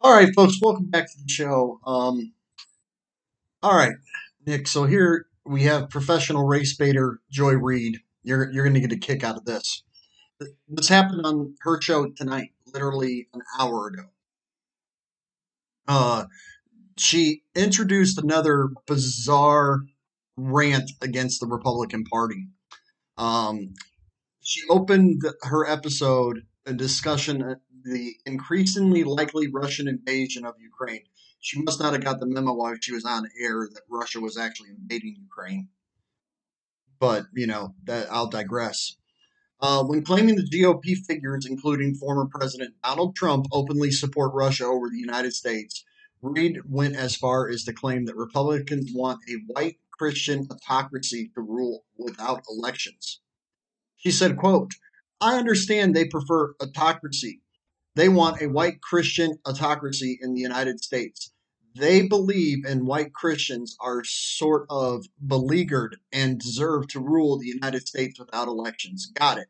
All 0.00 0.14
right, 0.14 0.32
folks, 0.34 0.58
welcome 0.62 0.86
back 0.86 1.12
to 1.12 1.18
the 1.22 1.28
show. 1.28 1.78
Um, 1.86 2.32
all 3.62 3.76
right, 3.76 3.92
Nick. 4.46 4.66
So 4.66 4.84
here 4.84 5.26
we 5.44 5.64
have 5.64 5.90
professional 5.90 6.46
race 6.46 6.74
baiter 6.74 7.20
Joy 7.30 7.52
Reid. 7.52 7.98
You're 8.22 8.50
you're 8.50 8.64
going 8.64 8.74
to 8.74 8.80
get 8.80 8.92
a 8.92 8.96
kick 8.96 9.22
out 9.22 9.36
of 9.36 9.44
this. 9.44 9.82
This 10.68 10.88
happened 10.88 11.26
on 11.26 11.54
her 11.60 11.78
show 11.82 12.08
tonight, 12.08 12.52
literally 12.72 13.28
an 13.34 13.42
hour 13.60 13.88
ago. 13.88 14.04
Uh, 15.86 16.24
she 16.98 17.42
introduced 17.54 18.18
another 18.18 18.70
bizarre 18.86 19.80
rant 20.36 20.90
against 21.00 21.40
the 21.40 21.46
Republican 21.46 22.04
Party. 22.04 22.48
Um, 23.16 23.74
she 24.40 24.62
opened 24.68 25.22
her 25.42 25.66
episode 25.66 26.42
a 26.66 26.72
discussion 26.72 27.56
the 27.84 28.14
increasingly 28.26 29.04
likely 29.04 29.48
Russian 29.48 29.88
invasion 29.88 30.44
of 30.44 30.54
Ukraine. 30.60 31.02
She 31.40 31.60
must 31.62 31.80
not 31.80 31.92
have 31.92 32.04
got 32.04 32.20
the 32.20 32.26
memo 32.26 32.54
while 32.54 32.76
she 32.80 32.92
was 32.92 33.04
on 33.04 33.26
air 33.40 33.68
that 33.72 33.82
Russia 33.90 34.20
was 34.20 34.38
actually 34.38 34.70
invading 34.70 35.16
Ukraine. 35.20 35.68
But 37.00 37.24
you 37.34 37.48
know 37.48 37.74
that 37.84 38.06
I'll 38.12 38.28
digress. 38.28 38.96
Uh, 39.60 39.84
when 39.84 40.04
claiming 40.04 40.36
the 40.36 40.48
GOP 40.48 40.96
figures, 41.06 41.46
including 41.46 41.94
former 41.94 42.26
President 42.26 42.74
Donald 42.82 43.14
Trump, 43.14 43.46
openly 43.52 43.90
support 43.90 44.32
Russia 44.34 44.64
over 44.66 44.88
the 44.88 44.98
United 44.98 45.32
States, 45.32 45.84
Reid 46.22 46.60
went 46.68 46.94
as 46.94 47.16
far 47.16 47.48
as 47.48 47.64
to 47.64 47.72
claim 47.72 48.04
that 48.04 48.16
Republicans 48.16 48.92
want 48.94 49.20
a 49.28 49.42
white 49.52 49.78
Christian 49.90 50.46
autocracy 50.50 51.32
to 51.34 51.40
rule 51.40 51.84
without 51.98 52.44
elections. 52.48 53.20
She 53.96 54.12
said, 54.12 54.36
quote, 54.36 54.72
I 55.20 55.36
understand 55.36 55.94
they 55.94 56.06
prefer 56.06 56.54
autocracy. 56.60 57.42
They 57.96 58.08
want 58.08 58.40
a 58.40 58.48
white 58.48 58.80
Christian 58.80 59.38
autocracy 59.44 60.18
in 60.20 60.34
the 60.34 60.40
United 60.40 60.82
States. 60.82 61.32
They 61.74 62.06
believe 62.06 62.64
in 62.66 62.86
white 62.86 63.12
Christians 63.12 63.76
are 63.80 64.04
sort 64.04 64.66
of 64.70 65.06
beleaguered 65.26 65.96
and 66.12 66.38
deserve 66.38 66.86
to 66.88 67.00
rule 67.00 67.38
the 67.38 67.48
United 67.48 67.88
States 67.88 68.18
without 68.18 68.46
elections. 68.46 69.06
Got 69.06 69.38
it. 69.38 69.48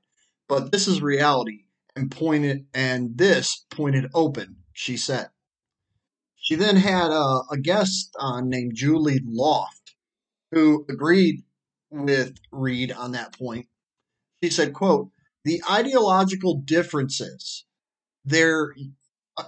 But 0.48 0.72
this 0.72 0.88
is 0.88 1.02
reality 1.02 1.64
and 1.94 2.10
pointed 2.10 2.66
and 2.72 3.18
this 3.18 3.66
pointed 3.70 4.10
open, 4.14 4.56
she 4.72 4.96
said. 4.96 5.28
She 6.43 6.57
then 6.57 6.74
had 6.74 7.12
a, 7.12 7.43
a 7.53 7.57
guest 7.57 8.11
on 8.18 8.49
named 8.49 8.72
Julia 8.74 9.20
Ioffe, 9.20 9.95
who 10.51 10.84
agreed 10.90 11.45
with 11.90 12.36
Reid 12.51 12.90
on 12.90 13.12
that 13.12 13.38
point. 13.38 13.68
She 14.43 14.51
said, 14.51 14.74
quote, 14.74 15.11
the 15.45 15.62
ideological 15.70 16.57
differences, 16.64 17.64
they're, 18.24 18.74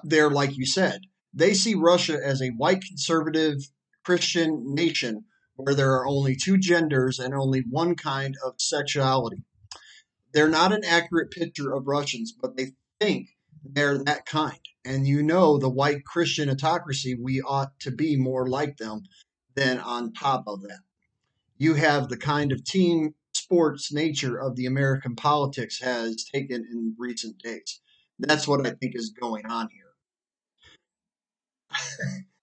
they're 0.04 0.30
like 0.30 0.56
you 0.56 0.64
said, 0.64 1.00
they 1.32 1.52
see 1.52 1.74
Russia 1.74 2.16
as 2.24 2.40
a 2.40 2.50
white 2.50 2.84
conservative 2.84 3.56
Christian 4.04 4.74
nation 4.74 5.24
where 5.56 5.74
there 5.74 5.94
are 5.94 6.06
only 6.06 6.36
two 6.36 6.58
genders 6.58 7.18
and 7.18 7.34
only 7.34 7.64
one 7.68 7.96
kind 7.96 8.36
of 8.44 8.54
sexuality. 8.58 9.42
They're 10.32 10.48
not 10.48 10.72
an 10.72 10.84
accurate 10.84 11.32
picture 11.32 11.72
of 11.72 11.88
Russians, 11.88 12.32
but 12.32 12.56
they 12.56 12.72
think 13.00 13.30
they're 13.64 13.98
that 14.04 14.26
kind. 14.26 14.60
And 14.84 15.06
you 15.06 15.22
know, 15.22 15.58
the 15.58 15.70
white 15.70 16.04
Christian 16.04 16.50
autocracy, 16.50 17.14
we 17.14 17.40
ought 17.40 17.78
to 17.80 17.90
be 17.90 18.16
more 18.16 18.48
like 18.48 18.76
them 18.76 19.02
than 19.54 19.78
on 19.78 20.12
top 20.12 20.44
of 20.46 20.62
that. 20.62 20.80
You 21.56 21.74
have 21.74 22.08
the 22.08 22.16
kind 22.16 22.52
of 22.52 22.64
team 22.64 23.14
sports 23.32 23.92
nature 23.92 24.36
of 24.36 24.56
the 24.56 24.66
American 24.66 25.16
politics 25.16 25.80
has 25.80 26.24
taken 26.24 26.66
in 26.70 26.94
recent 26.98 27.38
days. 27.38 27.80
That's 28.18 28.46
what 28.46 28.66
I 28.66 28.70
think 28.70 28.94
is 28.94 29.10
going 29.10 29.46
on 29.46 29.68
here. 29.70 29.84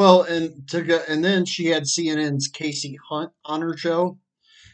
Well, 0.00 0.22
and 0.22 0.66
to 0.70 0.80
go, 0.80 1.02
and 1.10 1.22
then 1.22 1.44
she 1.44 1.66
had 1.66 1.82
CNN's 1.82 2.50
Kasie 2.50 2.96
Hunt 3.10 3.32
on 3.44 3.60
her 3.60 3.76
show, 3.76 4.18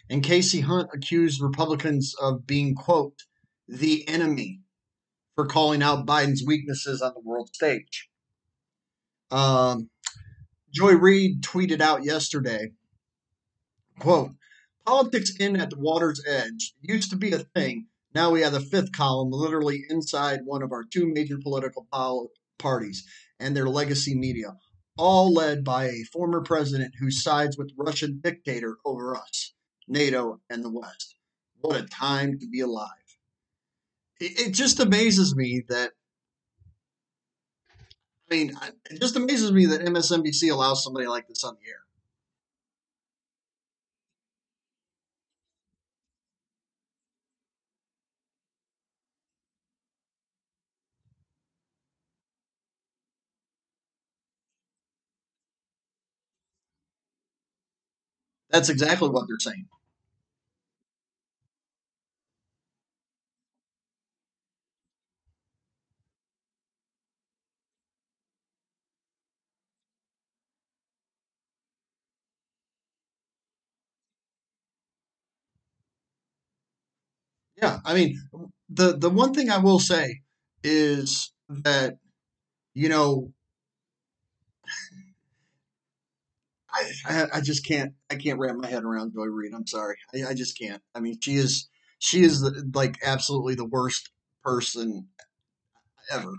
and 0.09 0.22
Kasie 0.22 0.62
Hunt 0.62 0.91
accused 0.95 1.43
Republicans 1.43 2.14
of 2.22 2.47
being 2.47 2.77
quote 2.77 3.24
the 3.66 4.07
enemy 4.07 4.61
for 5.35 5.45
calling 5.45 5.83
out 5.83 6.07
Biden's 6.07 6.45
weaknesses 6.47 7.03
on 7.03 7.12
the 7.12 7.29
world 7.29 7.51
stage. 7.53 8.09
Um, 9.33 9.91
Joy 10.72 10.93
Reid 10.93 11.43
tweeted 11.43 11.81
out 11.81 12.05
yesterday, 12.05 12.70
quote, 13.99 14.31
politics 14.85 15.35
in 15.41 15.57
at 15.57 15.70
the 15.70 15.81
water's 15.81 16.22
edge 16.24 16.72
used 16.83 17.11
to 17.11 17.16
be 17.16 17.33
a 17.33 17.41
thing. 17.41 17.89
Now 18.14 18.31
we 18.31 18.43
have 18.43 18.53
the 18.53 18.61
fifth 18.61 18.93
column 18.93 19.33
literally 19.33 19.87
inside 19.91 20.43
one 20.45 20.62
of 20.62 20.70
our 20.70 20.85
two 20.85 21.12
major 21.12 21.39
political 21.43 21.89
pol- 21.91 22.31
parties 22.59 23.05
and 23.41 23.57
their 23.57 23.68
legacy 23.68 24.14
media 24.14 24.55
all 24.97 25.32
led 25.32 25.64
by 25.64 25.86
a 25.86 26.05
former 26.12 26.40
president 26.40 26.94
who 26.99 27.11
sides 27.11 27.57
with 27.59 27.72
Russian 27.76 28.20
dictator 28.22 28.76
over 28.84 29.16
us, 29.16 29.53
NATO, 29.88 30.40
and 30.51 30.64
the 30.64 30.70
West. 30.70 31.16
What 31.61 31.76
a 31.76 31.86
time 31.86 32.38
to 32.38 32.49
be 32.49 32.61
alive. 32.61 32.90
It, 34.20 34.49
it 34.49 34.51
just 34.53 34.80
amazes 34.80 35.34
me 35.36 35.64
that, 35.68 35.92
I 38.30 38.34
mean, 38.34 38.59
it 38.90 39.01
just 39.01 39.16
amazes 39.16 39.53
me 39.53 39.66
that 39.66 39.82
MSNBC 39.82 40.51
allows 40.51 40.82
somebody 40.82 41.07
like 41.07 41.28
this 41.28 41.44
on 41.44 41.55
the 41.55 41.68
air. 41.68 41.86
That's 58.57 58.70
exactly 58.70 59.11
what 59.11 59.28
they're 59.28 59.38
saying. 59.38 59.66
Yeah, 77.61 77.78
I 77.84 77.94
mean, 77.94 78.16
the 78.68 78.96
the 78.96 79.11
one 79.11 79.34
thing 79.34 79.50
I 79.50 79.59
will 79.59 79.78
say 79.78 80.20
is 80.62 81.32
that 81.48 81.98
you 82.74 82.88
know 82.88 83.32
I, 87.07 87.27
I, 87.35 87.41
just 87.41 87.66
can't 87.66 87.95
I 88.11 88.16
can't 88.16 88.39
wrap 88.39 88.57
my 88.57 88.68
head 88.68 88.85
around 88.85 89.12
Joy 89.14 89.27
Reid. 89.27 89.53
I'm 89.55 89.66
sorry, 89.66 89.97
I, 90.14 90.31
I 90.31 90.35
just 90.35 90.59
can't. 90.59 90.83
I 90.95 91.01
mean, 91.01 91.18
she 91.20 91.37
is 91.37 91.68
she 91.99 92.22
is 92.22 92.41
the, 92.41 92.70
like 92.74 92.97
absolutely 93.05 93.55
the 93.55 93.64
worst 93.66 94.11
person 94.45 95.09
ever. 96.11 96.33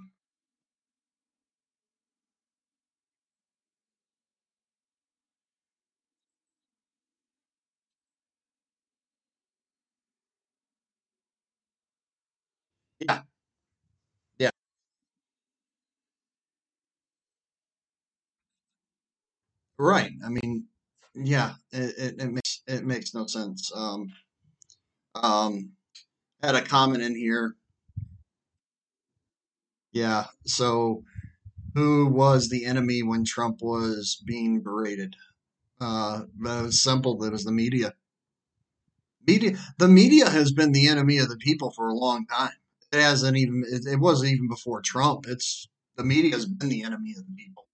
Yeah, 13.00 13.22
right. 19.80 20.12
I 20.26 20.30
mean, 20.30 20.66
yeah, 21.14 21.54
it, 21.72 21.96
it, 21.98 22.22
it 22.22 22.32
makes 22.32 22.62
it 22.68 22.86
makes 22.86 23.14
no 23.14 23.26
sense. 23.28 23.72
Um, 23.76 24.14
um, 25.16 25.72
had 26.42 26.56
a 26.56 26.62
comment 26.62 27.04
in 27.04 27.16
here. 27.16 27.56
Yeah, 29.92 30.26
so 30.46 31.04
who 31.74 32.08
was 32.08 32.50
the 32.50 32.66
enemy 32.66 33.04
when 33.04 33.26
Trump 33.26 33.62
was 33.62 34.22
being 34.26 34.62
berated? 34.62 35.16
Uh, 35.80 36.24
it 36.40 36.64
was 36.64 36.82
simple. 36.82 37.24
It 37.24 37.32
was 37.32 37.44
the 37.44 37.52
media. 37.52 37.94
Media. 39.26 39.58
The 39.78 39.88
media 39.88 40.30
has 40.30 40.52
been 40.52 40.72
the 40.72 40.88
enemy 40.88 41.18
of 41.18 41.30
the 41.30 41.38
people 41.38 41.72
for 41.72 41.88
a 41.88 41.94
long 41.94 42.26
time. 42.26 42.54
It 42.92 43.02
hasn't 43.02 43.38
even. 43.38 43.64
It, 43.70 43.86
it 43.86 44.00
wasn't 44.00 44.32
even 44.32 44.48
before 44.48 44.82
Trump. 44.82 45.26
It's 45.28 45.68
the 45.96 46.04
media 46.04 46.32
has 46.32 46.46
been 46.46 46.70
the 46.70 46.84
enemy 46.84 47.12
of 47.12 47.26
the 47.26 47.36
people. 47.36 47.67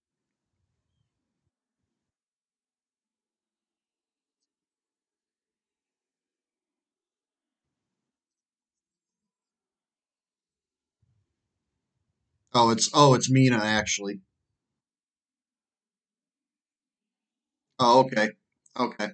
Oh, 12.55 12.71
it's 12.71 12.89
oh, 12.95 13.13
it's 13.13 13.29
Mina 13.29 13.57
actually. 13.57 14.21
Oh, 17.79 18.01
okay, 18.01 18.29
okay. 18.79 19.09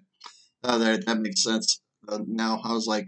Uh, 0.63 0.77
that 0.79 1.05
that 1.07 1.19
makes 1.19 1.43
sense. 1.43 1.81
Uh, 2.07 2.19
now 2.27 2.61
I 2.63 2.73
was 2.73 2.87
like, 2.87 3.07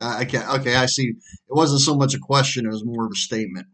uh, 0.00 0.16
I 0.18 0.24
can't. 0.26 0.48
Okay, 0.60 0.76
I 0.76 0.86
see. 0.86 1.08
It 1.08 1.16
wasn't 1.54 1.82
so 1.82 1.96
much 1.96 2.14
a 2.14 2.18
question; 2.20 2.66
it 2.66 2.70
was 2.70 2.84
more 2.84 3.06
of 3.06 3.12
a 3.12 3.16
statement. 3.18 3.68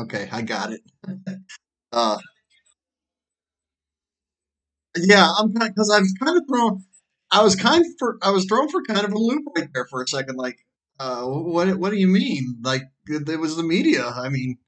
Okay, 0.00 0.28
I 0.32 0.42
got 0.42 0.72
it. 0.72 0.82
Uh, 1.92 2.18
yeah, 4.96 5.28
I'm 5.38 5.52
kind 5.54 5.72
because 5.74 5.90
I 5.94 6.00
was 6.00 6.14
kind 6.22 6.36
of 6.36 6.44
thrown. 6.48 6.84
I 7.30 7.42
was 7.42 7.56
kind 7.56 7.82
of 7.84 7.92
for 7.98 8.18
I 8.22 8.30
was 8.30 8.46
thrown 8.46 8.68
for 8.68 8.82
kind 8.82 9.04
of 9.04 9.12
a 9.12 9.18
loop 9.18 9.44
right 9.56 9.68
there 9.72 9.86
for 9.86 10.02
a 10.02 10.08
second. 10.08 10.36
Like, 10.36 10.58
uh, 10.98 11.22
what 11.24 11.68
what 11.78 11.90
do 11.90 11.96
you 11.96 12.08
mean? 12.08 12.56
Like, 12.62 12.82
it 13.06 13.38
was 13.40 13.56
the 13.56 13.62
media. 13.62 14.06
I 14.06 14.28
mean, 14.28 14.58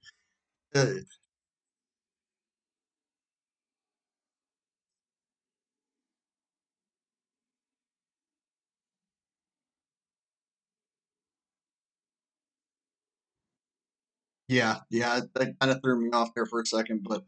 yeah, 14.48 14.78
yeah, 14.90 15.20
that 15.34 15.58
kind 15.60 15.72
of 15.72 15.80
threw 15.82 16.00
me 16.00 16.10
off 16.12 16.34
there 16.34 16.46
for 16.46 16.60
a 16.60 16.66
second. 16.66 17.04
But 17.08 17.24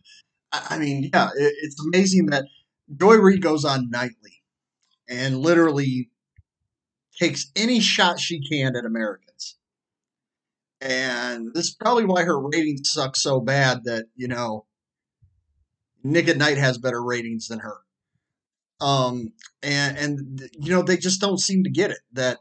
I, 0.53 0.66
I 0.70 0.78
mean, 0.78 1.11
yeah, 1.12 1.30
it, 1.36 1.55
it's 1.62 1.80
amazing 1.86 2.26
that 2.26 2.47
Joy 2.97 3.16
Reid 3.16 3.43
goes 3.43 3.64
on 3.64 3.90
nightly 3.90 4.43
and 5.09 5.38
literally 5.38 6.11
takes 7.18 7.51
any 7.57 7.80
shot 7.80 8.20
she 8.20 8.40
can 8.47 8.76
at 8.76 8.84
Americans. 8.84 9.57
And 10.83 11.55
this 11.55 11.66
is 11.66 11.74
probably 11.74 12.05
why 12.05 12.24
her 12.24 12.41
ratings 12.41 12.91
suck 12.91 13.14
so 13.14 13.39
bad 13.39 13.85
that, 13.85 14.07
you 14.16 14.26
know, 14.26 14.66
Nick 16.03 16.26
at 16.26 16.37
Night 16.37 16.59
has 16.59 16.76
better 16.76 17.01
ratings 17.01 17.47
than 17.47 17.61
her. 17.61 17.76
Um, 18.80 19.33
and, 19.62 19.97
and, 19.97 20.51
you 20.59 20.72
know, 20.72 20.83
they 20.83 20.97
just 20.97 21.20
don't 21.20 21.39
seem 21.39 21.62
to 21.62 21.70
get 21.70 21.93
it 21.93 22.01
that, 22.14 22.39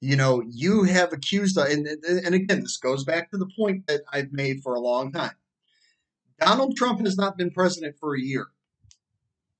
you 0.00 0.16
know, 0.16 0.42
you 0.44 0.82
have 0.82 1.12
accused, 1.12 1.56
and, 1.56 1.86
and 1.86 2.34
again, 2.34 2.62
this 2.62 2.78
goes 2.78 3.04
back 3.04 3.30
to 3.30 3.38
the 3.38 3.48
point 3.56 3.86
that 3.86 4.00
I've 4.12 4.32
made 4.32 4.64
for 4.64 4.74
a 4.74 4.80
long 4.80 5.12
time. 5.12 5.36
Donald 6.40 6.76
Trump 6.76 6.98
has 7.06 7.16
not 7.16 7.38
been 7.38 7.52
president 7.52 7.94
for 8.00 8.16
a 8.16 8.20
year, 8.20 8.48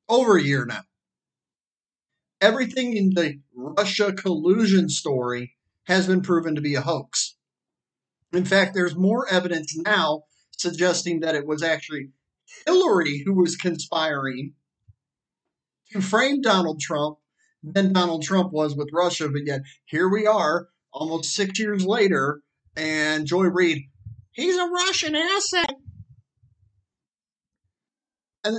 over 0.09 0.37
a 0.37 0.43
year 0.43 0.67
now. 0.67 0.83
Everything 2.41 2.97
in 2.97 3.11
the 3.11 3.39
Russia 3.55 4.13
collusion 4.13 4.89
story 4.89 5.55
has 5.85 6.09
been 6.09 6.21
proven 6.21 6.57
to 6.57 6.61
be 6.61 6.75
a 6.75 6.81
hoax. 6.81 7.34
In 8.37 8.45
fact, 8.45 8.75
there's 8.75 8.97
more 8.97 9.29
evidence 9.31 9.77
now 9.77 10.25
suggesting 10.57 11.21
that 11.21 11.35
it 11.35 11.47
was 11.47 11.63
actually 11.63 12.11
Hillary 12.67 13.23
who 13.25 13.35
was 13.35 13.57
conspiring 13.57 14.55
to 15.93 16.01
frame 16.01 16.41
Donald 16.41 16.81
Trump 16.81 17.19
than 17.63 17.93
Donald 17.93 18.23
Trump 18.23 18.53
was 18.53 18.77
with 18.77 18.91
Russia. 18.93 19.29
But 19.29 19.47
yet, 19.47 19.63
here 19.85 20.09
we 20.09 20.27
are, 20.27 20.69
almost 20.93 21.35
six 21.35 21.59
years 21.59 21.85
later, 21.85 22.41
and 22.77 23.27
Joy 23.27 23.45
Reid, 23.45 23.85
he's 24.33 24.57
a 24.57 24.67
Russian 24.67 25.15
asset. 25.15 25.75
And, 28.45 28.59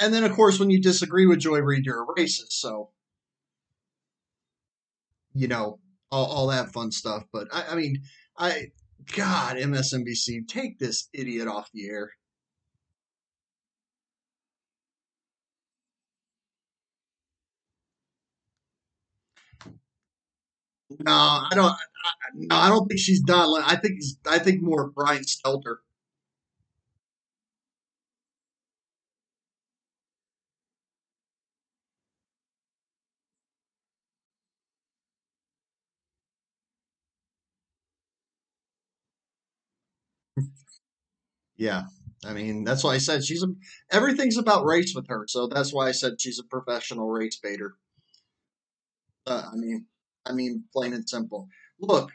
and 0.00 0.12
then, 0.12 0.24
of 0.24 0.32
course, 0.32 0.58
when 0.58 0.70
you 0.70 0.80
disagree 0.80 1.26
with 1.26 1.38
Joy 1.38 1.60
Reid, 1.60 1.86
you're 1.86 2.02
a 2.02 2.20
racist. 2.20 2.52
So, 2.52 2.90
you 5.32 5.46
know, 5.46 5.78
all, 6.10 6.26
all 6.26 6.46
that 6.48 6.72
fun 6.72 6.90
stuff. 6.90 7.24
But 7.32 7.48
I, 7.52 7.66
I 7.70 7.74
mean, 7.76 8.02
I 8.36 8.72
God, 9.14 9.56
MSNBC, 9.56 10.46
take 10.48 10.78
this 10.78 11.08
idiot 11.12 11.48
off 11.48 11.70
the 11.72 11.88
air. 11.88 12.10
No, 20.98 21.12
I 21.12 21.48
don't. 21.54 21.66
I, 21.66 21.76
no, 22.34 22.56
I 22.56 22.68
don't 22.68 22.86
think 22.88 23.00
she's 23.00 23.20
done. 23.22 23.62
I 23.64 23.76
think 23.76 24.00
I 24.26 24.38
think 24.38 24.62
more 24.62 24.88
Brian 24.88 25.22
Stelter. 25.22 25.76
Yeah, 41.60 41.82
I 42.24 42.32
mean 42.32 42.64
that's 42.64 42.82
why 42.82 42.94
I 42.94 42.98
said 42.98 43.22
she's 43.22 43.42
a. 43.42 43.48
Everything's 43.92 44.38
about 44.38 44.64
race 44.64 44.94
with 44.94 45.06
her, 45.08 45.26
so 45.28 45.46
that's 45.46 45.74
why 45.74 45.88
I 45.88 45.92
said 45.92 46.18
she's 46.18 46.38
a 46.38 46.44
professional 46.44 47.10
race 47.10 47.36
baiter. 47.36 47.74
Uh, 49.26 49.42
I 49.52 49.56
mean, 49.56 49.84
I 50.24 50.32
mean, 50.32 50.64
plain 50.72 50.94
and 50.94 51.06
simple. 51.06 51.48
Look, 51.78 52.12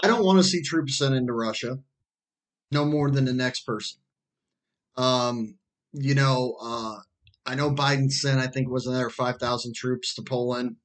I 0.00 0.06
don't 0.06 0.24
want 0.24 0.38
to 0.38 0.44
see 0.44 0.62
troops 0.62 0.98
sent 0.98 1.16
into 1.16 1.32
Russia, 1.32 1.80
no 2.70 2.84
more 2.84 3.10
than 3.10 3.24
the 3.24 3.32
next 3.32 3.62
person. 3.66 3.98
Um, 4.96 5.58
you 5.92 6.14
know, 6.14 6.56
uh, 6.62 7.00
I 7.44 7.56
know 7.56 7.72
Biden 7.72 8.12
sent, 8.12 8.38
I 8.38 8.46
think, 8.46 8.68
was 8.70 8.86
another 8.86 9.10
five 9.10 9.38
thousand 9.38 9.74
troops 9.74 10.14
to 10.14 10.22
Poland, 10.22 10.76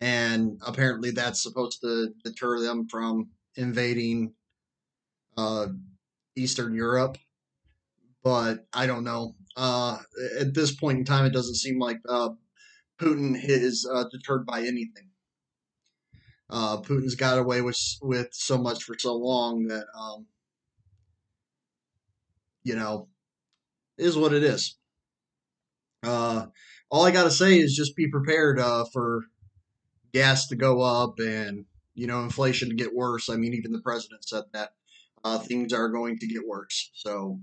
and 0.00 0.60
apparently 0.64 1.10
that's 1.10 1.42
supposed 1.42 1.80
to 1.80 2.10
deter 2.22 2.60
them 2.60 2.86
from 2.86 3.30
invading 3.56 4.34
uh, 5.36 5.66
Eastern 6.40 6.74
Europe. 6.74 7.18
But 8.22 8.66
I 8.72 8.86
don't 8.86 9.04
know. 9.04 9.34
Uh, 9.56 9.98
at 10.38 10.54
this 10.54 10.74
point 10.74 10.98
in 10.98 11.04
time, 11.04 11.24
it 11.24 11.32
doesn't 11.32 11.56
seem 11.56 11.78
like 11.78 11.98
uh, 12.08 12.30
Putin 13.00 13.34
is 13.42 13.88
uh, 13.90 14.04
deterred 14.10 14.46
by 14.46 14.60
anything. 14.60 15.10
Uh, 16.48 16.80
Putin's 16.80 17.14
got 17.14 17.38
away 17.38 17.62
with 17.62 17.78
with 18.02 18.28
so 18.32 18.58
much 18.58 18.82
for 18.82 18.96
so 18.98 19.14
long 19.14 19.68
that 19.68 19.86
um, 19.96 20.26
you 22.64 22.74
know 22.74 23.08
is 23.96 24.16
what 24.16 24.32
it 24.32 24.42
is. 24.42 24.76
Uh, 26.02 26.46
all 26.90 27.04
I 27.04 27.10
got 27.10 27.24
to 27.24 27.30
say 27.30 27.58
is 27.58 27.76
just 27.76 27.96
be 27.96 28.08
prepared 28.10 28.58
uh, 28.58 28.84
for 28.92 29.24
gas 30.12 30.48
to 30.48 30.56
go 30.56 30.80
up 30.80 31.18
and 31.20 31.66
you 31.94 32.06
know 32.06 32.22
inflation 32.22 32.68
to 32.68 32.74
get 32.74 32.94
worse. 32.94 33.30
I 33.30 33.36
mean, 33.36 33.54
even 33.54 33.72
the 33.72 33.80
president 33.80 34.24
said 34.24 34.44
that 34.52 34.72
uh, 35.24 35.38
things 35.38 35.72
are 35.72 35.88
going 35.88 36.18
to 36.18 36.26
get 36.26 36.46
worse. 36.46 36.90
So 36.94 37.40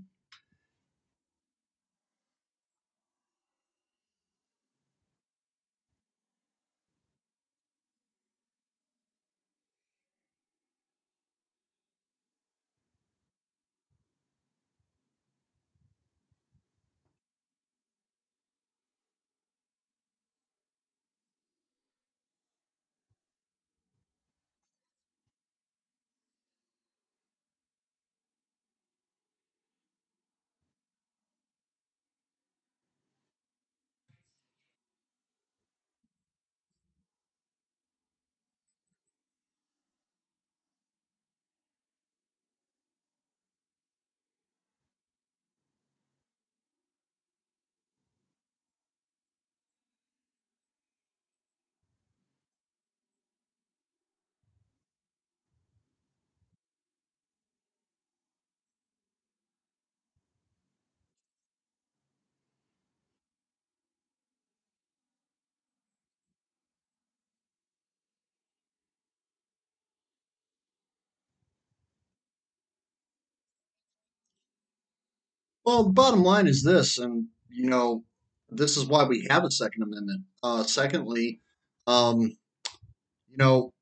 Well, 75.68 75.84
the 75.84 75.92
bottom 75.92 76.22
line 76.22 76.46
is 76.46 76.62
this, 76.62 76.96
and 76.96 77.26
you 77.50 77.68
know, 77.68 78.02
this 78.48 78.78
is 78.78 78.86
why 78.86 79.04
we 79.04 79.26
have 79.28 79.44
a 79.44 79.50
Second 79.50 79.82
Amendment. 79.82 80.22
Uh, 80.42 80.62
secondly, 80.62 81.42
um, 81.86 82.22
you 82.22 83.36
know, 83.36 83.74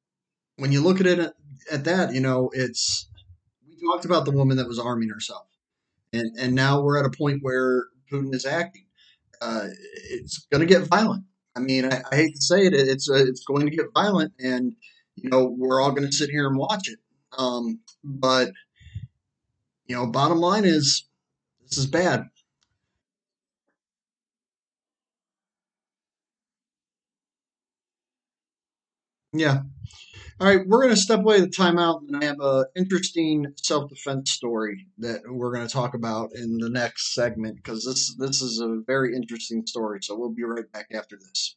when 0.57 0.73
you 0.73 0.83
look 0.83 0.99
at 0.99 1.07
it 1.07 1.33
at 1.71 1.85
that, 1.85 2.13
you 2.13 2.19
know, 2.19 2.51
it's 2.53 3.09
we 3.69 3.77
talked 3.87 4.05
about 4.05 4.25
the 4.25 4.33
woman 4.33 4.57
that 4.57 4.67
was 4.67 4.81
arming 4.81 5.11
herself, 5.11 5.47
and 6.13 6.37
and 6.37 6.57
now 6.57 6.81
we're 6.81 6.99
at 6.99 7.07
a 7.07 7.17
point 7.17 7.39
where 7.43 7.85
Putin 8.13 8.35
is 8.35 8.45
acting. 8.45 8.87
Uh, 9.41 9.69
it's 10.11 10.45
going 10.51 10.67
to 10.67 10.75
get 10.75 10.89
violent. 10.89 11.23
I 11.55 11.61
mean, 11.61 11.85
I, 11.85 12.03
I 12.11 12.17
hate 12.17 12.35
to 12.35 12.43
say 12.43 12.67
it, 12.67 12.75
it's 12.75 13.09
uh, 13.09 13.15
it's 13.15 13.45
going 13.45 13.65
to 13.65 13.77
get 13.77 13.95
violent, 13.95 14.33
and 14.41 14.75
you 15.15 15.31
know, 15.31 15.55
we're 15.57 15.81
all 15.81 15.93
going 15.93 16.11
to 16.11 16.13
sit 16.13 16.31
here 16.31 16.49
and 16.49 16.59
watch 16.59 16.89
it. 16.89 16.99
Um, 17.39 17.79
but 18.03 18.51
you 19.87 19.95
know, 19.95 20.09
bottom 20.09 20.39
line 20.39 20.65
is 20.65 21.07
this 21.69 21.79
is 21.79 21.87
bad. 21.87 22.29
Yeah. 29.33 29.63
All 30.39 30.47
right, 30.47 30.67
we're 30.67 30.83
going 30.83 30.95
to 30.95 31.01
step 31.01 31.21
away 31.21 31.41
the 31.41 31.47
timeout, 31.47 32.03
and 32.07 32.17
I 32.17 32.27
have 32.27 32.41
an 32.41 32.67
interesting 32.77 33.47
self-defense 33.57 34.31
story 34.31 34.87
that 34.99 35.23
we're 35.27 35.55
going 35.55 35.67
to 35.67 35.73
talk 35.73 35.95
about 35.95 36.33
in 36.35 36.59
the 36.59 36.69
next 36.69 37.15
segment 37.15 37.57
because 37.57 37.85
this 37.85 38.15
this 38.17 38.43
is 38.43 38.61
a 38.61 38.83
very 38.87 39.17
interesting 39.17 39.67
story. 39.67 40.01
So 40.03 40.15
we'll 40.17 40.35
be 40.35 40.45
right 40.45 40.71
back 40.73 40.89
after 40.93 41.17
this. 41.17 41.57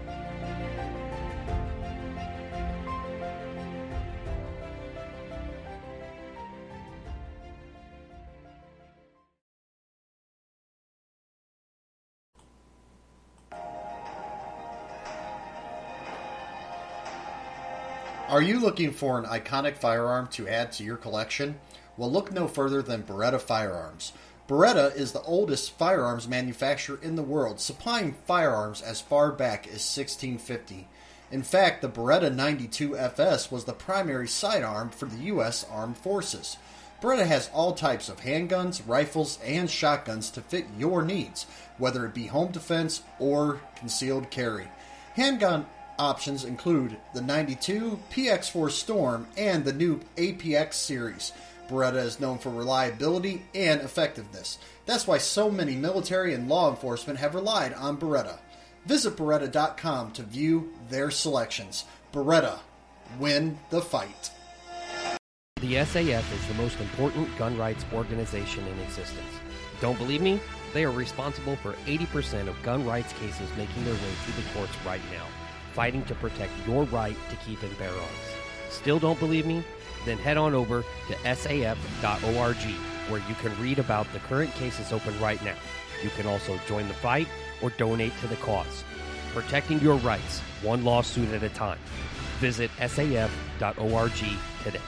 you 18.44 18.60
looking 18.60 18.92
for 18.92 19.18
an 19.18 19.26
iconic 19.26 19.78
firearm 19.78 20.28
to 20.28 20.48
add 20.48 20.72
to 20.74 20.84
your 20.84 20.98
collection? 20.98 21.60
Well, 21.98 22.12
look 22.12 22.32
no 22.32 22.48
further 22.48 22.82
than 22.82 23.04
Beretta 23.04 23.40
Firearms. 23.40 24.14
Beretta 24.48 24.96
is 24.96 25.12
the 25.12 25.22
oldest 25.22 25.72
firearms 25.78 26.28
manufacturer 26.28 27.00
in 27.02 27.16
the 27.16 27.24
world, 27.24 27.60
supplying 27.60 28.14
firearms 28.26 28.82
as 28.82 29.00
far 29.00 29.32
back 29.32 29.66
as 29.68 29.86
1650. 29.96 30.88
In 31.32 31.44
fact, 31.44 31.82
the 31.82 31.90
Beretta 31.90 32.34
92 32.34 32.98
FS 32.98 33.50
was 33.50 33.66
the 33.66 33.74
primary 33.74 34.28
sidearm 34.28 34.90
for 34.90 35.06
the 35.06 35.24
U.S. 35.26 35.66
Armed 35.72 35.98
Forces. 35.98 36.58
Beretta 37.02 37.26
has 37.26 37.50
all 37.54 37.74
types 37.74 38.10
of 38.10 38.22
handguns, 38.22 38.82
rifles, 38.86 39.40
and 39.44 39.70
shotguns 39.70 40.30
to 40.32 40.42
fit 40.42 40.66
your 40.78 41.02
needs, 41.04 41.46
whether 41.78 42.06
it 42.06 42.14
be 42.14 42.28
home 42.28 42.52
defense 42.52 43.02
or 43.20 43.62
concealed 43.76 44.30
carry. 44.30 44.68
Handgun 45.16 45.66
options 46.00 46.44
include 46.44 46.98
the 47.14 47.22
92, 47.22 48.00
PX4 48.12 48.72
Storm, 48.72 49.28
and 49.38 49.64
the 49.64 49.74
new 49.74 50.00
APX 50.18 50.74
series. 50.74 51.32
Beretta 51.70 52.04
is 52.04 52.20
known 52.20 52.38
for 52.38 52.50
reliability 52.50 53.44
and 53.56 53.82
effectiveness. 53.82 54.60
That's 54.86 55.08
why 55.08 55.18
so 55.18 55.50
many 55.50 55.76
military 55.76 56.34
and 56.34 56.50
law 56.50 56.70
enforcement 56.70 57.20
have 57.20 57.36
relied 57.36 57.74
on 57.74 57.98
Beretta. 57.98 58.38
Visit 58.86 59.16
Beretta.com 59.16 60.12
to 60.12 60.24
view 60.24 60.74
their 60.90 61.10
selections. 61.10 61.86
Beretta, 62.12 62.60
win 63.18 63.58
the 63.70 63.82
fight. 63.82 64.32
The 65.62 65.76
SAF 65.76 66.34
is 66.34 66.48
the 66.48 66.54
most 66.56 66.78
important 66.82 67.36
gun 67.38 67.58
rights 67.58 67.86
organization 67.94 68.68
in 68.68 68.80
existence. 68.82 69.40
Don't 69.80 69.98
believe 69.98 70.22
me? 70.22 70.40
They 70.74 70.84
are 70.84 70.92
responsible 70.92 71.56
for 71.56 71.74
80% 71.86 72.48
of 72.48 72.62
gun 72.64 72.86
rights 72.86 73.14
cases 73.14 73.50
making 73.58 73.86
their 73.86 73.94
way 73.94 74.00
through 74.00 74.44
the 74.44 74.50
courts 74.50 74.74
right 74.86 75.02
now, 75.12 75.26
fighting 75.74 76.04
to 76.06 76.16
protect 76.16 76.52
your 76.68 76.84
right 76.86 77.16
to 77.30 77.36
keep 77.38 77.62
and 77.64 77.78
bear 77.78 77.90
arms. 77.90 78.34
Still 78.70 79.00
don't 79.00 79.20
believe 79.20 79.46
me? 79.46 79.64
Then 80.06 80.18
head 80.18 80.38
on 80.38 80.54
over 80.54 80.84
to 81.08 81.14
saf.org 81.24 82.58
where 83.10 83.22
you 83.28 83.36
can 83.36 83.62
read 83.62 83.80
about 83.80 84.12
the 84.14 84.20
current 84.20 84.54
cases 84.56 84.92
open 84.92 85.18
right 85.20 85.44
now. 85.44 85.56
You 86.04 86.10
can 86.12 86.26
also 86.26 86.60
join 86.68 86.88
the 86.88 86.94
fight 86.94 87.28
or 87.62 87.70
donate 87.72 88.14
to 88.22 88.28
the 88.28 88.36
cause. 88.38 88.84
Protecting 89.34 89.80
your 89.80 89.96
rights, 89.98 90.40
one 90.62 90.84
lawsuit 90.84 91.30
at 91.30 91.44
a 91.44 91.50
time. 91.50 91.80
Visit 92.40 92.72
saf.org 92.80 94.12
today. 94.64 94.80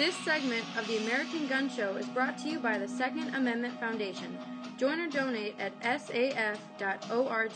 This 0.00 0.16
segment 0.24 0.64
of 0.78 0.88
the 0.88 0.96
American 0.96 1.46
Gun 1.46 1.68
Show 1.68 1.96
is 1.96 2.06
brought 2.06 2.38
to 2.38 2.48
you 2.48 2.58
by 2.58 2.78
the 2.78 2.88
Second 2.88 3.34
Amendment 3.34 3.78
Foundation. 3.78 4.34
Join 4.78 4.98
or 4.98 5.10
donate 5.10 5.56
at 5.58 5.78
saf.org. 5.82 7.52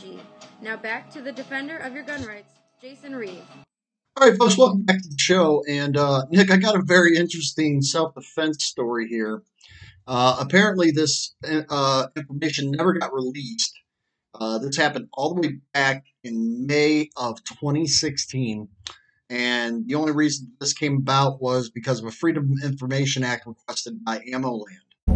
Now 0.60 0.76
back 0.76 1.10
to 1.12 1.22
the 1.22 1.32
defender 1.32 1.78
of 1.78 1.94
your 1.94 2.02
gun 2.02 2.22
rights, 2.26 2.52
Jason 2.82 3.16
Reeve. 3.16 3.40
All 4.18 4.28
right, 4.28 4.36
folks, 4.38 4.58
welcome 4.58 4.82
back 4.82 5.00
to 5.00 5.08
the 5.08 5.16
show. 5.18 5.64
And 5.66 5.96
uh, 5.96 6.26
Nick, 6.28 6.50
I 6.50 6.58
got 6.58 6.76
a 6.76 6.82
very 6.82 7.16
interesting 7.16 7.80
self 7.80 8.14
defense 8.14 8.62
story 8.62 9.08
here. 9.08 9.42
Uh, 10.06 10.36
apparently, 10.38 10.90
this 10.90 11.34
uh, 11.70 12.08
information 12.14 12.72
never 12.72 12.92
got 12.92 13.14
released. 13.14 13.72
Uh, 14.38 14.58
this 14.58 14.76
happened 14.76 15.08
all 15.14 15.32
the 15.34 15.40
way 15.40 15.54
back 15.72 16.04
in 16.22 16.66
May 16.66 17.08
of 17.16 17.42
2016. 17.44 18.68
And 19.30 19.86
the 19.86 19.94
only 19.94 20.12
reason 20.12 20.52
this 20.60 20.74
came 20.74 20.96
about 20.98 21.40
was 21.40 21.70
because 21.70 22.00
of 22.00 22.06
a 22.06 22.10
Freedom 22.10 22.52
of 22.52 22.70
Information 22.70 23.24
Act 23.24 23.46
requested 23.46 24.04
by 24.04 24.18
AmmoLand. 24.18 24.83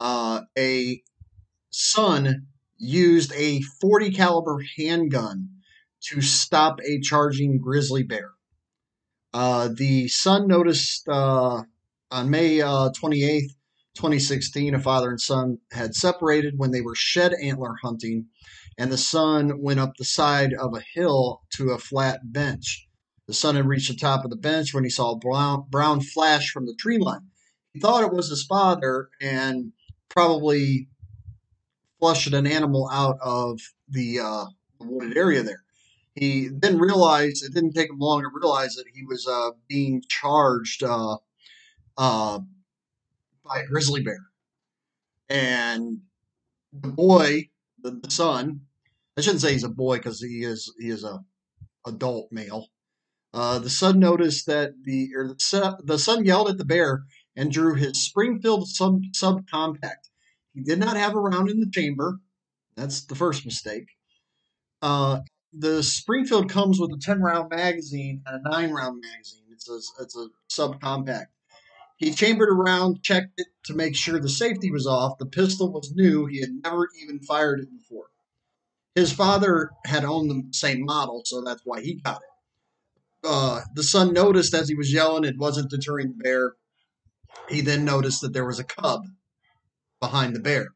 Uh, 0.00 0.42
a 0.58 1.02
son 1.70 2.46
used 2.78 3.32
a 3.34 3.60
40 3.80 4.10
caliber 4.12 4.58
handgun 4.76 5.48
to 6.02 6.20
stop 6.20 6.78
a 6.80 7.00
charging 7.00 7.58
grizzly 7.58 8.02
bear. 8.02 8.32
Uh, 9.32 9.68
the 9.74 10.08
son 10.08 10.46
noticed 10.46 11.08
uh, 11.08 11.62
on 12.10 12.30
May 12.30 12.60
uh, 12.60 12.90
28th, 12.90 13.50
2016, 13.94 14.74
a 14.74 14.78
father 14.78 15.10
and 15.10 15.20
son 15.20 15.58
had 15.72 15.94
separated 15.94 16.54
when 16.58 16.70
they 16.70 16.82
were 16.82 16.94
shed 16.94 17.32
antler 17.42 17.74
hunting, 17.82 18.26
and 18.78 18.92
the 18.92 18.98
son 18.98 19.60
went 19.60 19.80
up 19.80 19.92
the 19.96 20.04
side 20.04 20.52
of 20.52 20.74
a 20.74 20.84
hill 20.94 21.42
to 21.54 21.70
a 21.70 21.78
flat 21.78 22.20
bench. 22.32 22.86
The 23.26 23.34
son 23.34 23.56
had 23.56 23.66
reached 23.66 23.90
the 23.90 23.96
top 23.96 24.24
of 24.24 24.30
the 24.30 24.36
bench 24.36 24.72
when 24.72 24.84
he 24.84 24.90
saw 24.90 25.12
a 25.12 25.18
brown, 25.18 25.64
brown 25.68 26.00
flash 26.00 26.50
from 26.50 26.66
the 26.66 26.76
tree 26.78 26.98
line. 26.98 27.28
He 27.72 27.80
thought 27.80 28.04
it 28.04 28.12
was 28.12 28.28
his 28.28 28.44
father 28.44 29.08
and 29.20 29.72
probably 30.16 30.88
flushed 32.00 32.32
an 32.32 32.46
animal 32.46 32.88
out 32.90 33.18
of 33.20 33.60
the 33.90 34.18
uh, 34.18 34.46
wooded 34.80 35.14
area 35.14 35.42
there. 35.42 35.62
He 36.14 36.48
then 36.50 36.78
realized 36.78 37.44
it 37.44 37.52
didn't 37.52 37.74
take 37.74 37.90
him 37.90 37.98
long 37.98 38.22
to 38.22 38.30
realize 38.32 38.76
that 38.76 38.86
he 38.94 39.04
was 39.04 39.26
uh, 39.26 39.50
being 39.68 40.02
charged 40.08 40.82
uh, 40.82 41.18
uh 41.98 42.38
by 43.44 43.60
a 43.60 43.66
grizzly 43.66 44.02
bear. 44.02 44.24
And 45.28 46.00
the 46.72 46.88
boy, 46.88 47.50
the, 47.82 47.90
the 48.02 48.10
son, 48.10 48.62
I 49.18 49.20
shouldn't 49.20 49.42
say 49.42 49.52
he's 49.52 49.64
a 49.64 49.68
boy 49.68 49.98
because 49.98 50.22
he 50.22 50.44
is 50.44 50.72
he 50.78 50.88
is 50.88 51.04
a 51.04 51.20
adult 51.86 52.32
male. 52.32 52.68
Uh, 53.34 53.58
the 53.58 53.70
son 53.70 53.98
noticed 53.98 54.46
that 54.46 54.72
the 54.82 55.10
or 55.14 55.28
the, 55.28 55.78
the 55.84 55.98
son 55.98 56.24
yelled 56.24 56.48
at 56.48 56.56
the 56.56 56.64
bear 56.64 57.04
and 57.36 57.52
drew 57.52 57.74
his 57.74 58.02
Springfield 58.02 58.66
sub 58.66 59.02
subcompact. 59.14 60.05
He 60.56 60.62
did 60.62 60.78
not 60.78 60.96
have 60.96 61.14
a 61.14 61.20
round 61.20 61.50
in 61.50 61.60
the 61.60 61.70
chamber. 61.70 62.18
That's 62.76 63.04
the 63.04 63.14
first 63.14 63.44
mistake. 63.44 63.88
Uh, 64.80 65.20
the 65.52 65.82
Springfield 65.82 66.50
comes 66.50 66.80
with 66.80 66.90
a 66.92 66.98
10 66.98 67.20
round 67.20 67.50
magazine 67.50 68.22
and 68.26 68.44
a 68.44 68.50
9 68.50 68.70
round 68.72 69.02
magazine. 69.02 69.44
It's 69.52 69.68
a, 69.68 70.02
it's 70.02 70.16
a 70.16 70.28
subcompact. 70.50 71.26
He 71.98 72.12
chambered 72.12 72.48
around, 72.48 73.02
checked 73.02 73.38
it 73.38 73.48
to 73.64 73.74
make 73.74 73.94
sure 73.96 74.18
the 74.18 74.30
safety 74.30 74.70
was 74.70 74.86
off. 74.86 75.18
The 75.18 75.26
pistol 75.26 75.70
was 75.70 75.92
new. 75.94 76.24
He 76.24 76.40
had 76.40 76.50
never 76.64 76.88
even 77.02 77.20
fired 77.20 77.60
it 77.60 77.70
before. 77.70 78.06
His 78.94 79.12
father 79.12 79.70
had 79.84 80.04
owned 80.04 80.30
the 80.30 80.42
same 80.52 80.84
model, 80.84 81.22
so 81.26 81.42
that's 81.42 81.62
why 81.64 81.82
he 81.82 81.94
got 81.94 82.22
it. 82.22 83.28
Uh, 83.28 83.60
the 83.74 83.82
son 83.82 84.14
noticed 84.14 84.54
as 84.54 84.70
he 84.70 84.74
was 84.74 84.92
yelling 84.92 85.24
it 85.24 85.38
wasn't 85.38 85.70
deterring 85.70 86.08
the 86.08 86.22
bear. 86.22 86.54
He 87.50 87.60
then 87.60 87.84
noticed 87.84 88.22
that 88.22 88.32
there 88.32 88.46
was 88.46 88.58
a 88.58 88.64
cub 88.64 89.02
behind 90.00 90.34
the 90.34 90.40
bear. 90.40 90.68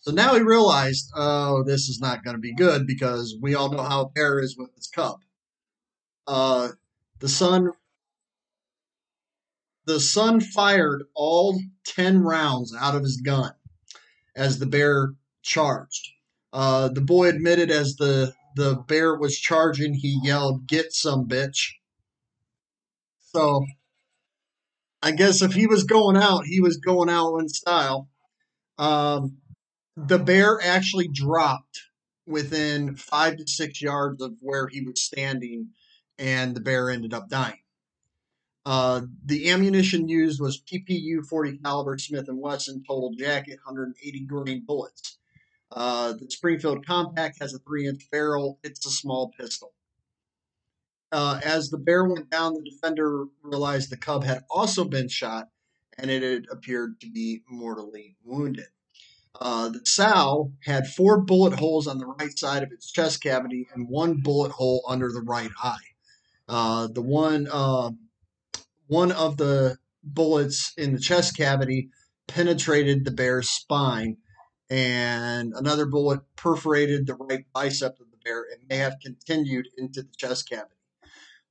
So 0.00 0.12
now 0.12 0.34
he 0.34 0.40
realized, 0.40 1.10
oh, 1.14 1.62
this 1.64 1.88
is 1.88 2.00
not 2.00 2.24
going 2.24 2.36
to 2.36 2.40
be 2.40 2.54
good 2.54 2.86
because 2.86 3.36
we 3.40 3.54
all 3.54 3.70
know 3.70 3.82
how 3.82 4.02
a 4.02 4.08
bear 4.08 4.40
is 4.40 4.56
with 4.56 4.70
its 4.76 4.88
cub. 4.88 5.18
Uh, 6.26 6.68
the 7.20 7.28
son, 7.28 7.72
the 9.86 10.00
son 10.00 10.40
fired 10.40 11.02
all 11.14 11.60
10 11.84 12.22
rounds 12.22 12.74
out 12.78 12.94
of 12.94 13.02
his 13.02 13.20
gun 13.20 13.52
as 14.36 14.58
the 14.58 14.66
bear 14.66 15.14
charged. 15.42 16.08
Uh, 16.52 16.88
the 16.88 17.00
boy 17.00 17.28
admitted 17.28 17.70
as 17.70 17.96
the, 17.96 18.32
the 18.56 18.76
bear 18.86 19.16
was 19.16 19.38
charging, 19.38 19.94
he 19.94 20.20
yelled, 20.22 20.66
Get 20.66 20.92
some, 20.92 21.26
bitch. 21.28 21.72
So 23.18 23.66
I 25.02 25.12
guess 25.12 25.42
if 25.42 25.52
he 25.52 25.66
was 25.66 25.84
going 25.84 26.16
out, 26.16 26.46
he 26.46 26.60
was 26.60 26.78
going 26.78 27.08
out 27.08 27.36
in 27.38 27.48
style. 27.48 28.08
Um, 28.78 29.38
the 29.96 30.18
bear 30.18 30.60
actually 30.62 31.08
dropped 31.08 31.80
within 32.26 32.94
five 32.94 33.36
to 33.38 33.46
six 33.46 33.82
yards 33.82 34.22
of 34.22 34.36
where 34.40 34.68
he 34.68 34.82
was 34.82 35.02
standing, 35.02 35.70
and 36.18 36.54
the 36.54 36.60
bear 36.60 36.90
ended 36.90 37.14
up 37.14 37.28
dying. 37.28 37.60
Uh, 38.66 39.00
the 39.24 39.50
ammunition 39.50 40.08
used 40.08 40.40
was 40.40 40.62
PPU 40.62 41.24
40 41.26 41.58
caliber 41.58 41.96
Smith 41.96 42.26
& 42.28 42.28
Wesson 42.28 42.82
total 42.86 43.12
jacket, 43.14 43.58
180 43.64 44.20
grain 44.26 44.62
bullets. 44.66 45.18
Uh, 45.72 46.12
the 46.12 46.30
Springfield 46.30 46.86
Compact 46.86 47.38
has 47.40 47.54
a 47.54 47.58
three-inch 47.60 48.10
barrel. 48.10 48.58
It's 48.62 48.84
a 48.86 48.90
small 48.90 49.32
pistol. 49.38 49.72
Uh, 51.10 51.40
as 51.42 51.70
the 51.70 51.78
bear 51.78 52.04
went 52.04 52.30
down, 52.30 52.54
the 52.54 52.70
defender 52.70 53.24
realized 53.42 53.90
the 53.90 53.96
cub 53.96 54.24
had 54.24 54.44
also 54.50 54.84
been 54.84 55.08
shot, 55.08 55.48
and 55.98 56.10
it 56.10 56.22
had 56.22 56.46
appeared 56.50 57.00
to 57.00 57.10
be 57.10 57.42
mortally 57.48 58.16
wounded. 58.24 58.66
Uh, 59.40 59.68
the 59.68 59.80
sow 59.84 60.52
had 60.64 60.86
four 60.86 61.20
bullet 61.20 61.58
holes 61.58 61.86
on 61.86 61.98
the 61.98 62.06
right 62.06 62.36
side 62.38 62.62
of 62.62 62.72
its 62.72 62.90
chest 62.90 63.22
cavity 63.22 63.68
and 63.72 63.88
one 63.88 64.20
bullet 64.20 64.50
hole 64.52 64.82
under 64.88 65.12
the 65.12 65.20
right 65.20 65.50
eye. 65.62 65.76
Uh, 66.48 66.88
the 66.88 67.02
one 67.02 67.46
uh, 67.52 67.90
one 68.86 69.12
of 69.12 69.36
the 69.36 69.76
bullets 70.02 70.72
in 70.76 70.94
the 70.94 71.00
chest 71.00 71.36
cavity 71.36 71.90
penetrated 72.26 73.04
the 73.04 73.10
bear's 73.10 73.50
spine, 73.50 74.16
and 74.70 75.52
another 75.54 75.86
bullet 75.86 76.20
perforated 76.36 77.06
the 77.06 77.14
right 77.14 77.44
bicep 77.52 78.00
of 78.00 78.10
the 78.10 78.16
bear 78.24 78.44
and 78.50 78.66
may 78.68 78.76
have 78.76 78.96
continued 79.02 79.68
into 79.76 80.02
the 80.02 80.14
chest 80.16 80.48
cavity. 80.48 80.77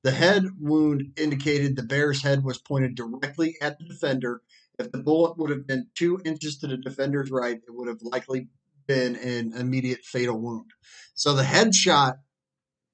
The 0.08 0.14
head 0.14 0.46
wound 0.58 1.12
indicated 1.18 1.76
the 1.76 1.84
bear's 1.84 2.24
head 2.24 2.46
was 2.46 2.58
pointed 2.58 2.96
directly 2.96 3.58
at 3.62 3.78
the 3.78 3.84
defender. 3.84 4.42
If 4.80 4.90
the 4.94 5.00
bullet 5.00 5.38
would 5.38 5.50
have 5.50 5.68
been 5.68 5.88
two 5.96 6.22
inches 6.24 6.58
to 6.60 6.68
the 6.68 6.78
defender's 6.78 7.30
right, 7.30 7.58
it 7.58 7.72
would 7.76 7.90
have 7.90 8.02
likely 8.02 8.48
been 8.86 9.18
an 9.18 9.52
immediate 9.58 10.06
fatal 10.06 10.40
wound. 10.40 10.72
So 11.14 11.34
the 11.34 11.44
headshot 11.44 12.20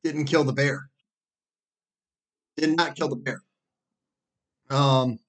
didn't 0.04 0.26
kill 0.26 0.44
the 0.44 0.54
bear. 0.54 0.90
Did 2.58 2.76
not 2.76 2.96
kill 2.96 3.10
the 3.10 3.16
bear. 3.16 3.44
Um, 4.72 5.20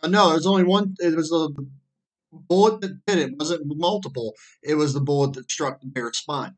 uh, 0.00 0.06
no, 0.06 0.30
it 0.30 0.34
was 0.34 0.46
only 0.46 0.62
one. 0.62 0.94
It 1.00 1.16
was 1.16 1.32
a 1.32 1.48
bullet 2.30 2.82
that 2.82 3.04
did 3.04 3.18
it. 3.18 3.30
It 3.30 3.36
wasn't 3.36 3.62
multiple. 3.76 4.34
It 4.62 4.76
was 4.76 4.94
the 4.94 5.00
bullet 5.00 5.32
that 5.32 5.50
struck 5.50 5.80
the 5.80 5.88
bear's 5.88 6.18
spine. 6.18 6.54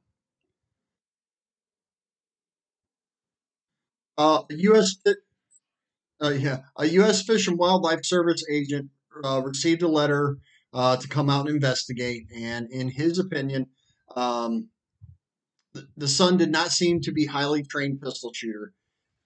Uh, 4.21 4.43
a 4.51 4.55
U.S. 4.55 4.97
Uh, 6.21 6.29
yeah, 6.29 6.59
a 6.77 6.85
U.S. 6.85 7.23
Fish 7.23 7.49
and 7.49 7.57
Wildlife 7.59 8.05
Service 8.05 8.45
agent 8.53 8.91
uh, 9.25 9.41
received 9.43 9.81
a 9.81 9.89
letter 9.89 10.37
uh, 10.75 10.99
to 10.99 11.09
come 11.09 11.31
out 11.31 11.47
and 11.47 11.55
investigate, 11.55 12.27
and 12.37 12.71
in 12.71 12.91
his 12.91 13.19
opinion, 13.19 13.69
um, 14.15 14.69
the, 15.73 15.87
the 15.97 16.07
son 16.07 16.37
did 16.37 16.51
not 16.51 16.69
seem 16.69 17.01
to 17.01 17.13
be 17.13 17.25
highly 17.25 17.63
trained 17.63 18.03
pistol 18.03 18.31
shooter. 18.35 18.75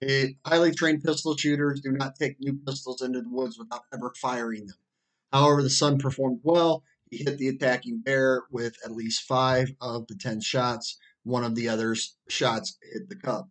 A 0.01 0.37
highly 0.45 0.71
trained 0.71 1.03
pistol 1.03 1.35
shooters 1.35 1.81
do 1.81 1.91
not 1.91 2.15
take 2.15 2.37
new 2.39 2.57
pistols 2.65 3.01
into 3.01 3.19
the 3.19 3.29
woods 3.29 3.59
without 3.59 3.81
ever 3.93 4.13
firing 4.21 4.65
them. 4.65 4.77
However, 5.33 5.61
the 5.61 5.69
son 5.69 5.97
performed 5.97 6.39
well. 6.43 6.83
He 7.11 7.17
hit 7.17 7.37
the 7.37 7.49
attacking 7.49 7.99
bear 7.99 8.43
with 8.49 8.77
at 8.85 8.93
least 8.93 9.23
five 9.23 9.73
of 9.81 10.07
the 10.07 10.15
ten 10.15 10.39
shots. 10.39 10.97
One 11.23 11.43
of 11.43 11.55
the 11.55 11.67
other 11.67 11.97
shots 12.29 12.77
hit 12.93 13.09
the 13.09 13.17
cub. 13.17 13.49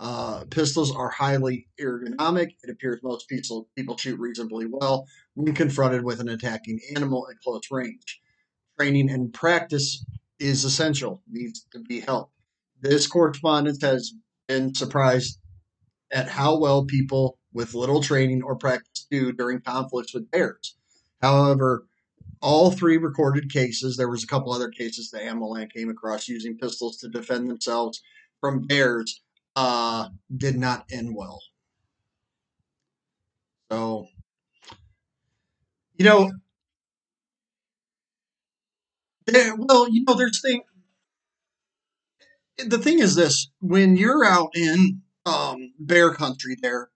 Uh, 0.00 0.44
pistols 0.48 0.96
are 0.96 1.10
highly 1.10 1.68
ergonomic. 1.78 2.56
It 2.62 2.70
appears 2.70 3.00
most 3.02 3.28
people, 3.28 3.68
people 3.76 3.98
shoot 3.98 4.18
reasonably 4.18 4.64
well 4.66 5.06
when 5.34 5.54
confronted 5.54 6.02
with 6.02 6.20
an 6.20 6.30
attacking 6.30 6.80
animal 6.96 7.28
at 7.30 7.38
close 7.44 7.70
range. 7.70 8.18
Training 8.78 9.10
and 9.10 9.30
practice 9.30 10.02
is 10.38 10.64
essential, 10.64 11.22
needs 11.30 11.66
to 11.72 11.80
be 11.80 12.00
held. 12.00 12.28
This 12.80 13.06
correspondence 13.06 13.82
has 13.82 14.14
been 14.48 14.74
surprised 14.74 15.38
at 16.10 16.28
how 16.28 16.58
well 16.58 16.86
people 16.86 17.38
with 17.52 17.74
little 17.74 18.02
training 18.02 18.42
or 18.42 18.56
practice 18.56 19.06
do 19.10 19.32
during 19.32 19.60
conflicts 19.60 20.14
with 20.14 20.30
bears. 20.30 20.76
However, 21.20 21.84
all 22.40 22.70
three 22.70 22.96
recorded 22.96 23.52
cases, 23.52 23.98
there 23.98 24.08
was 24.08 24.24
a 24.24 24.26
couple 24.26 24.50
other 24.50 24.70
cases 24.70 25.10
that 25.10 25.24
AmmoLand 25.24 25.70
came 25.74 25.90
across 25.90 26.26
using 26.26 26.56
pistols 26.56 26.96
to 26.98 27.08
defend 27.08 27.50
themselves 27.50 28.00
from 28.40 28.62
bears, 28.62 29.20
uh, 29.60 30.08
did 30.34 30.56
not 30.56 30.86
end 30.90 31.14
well. 31.14 31.38
So, 33.70 34.06
you 35.96 36.06
know, 36.06 36.32
there, 39.26 39.54
well, 39.54 39.86
you 39.92 40.02
know, 40.04 40.14
there's 40.14 40.40
thing. 40.40 40.62
The 42.56 42.78
thing 42.78 43.00
is 43.00 43.16
this: 43.16 43.50
when 43.60 43.98
you're 43.98 44.24
out 44.24 44.48
in 44.54 45.02
um, 45.26 45.74
bear 45.78 46.14
country, 46.14 46.56
there, 46.62 46.88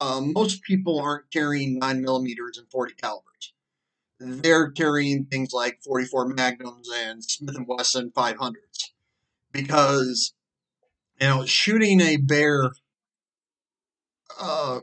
um, 0.00 0.32
most 0.32 0.62
people 0.62 1.00
aren't 1.00 1.32
carrying 1.32 1.80
nine 1.80 2.00
millimeters 2.00 2.58
and 2.58 2.70
forty 2.70 2.94
calibers. 2.94 3.52
They're 4.20 4.70
carrying 4.70 5.24
things 5.24 5.52
like 5.52 5.80
44 5.84 6.28
Magnums 6.28 6.88
and 6.94 7.24
Smith 7.24 7.56
and 7.56 7.66
Wesson 7.66 8.12
500s 8.16 8.54
because 9.50 10.32
you 11.20 11.26
know 11.26 11.44
shooting 11.44 12.00
a 12.00 12.16
bear 12.16 12.70
uh, 14.40 14.80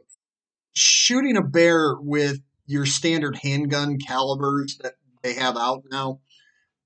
shooting 0.73 1.37
a 1.37 1.41
bear 1.41 1.95
with 1.99 2.39
your 2.65 2.85
standard 2.85 3.37
handgun 3.37 3.97
calibers 3.97 4.77
that 4.81 4.93
they 5.23 5.33
have 5.33 5.57
out 5.57 5.83
now 5.91 6.19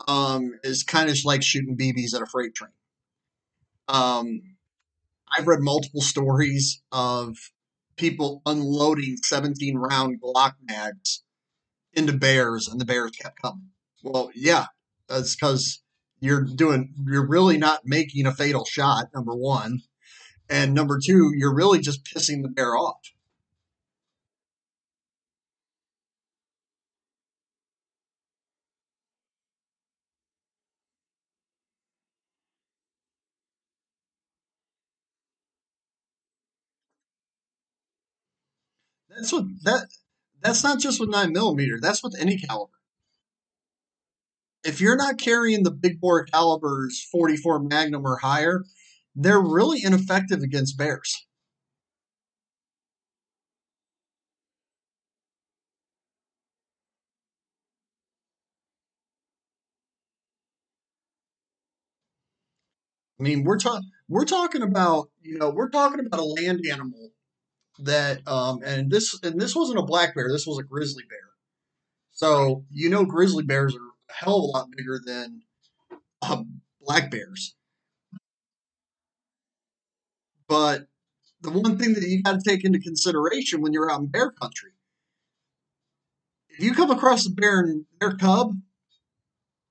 um, 0.07 0.51
is 0.63 0.83
kind 0.83 1.09
of 1.09 1.17
like 1.25 1.43
shooting 1.43 1.77
BBs 1.77 2.13
at 2.15 2.21
a 2.21 2.25
freight 2.25 2.53
train. 2.55 2.71
Um, 3.87 4.41
I've 5.31 5.47
read 5.47 5.61
multiple 5.61 6.01
stories 6.01 6.81
of 6.91 7.37
people 7.97 8.41
unloading 8.45 9.17
17 9.17 9.77
round 9.77 10.21
Glock 10.21 10.53
mags 10.63 11.23
into 11.93 12.13
bears, 12.13 12.67
and 12.67 12.79
the 12.79 12.85
bears 12.85 13.11
kept 13.11 13.41
coming. 13.41 13.69
Well, 14.03 14.31
yeah, 14.35 14.65
that's 15.07 15.35
because 15.35 15.81
you're 16.25 16.41
doing, 16.41 16.93
you're 17.05 17.27
really 17.27 17.57
not 17.57 17.81
making 17.85 18.25
a 18.25 18.33
fatal 18.33 18.65
shot, 18.65 19.07
number 19.13 19.35
one. 19.35 19.81
And 20.49 20.73
number 20.73 20.99
two, 21.03 21.31
you're 21.35 21.53
really 21.53 21.79
just 21.79 22.03
pissing 22.03 22.41
the 22.41 22.49
bear 22.49 22.75
off. 22.75 23.13
That's 39.09 39.31
what 39.31 39.45
that 39.63 39.87
that's 40.41 40.63
not 40.63 40.79
just 40.79 40.99
with 40.99 41.09
nine 41.09 41.31
millimeter. 41.31 41.79
That's 41.81 42.03
with 42.03 42.15
any 42.19 42.37
caliber. 42.37 42.74
If 44.65 44.81
you're 44.81 44.97
not 44.97 45.17
carrying 45.17 45.63
the 45.63 45.71
big 45.71 46.01
bore 46.01 46.25
calibers, 46.25 47.01
44 47.11 47.59
Magnum 47.59 48.05
or 48.05 48.17
higher, 48.17 48.65
they're 49.15 49.39
really 49.41 49.81
ineffective 49.83 50.41
against 50.41 50.77
bears. 50.77 51.25
I 63.19 63.23
mean, 63.23 63.43
we're 63.43 63.57
talking 63.57 63.89
we're 64.09 64.25
talking 64.25 64.61
about 64.61 65.09
you 65.21 65.37
know 65.37 65.49
we're 65.49 65.69
talking 65.69 66.05
about 66.05 66.19
a 66.19 66.23
land 66.23 66.65
animal 66.69 67.11
that 67.79 68.27
um 68.27 68.61
and 68.65 68.91
this 68.91 69.19
and 69.23 69.39
this 69.39 69.55
wasn't 69.55 69.79
a 69.79 69.83
black 69.83 70.15
bear. 70.15 70.29
This 70.31 70.47
was 70.47 70.59
a 70.59 70.63
grizzly 70.63 71.03
bear. 71.09 71.19
So 72.11 72.65
you 72.71 72.89
know, 72.89 73.05
grizzly 73.05 73.43
bears 73.43 73.75
are 73.75 73.79
hell 74.09 74.37
of 74.37 74.43
a 74.43 74.47
lot 74.47 74.71
bigger 74.75 74.99
than 75.03 75.41
um, 76.21 76.61
black 76.81 77.11
bears. 77.11 77.55
But 80.47 80.87
the 81.41 81.51
one 81.51 81.77
thing 81.77 81.93
that 81.93 82.03
you 82.03 82.21
got 82.23 82.39
to 82.39 82.49
take 82.49 82.63
into 82.63 82.79
consideration 82.79 83.61
when 83.61 83.73
you're 83.73 83.91
out 83.91 84.01
in 84.01 84.07
bear 84.07 84.31
country, 84.31 84.71
if 86.49 86.63
you 86.63 86.73
come 86.73 86.91
across 86.91 87.25
a 87.25 87.31
bear 87.31 87.61
and 87.61 87.85
their 87.99 88.15
cub, 88.15 88.53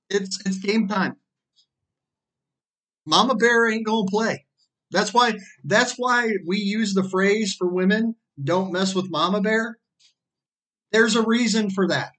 it's 0.09 0.39
it's 0.45 0.57
game 0.57 0.87
time. 0.87 1.17
Mama 3.05 3.35
bear 3.35 3.69
ain't 3.69 3.85
gonna 3.85 4.05
play. 4.05 4.45
That's 4.91 5.13
why 5.13 5.39
that's 5.63 5.93
why 5.97 6.29
we 6.45 6.57
use 6.57 6.93
the 6.93 7.03
phrase 7.03 7.55
for 7.55 7.67
women, 7.67 8.15
don't 8.41 8.71
mess 8.71 8.93
with 8.93 9.09
mama 9.09 9.41
bear. 9.41 9.77
There's 10.91 11.15
a 11.15 11.25
reason 11.25 11.69
for 11.69 11.87
that. 11.87 12.11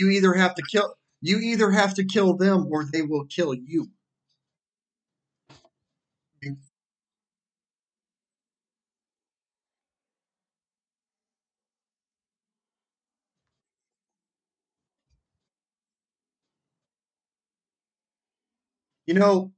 You 0.00 0.10
either 0.10 0.34
have 0.34 0.56
to 0.56 0.62
kill 0.72 0.94
you 1.22 1.38
either 1.40 1.70
have 1.72 1.94
to 1.96 2.04
kill 2.04 2.36
them 2.36 2.66
or 2.72 2.84
they 2.84 3.02
will 3.02 3.26
kill 3.26 3.54
you. 3.54 3.90
You 19.06 19.14
know, 19.14 19.52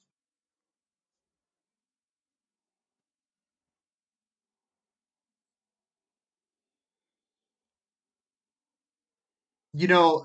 you 9.73 9.89
know, 9.89 10.25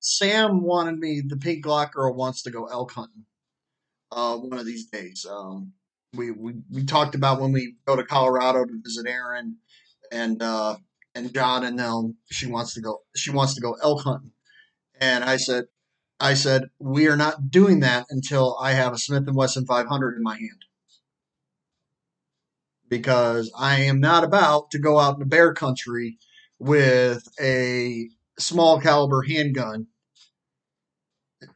Sam 0.00 0.62
wanted 0.62 0.98
me. 0.98 1.22
The 1.26 1.36
pink 1.36 1.64
Glock 1.64 1.92
girl 1.92 2.14
wants 2.14 2.42
to 2.42 2.50
go 2.50 2.66
elk 2.66 2.92
hunting 2.92 3.24
uh, 4.10 4.36
one 4.36 4.58
of 4.58 4.66
these 4.66 4.86
days. 4.86 5.26
Um, 5.28 5.72
we, 6.14 6.30
we 6.30 6.54
we 6.72 6.84
talked 6.84 7.14
about 7.14 7.40
when 7.40 7.52
we 7.52 7.76
go 7.86 7.96
to 7.96 8.04
Colorado 8.04 8.64
to 8.64 8.80
visit 8.82 9.06
Aaron 9.06 9.56
and 10.10 10.42
uh, 10.42 10.76
and 11.14 11.32
John 11.32 11.64
and 11.64 11.78
them. 11.78 12.16
She 12.30 12.46
wants 12.46 12.74
to 12.74 12.80
go. 12.80 13.02
She 13.14 13.30
wants 13.30 13.54
to 13.54 13.60
go 13.60 13.76
elk 13.82 14.02
hunting, 14.02 14.32
and 15.00 15.22
I 15.22 15.36
said, 15.36 15.66
I 16.18 16.34
said 16.34 16.64
we 16.78 17.06
are 17.08 17.16
not 17.16 17.50
doing 17.50 17.80
that 17.80 18.06
until 18.10 18.56
I 18.60 18.72
have 18.72 18.92
a 18.92 18.98
Smith 18.98 19.26
and 19.26 19.36
Wesson 19.36 19.66
500 19.66 20.16
in 20.16 20.22
my 20.22 20.36
hand 20.36 20.64
because 22.88 23.52
I 23.56 23.82
am 23.82 24.00
not 24.00 24.24
about 24.24 24.72
to 24.72 24.78
go 24.78 24.98
out 24.98 25.14
in 25.14 25.20
the 25.20 25.26
bear 25.26 25.54
country 25.54 26.18
with 26.58 27.26
a 27.40 28.10
small 28.40 28.80
caliber 28.80 29.22
handgun. 29.22 29.86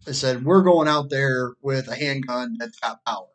I 0.07 0.13
said, 0.13 0.45
we're 0.45 0.63
going 0.63 0.89
out 0.89 1.11
there 1.11 1.55
with 1.63 1.89
a 1.89 1.97
handgun 1.97 2.57
that's 2.59 2.79
got 2.79 3.05
power. 3.05 3.27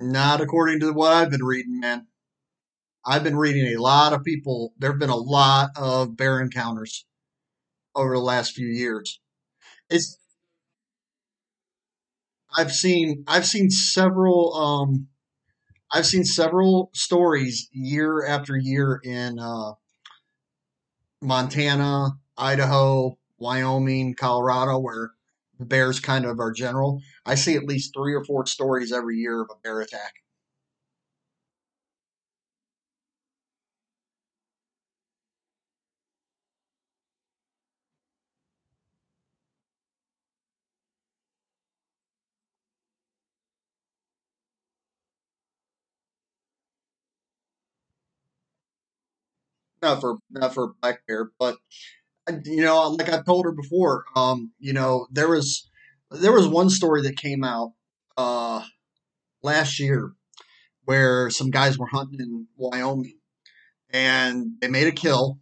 Not 0.00 0.40
according 0.40 0.80
to 0.80 0.92
what 0.92 1.12
I've 1.12 1.30
been 1.30 1.44
reading, 1.44 1.80
man. 1.80 2.06
I've 3.06 3.24
been 3.24 3.36
reading 3.36 3.66
a 3.74 3.80
lot 3.80 4.12
of 4.12 4.24
people. 4.24 4.74
There 4.78 4.90
have 4.90 4.98
been 4.98 5.10
a 5.10 5.16
lot 5.16 5.70
of 5.76 6.16
bear 6.16 6.40
encounters 6.40 7.06
over 7.94 8.14
the 8.14 8.20
last 8.20 8.52
few 8.52 8.68
years. 8.68 9.20
It's 9.90 10.18
I've 12.56 12.72
seen 12.72 13.24
I've 13.26 13.46
seen 13.46 13.70
several 13.70 14.54
um 14.54 15.08
I've 15.92 16.06
seen 16.06 16.24
several 16.24 16.90
stories 16.92 17.68
year 17.72 18.26
after 18.26 18.56
year 18.56 19.00
in 19.04 19.38
uh, 19.38 19.74
Montana, 21.22 22.18
Idaho, 22.36 23.16
Wyoming, 23.38 24.14
Colorado, 24.14 24.80
where 24.80 25.12
the 25.58 25.64
bears 25.64 26.00
kind 26.00 26.24
of 26.24 26.40
are 26.40 26.50
general. 26.50 27.00
I 27.24 27.36
see 27.36 27.54
at 27.54 27.64
least 27.64 27.94
three 27.94 28.12
or 28.12 28.24
four 28.24 28.44
stories 28.46 28.92
every 28.92 29.18
year 29.18 29.42
of 29.42 29.50
a 29.52 29.60
bear 29.62 29.80
attack. 29.82 30.23
Not 49.84 50.00
for 50.00 50.16
not 50.30 50.54
for 50.54 50.74
black 50.80 51.06
bear, 51.06 51.30
but 51.38 51.58
you 52.44 52.62
know, 52.62 52.88
like 52.88 53.10
I've 53.10 53.26
told 53.26 53.44
her 53.44 53.52
before, 53.52 54.04
um, 54.16 54.52
you 54.58 54.72
know, 54.72 55.06
there 55.10 55.28
was 55.28 55.68
there 56.10 56.32
was 56.32 56.48
one 56.48 56.70
story 56.70 57.02
that 57.02 57.18
came 57.18 57.44
out 57.44 57.72
uh, 58.16 58.64
last 59.42 59.78
year 59.78 60.12
where 60.84 61.28
some 61.28 61.50
guys 61.50 61.78
were 61.78 61.86
hunting 61.86 62.20
in 62.20 62.46
Wyoming 62.56 63.18
and 63.90 64.52
they 64.60 64.68
made 64.68 64.86
a 64.86 64.92
kill 64.92 65.38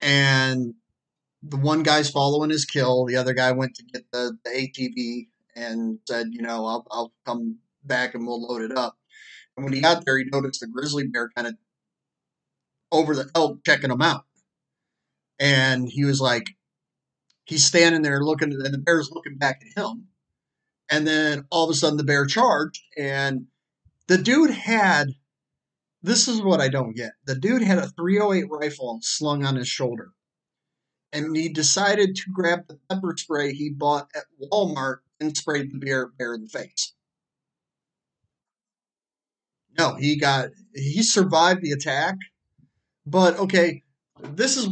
and 0.00 0.74
the 1.42 1.56
one 1.56 1.82
guy's 1.82 2.10
following 2.10 2.50
his 2.50 2.64
kill. 2.64 3.06
The 3.06 3.16
other 3.16 3.32
guy 3.32 3.52
went 3.52 3.74
to 3.76 3.84
get 3.84 4.04
the, 4.12 4.36
the 4.44 4.50
ATV 4.50 5.28
and 5.56 5.98
said, 6.06 6.28
you 6.30 6.42
know, 6.42 6.66
I'll, 6.66 6.86
I'll 6.90 7.12
come 7.24 7.58
back 7.84 8.14
and 8.14 8.26
we'll 8.26 8.46
load 8.46 8.62
it 8.62 8.76
up. 8.76 8.96
And 9.56 9.64
when 9.64 9.72
he 9.72 9.80
got 9.80 10.04
there, 10.04 10.18
he 10.18 10.24
noticed 10.24 10.60
the 10.60 10.66
grizzly 10.66 11.06
bear 11.06 11.30
kind 11.34 11.46
of 11.46 11.54
over 12.92 13.14
the 13.14 13.30
elk 13.34 13.64
checking 13.64 13.90
him 13.90 14.02
out. 14.02 14.24
And 15.38 15.88
he 15.88 16.04
was 16.04 16.20
like, 16.20 16.46
he's 17.44 17.64
standing 17.64 18.02
there 18.02 18.22
looking, 18.22 18.52
and 18.52 18.74
the 18.74 18.78
bear's 18.78 19.10
looking 19.10 19.38
back 19.38 19.62
at 19.62 19.82
him. 19.82 20.08
And 20.90 21.06
then 21.06 21.46
all 21.50 21.64
of 21.64 21.70
a 21.70 21.74
sudden, 21.74 21.96
the 21.96 22.04
bear 22.04 22.26
charged, 22.26 22.82
and 22.96 23.46
the 24.08 24.18
dude 24.18 24.50
had 24.50 25.10
this 26.02 26.28
is 26.28 26.42
what 26.42 26.60
I 26.60 26.68
don't 26.68 26.96
get. 26.96 27.12
The 27.26 27.34
dude 27.34 27.62
had 27.62 27.78
a 27.78 27.88
308 27.88 28.48
rifle 28.50 28.98
slung 29.02 29.44
on 29.44 29.56
his 29.56 29.68
shoulder. 29.68 30.12
And 31.12 31.36
he 31.36 31.48
decided 31.48 32.16
to 32.16 32.30
grab 32.32 32.68
the 32.68 32.78
pepper 32.88 33.14
spray 33.16 33.52
he 33.52 33.70
bought 33.70 34.08
at 34.14 34.24
Walmart 34.40 34.98
and 35.18 35.36
sprayed 35.36 35.72
the 35.72 35.78
bear, 35.78 36.06
bear 36.06 36.34
in 36.34 36.42
the 36.42 36.48
face. 36.48 36.94
No, 39.78 39.96
he 39.96 40.16
got 40.16 40.50
he 40.74 41.02
survived 41.02 41.62
the 41.62 41.72
attack. 41.72 42.16
But 43.10 43.40
okay, 43.40 43.82
this 44.20 44.56
is 44.56 44.68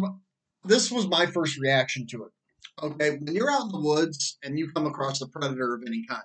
this 0.64 0.92
was 0.92 1.08
my 1.08 1.26
first 1.26 1.58
reaction 1.58 2.06
to 2.08 2.24
it. 2.24 2.32
Okay, 2.80 3.18
when 3.18 3.34
you're 3.34 3.50
out 3.50 3.66
in 3.66 3.72
the 3.72 3.80
woods 3.80 4.38
and 4.44 4.56
you 4.56 4.70
come 4.70 4.86
across 4.86 5.20
a 5.20 5.26
predator 5.26 5.74
of 5.74 5.82
any 5.84 6.06
kind, 6.06 6.22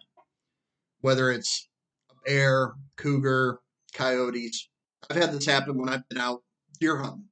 whether 1.02 1.32
it's 1.32 1.68
a 2.12 2.14
bear, 2.24 2.74
cougar, 2.98 3.62
coyotes, 3.96 4.70
I've 5.10 5.18
had 5.18 5.32
this 5.32 5.48
happen 5.48 5.80
when 5.80 5.90
I've 5.90 6.08
been 6.08 6.20
out 6.20 6.44
deer 6.80 6.98
hunting, 6.98 7.26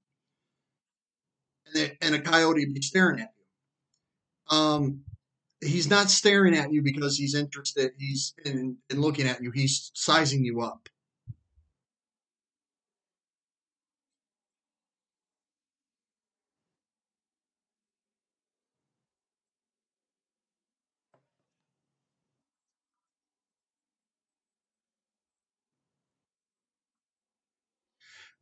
and, 1.67 1.75
they, 1.75 1.97
and 2.01 2.15
a 2.15 2.19
coyote 2.19 2.65
be 2.65 2.81
staring 2.81 3.19
at 3.19 3.29
you. 3.37 4.57
Um, 4.57 5.01
he's 5.61 5.91
not 5.91 6.09
staring 6.09 6.55
at 6.55 6.73
you 6.73 6.81
because 6.81 7.17
he's 7.17 7.35
interested. 7.35 7.91
He's 7.99 8.33
in, 8.43 8.77
in 8.89 8.99
looking 8.99 9.27
at 9.27 9.43
you. 9.43 9.51
He's 9.51 9.91
sizing 9.93 10.43
you 10.43 10.61
up. 10.61 10.89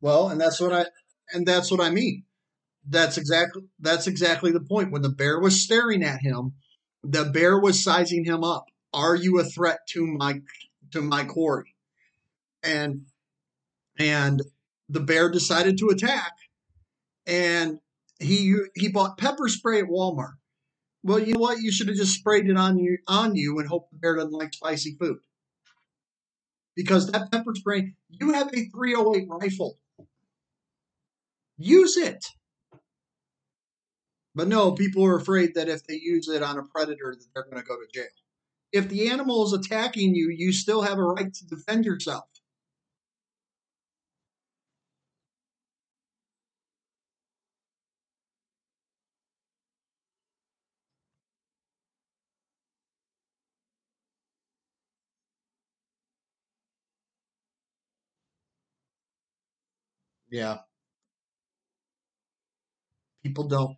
Well, 0.00 0.28
and 0.28 0.40
that's 0.40 0.60
what 0.60 0.72
I 0.72 0.86
and 1.32 1.46
that's 1.46 1.70
what 1.70 1.80
I 1.80 1.90
mean. 1.90 2.24
That's 2.88 3.18
exactly 3.18 3.62
that's 3.78 4.06
exactly 4.06 4.52
the 4.52 4.60
point. 4.60 4.92
When 4.92 5.02
the 5.02 5.10
bear 5.10 5.38
was 5.38 5.62
staring 5.62 6.02
at 6.02 6.20
him, 6.20 6.54
the 7.02 7.24
bear 7.24 7.58
was 7.58 7.82
sizing 7.82 8.24
him 8.24 8.42
up. 8.42 8.66
Are 8.92 9.14
you 9.14 9.38
a 9.38 9.44
threat 9.44 9.80
to 9.90 10.06
my 10.06 10.40
to 10.92 11.00
my 11.00 11.24
quarry? 11.24 11.74
And 12.62 13.06
and 13.98 14.42
the 14.88 15.00
bear 15.00 15.30
decided 15.30 15.78
to 15.78 15.88
attack 15.88 16.32
and 17.26 17.78
he 18.18 18.54
he 18.74 18.88
bought 18.88 19.18
pepper 19.18 19.48
spray 19.48 19.80
at 19.80 19.86
Walmart. 19.86 20.34
Well, 21.02 21.18
you 21.18 21.34
know 21.34 21.40
what? 21.40 21.60
You 21.60 21.72
should 21.72 21.88
have 21.88 21.96
just 21.96 22.14
sprayed 22.14 22.48
it 22.48 22.56
on 22.56 22.78
you 22.78 22.98
on 23.06 23.34
you 23.36 23.58
and 23.58 23.68
hope 23.68 23.90
the 23.90 23.98
bear 23.98 24.16
doesn't 24.16 24.32
like 24.32 24.52
spicy 24.52 24.96
food. 25.00 25.18
Because 26.76 27.10
that 27.10 27.30
pepper 27.30 27.54
spray, 27.54 27.94
you 28.08 28.32
have 28.32 28.48
a 28.48 28.68
308 28.68 29.28
rifle. 29.28 29.78
Use 31.60 31.96
it. 31.96 32.24
But 34.34 34.48
no, 34.48 34.72
people 34.72 35.04
are 35.04 35.16
afraid 35.16 35.54
that 35.54 35.68
if 35.68 35.84
they 35.84 35.94
use 35.94 36.28
it 36.28 36.42
on 36.42 36.58
a 36.58 36.64
predator, 36.64 37.14
that 37.16 37.26
they're 37.34 37.44
going 37.44 37.62
to 37.62 37.68
go 37.68 37.76
to 37.76 37.86
jail. 37.92 38.08
If 38.72 38.88
the 38.88 39.08
animal 39.10 39.46
is 39.46 39.52
attacking 39.52 40.14
you, 40.14 40.30
you 40.30 40.52
still 40.52 40.82
have 40.82 40.98
a 40.98 41.04
right 41.04 41.32
to 41.32 41.46
defend 41.46 41.84
yourself. 41.84 42.24
Yeah. 60.30 60.60
People 63.22 63.48
don't. 63.48 63.76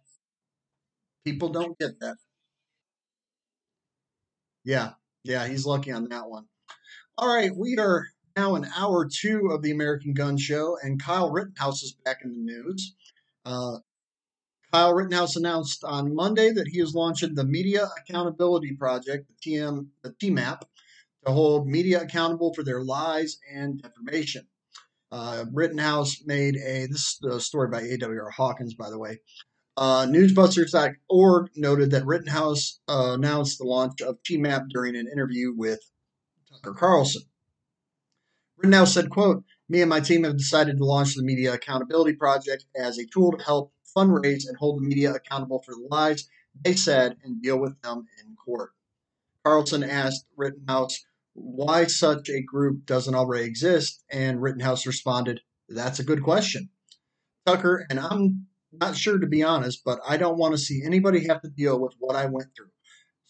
People 1.25 1.49
don't 1.51 1.79
get 1.79 1.99
that. 2.01 2.17
Yeah. 4.65 4.93
Yeah, 5.25 5.47
he's 5.47 5.67
lucky 5.67 5.93
on 5.93 6.09
that 6.09 6.29
one. 6.29 6.47
All 7.17 7.33
right, 7.33 7.53
we 7.55 7.77
are 7.79 8.07
now 8.37 8.57
in 8.57 8.67
hour 8.77 9.09
two 9.09 9.51
of 9.53 9.63
the 9.63 9.71
American 9.71 10.15
Gun 10.15 10.37
Show, 10.37 10.77
and 10.83 11.01
Kyle 11.01 11.31
Rittenhouse 11.31 11.83
is 11.83 11.93
back 12.05 12.19
in 12.25 12.33
the 12.33 12.39
news. 12.39 12.95
Uh, 13.45 13.79
Kyle 14.73 14.95
Rittenhouse 14.95 15.37
announced 15.37 15.85
on 15.85 16.15
Monday 16.15 16.51
that 16.51 16.67
he 16.67 16.81
is 16.81 16.95
launching 16.95 17.35
the 17.35 17.45
Media 17.45 17.89
Accountability 17.99 18.75
Project, 18.75 19.29
the 19.29 19.53
TM, 19.53 19.87
the 20.03 20.11
TMAP, 20.13 20.63
to 21.27 21.33
hold 21.33 21.69
media 21.69 22.03
accountable 22.03 22.53
for 22.55 22.65
their 22.65 22.83
lies 22.83 23.39
and 23.53 23.83
defamation. 23.83 24.47
Uh, 25.13 25.45
Rittenhouse 25.53 26.23
made 26.25 26.57
a 26.57 26.87
this 26.87 27.19
is 27.23 27.35
a 27.35 27.39
story 27.39 27.69
by 27.69 27.83
A.W.R. 27.83 28.31
Hawkins, 28.31 28.75
by 28.75 28.89
the 28.89 28.99
way. 28.99 29.21
Uh, 29.77 30.07
Newsbusters.org 30.07 31.51
noted 31.55 31.91
that 31.91 32.07
Rittenhouse 32.07 32.81
uh, 32.89 33.13
announced 33.13 33.59
the 33.59 33.67
launch 33.67 34.01
of 34.01 34.23
TMAP 34.23 34.71
during 34.71 34.97
an 34.97 35.09
interview 35.13 35.53
with 35.55 35.81
Tucker 36.51 36.75
Carlson. 36.75 37.23
Rittenhouse 38.57 38.95
said, 38.95 39.11
quote, 39.11 39.45
Me 39.69 39.83
and 39.83 39.91
my 39.91 40.01
team 40.01 40.25
have 40.25 40.39
decided 40.39 40.79
to 40.79 40.85
launch 40.85 41.15
the 41.15 41.23
Media 41.23 41.53
Accountability 41.53 42.15
Project 42.15 42.65
as 42.75 42.99
a 42.99 43.07
tool 43.07 43.33
to 43.33 43.45
help 43.45 43.73
fundraise 43.95 44.49
and 44.49 44.57
hold 44.57 44.79
the 44.79 44.87
media 44.87 45.13
accountable 45.13 45.63
for 45.63 45.75
the 45.75 45.87
lies 45.91 46.27
they 46.65 46.75
said 46.75 47.17
and 47.23 47.43
deal 47.43 47.59
with 47.59 47.81
them 47.83 48.07
in 48.21 48.35
court. 48.37 48.71
Carlson 49.45 49.83
asked 49.83 50.27
Rittenhouse 50.37 51.05
why 51.35 51.87
such 51.87 52.29
a 52.29 52.43
group 52.43 52.85
doesn't 52.87 53.15
already 53.15 53.45
exist, 53.45 54.05
and 54.11 54.43
Rittenhouse 54.43 54.87
responded, 54.87 55.41
That's 55.69 55.99
a 55.99 56.05
good 56.05 56.23
question. 56.23 56.71
Tucker, 57.47 57.87
and 57.91 57.99
I'm 57.99 58.47
not 58.73 58.97
sure 58.97 59.19
to 59.19 59.27
be 59.27 59.43
honest, 59.43 59.83
but 59.85 60.01
I 60.07 60.17
don't 60.17 60.39
want 60.39 60.53
to 60.53 60.59
see 60.59 60.83
anybody 60.85 61.27
have 61.29 61.43
to 61.43 61.49
deal 61.49 61.81
with 61.81 61.95
what 61.99 62.17
I 62.17 62.27
went 62.27 62.49
through. 62.57 62.71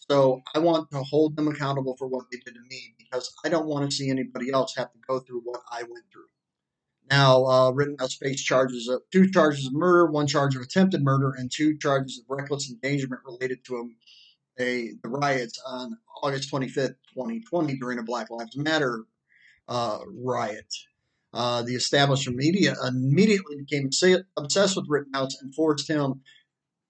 So 0.09 0.41
I 0.53 0.59
want 0.59 0.91
to 0.91 1.01
hold 1.01 1.35
them 1.35 1.47
accountable 1.47 1.95
for 1.97 2.07
what 2.07 2.25
they 2.31 2.37
did 2.37 2.55
to 2.55 2.61
me 2.69 2.93
because 2.97 3.33
I 3.45 3.49
don't 3.49 3.67
want 3.67 3.89
to 3.89 3.95
see 3.95 4.09
anybody 4.09 4.51
else 4.51 4.75
have 4.75 4.91
to 4.91 4.99
go 5.07 5.19
through 5.19 5.41
what 5.43 5.61
I 5.71 5.83
went 5.83 6.05
through. 6.11 6.25
Now, 7.09 7.45
uh, 7.45 7.71
Rittenhouse 7.71 8.15
faced 8.15 8.45
charges 8.45 8.87
of 8.87 9.01
two 9.11 9.29
charges 9.29 9.67
of 9.67 9.73
murder, 9.73 10.09
one 10.09 10.27
charge 10.27 10.55
of 10.55 10.61
attempted 10.61 11.03
murder, 11.03 11.33
and 11.37 11.51
two 11.51 11.77
charges 11.77 12.19
of 12.19 12.25
reckless 12.27 12.69
endangerment 12.69 13.21
related 13.25 13.63
to 13.65 13.75
the 14.57 14.97
riots 15.05 15.61
on 15.65 15.97
August 16.21 16.51
25th, 16.51 16.95
2020, 17.13 17.77
during 17.77 17.99
a 17.99 18.03
Black 18.03 18.29
Lives 18.29 18.55
Matter 18.55 19.05
uh, 19.67 19.99
riot. 20.07 20.73
Uh, 21.33 21.63
the 21.63 21.73
establishment 21.73 22.37
media 22.37 22.75
immediately 22.87 23.55
became 23.57 23.89
obsessed 24.37 24.75
with 24.75 24.85
Rittenhouse 24.87 25.41
and 25.41 25.53
forced 25.55 25.89
him, 25.89 26.21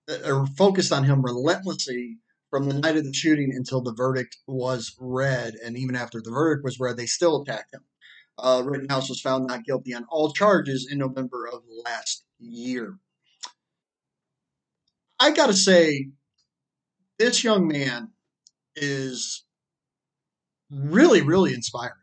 uh, 0.09 0.18
or 0.26 0.45
focused 0.57 0.91
on 0.91 1.05
him 1.05 1.22
relentlessly 1.22 2.18
from 2.49 2.68
the 2.68 2.74
night 2.74 2.97
of 2.97 3.05
the 3.05 3.14
shooting 3.14 3.51
until 3.55 3.82
the 3.82 3.93
verdict 3.93 4.38
was 4.47 4.95
read. 4.99 5.53
And 5.64 5.78
even 5.78 5.95
after 5.95 6.22
the 6.22 6.30
verdict 6.30 6.64
was 6.64 6.80
read, 6.80 6.97
they 6.97 7.05
still 7.05 7.41
attacked 7.41 7.74
him. 7.74 7.84
Uh, 8.38 8.61
Rittenhouse 8.66 9.09
was 9.09 9.22
found 9.22 9.47
not 9.47 9.64
guilty 9.64 9.93
on 9.93 10.05
all 10.09 10.34
charges 10.34 10.88
in 10.91 10.97
November 10.97 11.47
of 11.47 11.61
last 11.86 12.26
year. 12.39 12.97
I 15.20 15.32
got 15.32 15.47
to 15.47 15.53
say, 15.53 16.09
this 17.20 17.43
young 17.43 17.68
man 17.68 18.09
is 18.76 19.45
really, 20.72 21.22
really 21.22 21.53
inspiring 21.53 21.93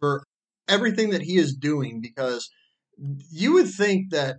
for 0.00 0.22
everything 0.68 1.10
that 1.10 1.22
he 1.22 1.36
is 1.36 1.54
doing 1.54 2.00
because 2.00 2.50
you 3.30 3.52
would 3.54 3.68
think 3.68 4.10
that 4.10 4.36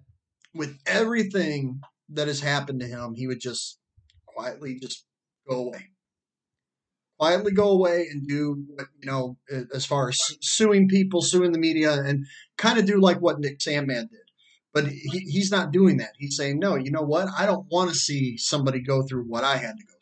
with 0.54 0.78
everything 0.86 1.80
that 2.10 2.28
has 2.28 2.42
happened 2.42 2.80
to 2.80 2.88
him, 2.88 3.14
he 3.16 3.28
would 3.28 3.40
just 3.40 3.78
quietly 4.26 4.78
just 4.80 5.06
go 5.50 5.68
away. 5.68 5.90
Quietly 7.20 7.52
go 7.52 7.70
away 7.70 8.08
and 8.12 8.28
do 8.28 8.64
you 8.78 9.10
know, 9.10 9.38
as 9.74 9.86
far 9.86 10.10
as 10.10 10.38
suing 10.42 10.88
people, 10.88 11.22
suing 11.22 11.52
the 11.52 11.60
media, 11.60 11.94
and 11.94 12.26
kind 12.58 12.78
of 12.78 12.86
do 12.86 13.02
like 13.02 13.20
what 13.20 13.40
Nick 13.40 13.60
Sandmann 13.60 14.10
did. 14.10 14.27
But 14.78 14.92
he, 14.92 15.20
he's 15.20 15.50
not 15.50 15.72
doing 15.72 15.98
that. 15.98 16.12
He's 16.20 16.38
saying, 16.38 16.60
no, 16.60 16.76
you 16.76 16.92
know 16.92 17.02
what? 17.02 17.30
I 17.36 17.48
don't 17.48 17.66
want 17.72 17.90
to 17.90 17.96
see 17.96 18.38
somebody 18.38 18.80
go 18.80 19.02
through 19.02 19.24
what 19.24 19.44
I 19.44 19.58
had 19.58 19.76
to 19.80 19.86
go 19.86 19.97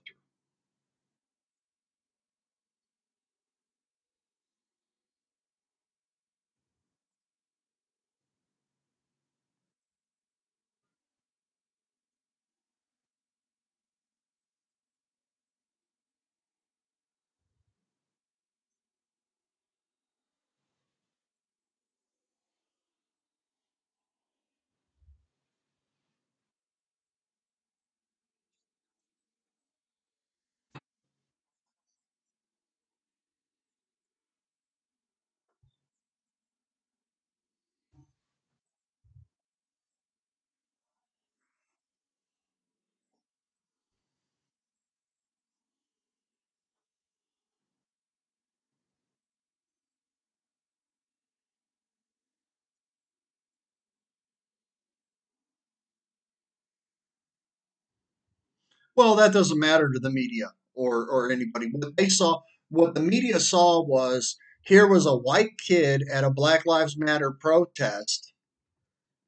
Well, 58.95 59.15
that 59.15 59.33
doesn't 59.33 59.59
matter 59.59 59.91
to 59.91 59.99
the 59.99 60.09
media 60.11 60.51
or 60.73 61.07
or 61.07 61.31
anybody. 61.31 61.69
What 61.71 61.97
they 61.97 62.09
saw, 62.09 62.41
what 62.69 62.95
the 62.95 63.01
media 63.01 63.39
saw 63.39 63.83
was 63.83 64.37
here 64.61 64.87
was 64.87 65.05
a 65.05 65.15
white 65.15 65.57
kid 65.65 66.03
at 66.11 66.23
a 66.23 66.31
Black 66.31 66.65
Lives 66.65 66.97
Matter 66.97 67.31
protest 67.31 68.33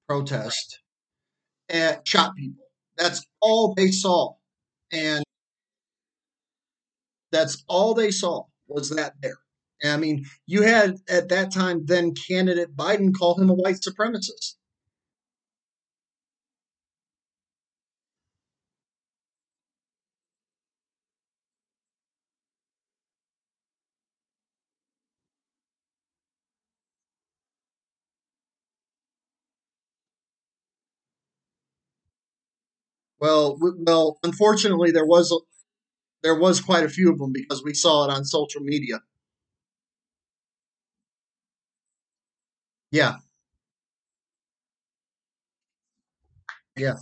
protest 0.07 0.79
and 1.69 1.99
shot 2.05 2.35
people. 2.35 2.65
That's 2.97 3.25
all 3.41 3.73
they 3.75 3.91
saw. 3.91 4.35
And 4.91 5.23
that's 7.31 7.63
all 7.67 7.93
they 7.93 8.11
saw 8.11 8.43
was 8.67 8.89
that 8.91 9.13
there. 9.21 9.37
And 9.83 9.93
I 9.93 9.97
mean, 9.97 10.25
you 10.45 10.63
had 10.63 10.97
at 11.09 11.29
that 11.29 11.53
time 11.53 11.85
then 11.85 12.13
candidate 12.27 12.75
Biden 12.75 13.13
call 13.13 13.39
him 13.39 13.49
a 13.49 13.53
white 13.53 13.77
supremacist. 13.87 14.55
Well, 33.19 33.57
well, 33.59 34.19
unfortunately, 34.23 34.91
there 34.91 35.05
was 35.05 35.31
a, 35.31 35.37
there 36.23 36.35
was 36.39 36.61
quite 36.61 36.85
a 36.85 36.89
few 36.89 37.11
of 37.11 37.19
them 37.19 37.33
because 37.33 37.63
we 37.63 37.73
saw 37.73 38.05
it 38.05 38.11
on 38.11 38.25
social 38.25 38.61
media. 38.61 39.01
Yeah. 42.91 43.17
Yeah. 46.77 46.95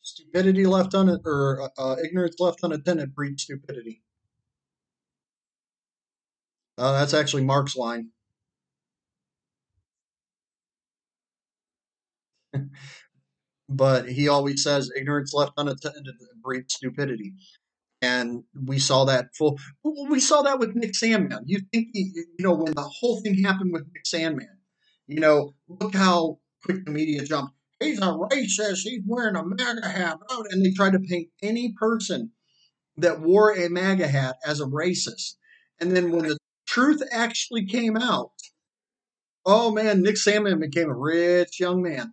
Stupidity 0.00 0.64
left 0.66 0.94
un 0.94 1.20
or 1.26 1.60
uh, 1.60 1.68
uh, 1.76 1.96
ignorance 2.02 2.40
left 2.40 2.60
unattended 2.62 3.14
breeds 3.14 3.42
stupidity. 3.42 4.02
Uh, 6.78 6.92
that's 6.92 7.14
actually 7.14 7.44
Mark's 7.44 7.76
line. 7.76 8.10
but 13.68 14.08
he 14.08 14.28
always 14.28 14.62
says 14.62 14.90
ignorance 14.96 15.32
left 15.32 15.52
unattended 15.56 16.14
breeds 16.42 16.74
stupidity. 16.74 17.34
And 18.02 18.44
we 18.54 18.78
saw 18.78 19.04
that 19.06 19.34
full. 19.36 19.58
We 19.82 20.20
saw 20.20 20.42
that 20.42 20.58
with 20.58 20.74
Nick 20.76 20.92
Sandmann. 20.92 21.42
You 21.46 21.60
think, 21.72 21.88
he, 21.92 22.12
you 22.14 22.44
know, 22.44 22.52
when 22.52 22.74
the 22.74 22.82
whole 22.82 23.20
thing 23.22 23.42
happened 23.42 23.72
with 23.72 23.86
Nick 23.92 24.04
Sandmann. 24.04 24.58
you 25.06 25.20
know, 25.20 25.54
look 25.68 25.94
how 25.94 26.38
quick 26.64 26.84
the 26.84 26.90
media 26.90 27.24
jumped. 27.24 27.54
He's 27.80 27.98
a 27.98 28.02
racist. 28.02 28.80
He's 28.82 29.02
wearing 29.06 29.36
a 29.36 29.44
MAGA 29.44 29.88
hat. 29.88 30.18
And 30.50 30.64
they 30.64 30.72
tried 30.72 30.92
to 30.92 31.00
paint 31.00 31.28
any 31.42 31.74
person 31.78 32.32
that 32.98 33.20
wore 33.20 33.52
a 33.56 33.68
MAGA 33.68 34.08
hat 34.08 34.36
as 34.44 34.60
a 34.60 34.66
racist. 34.66 35.36
And 35.80 35.96
then 35.96 36.10
when 36.10 36.28
the 36.28 36.38
truth 36.76 37.02
actually 37.10 37.64
came 37.64 37.96
out, 37.96 38.32
oh 39.46 39.70
man, 39.70 40.02
Nick 40.02 40.16
Sandmann 40.16 40.60
became 40.60 40.90
a 40.90 40.94
rich 40.94 41.58
young 41.58 41.82
man. 41.82 42.12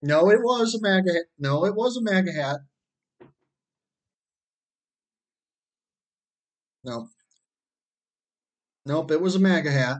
No, 0.00 0.30
it 0.30 0.38
was 0.40 0.74
a 0.74 0.80
MAGA 0.80 1.12
hat. 1.12 1.24
No, 1.38 1.66
it 1.66 1.74
was 1.74 1.98
a 1.98 2.02
MAGA 2.02 2.32
hat. 2.32 2.60
No. 6.82 7.08
Nope, 8.86 9.10
it 9.10 9.20
was 9.20 9.36
a 9.36 9.38
MAGA 9.38 9.70
hat. 9.70 9.98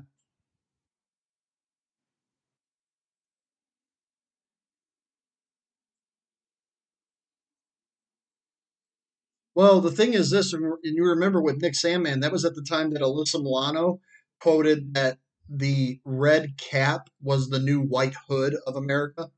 Well, 9.60 9.82
the 9.82 9.90
thing 9.90 10.14
is 10.14 10.30
this, 10.30 10.54
and 10.54 10.72
you 10.82 11.04
remember 11.04 11.42
with 11.42 11.60
Nick 11.60 11.74
Sandmann, 11.74 12.22
that 12.22 12.32
was 12.32 12.46
at 12.46 12.54
the 12.54 12.62
time 12.62 12.92
that 12.92 13.02
Alyssa 13.02 13.42
Milano 13.42 14.00
quoted 14.40 14.94
that 14.94 15.18
the 15.50 16.00
red 16.02 16.56
cap 16.56 17.10
was 17.20 17.50
the 17.50 17.58
new 17.58 17.82
white 17.82 18.14
hood 18.26 18.56
of 18.66 18.74
America. 18.74 19.28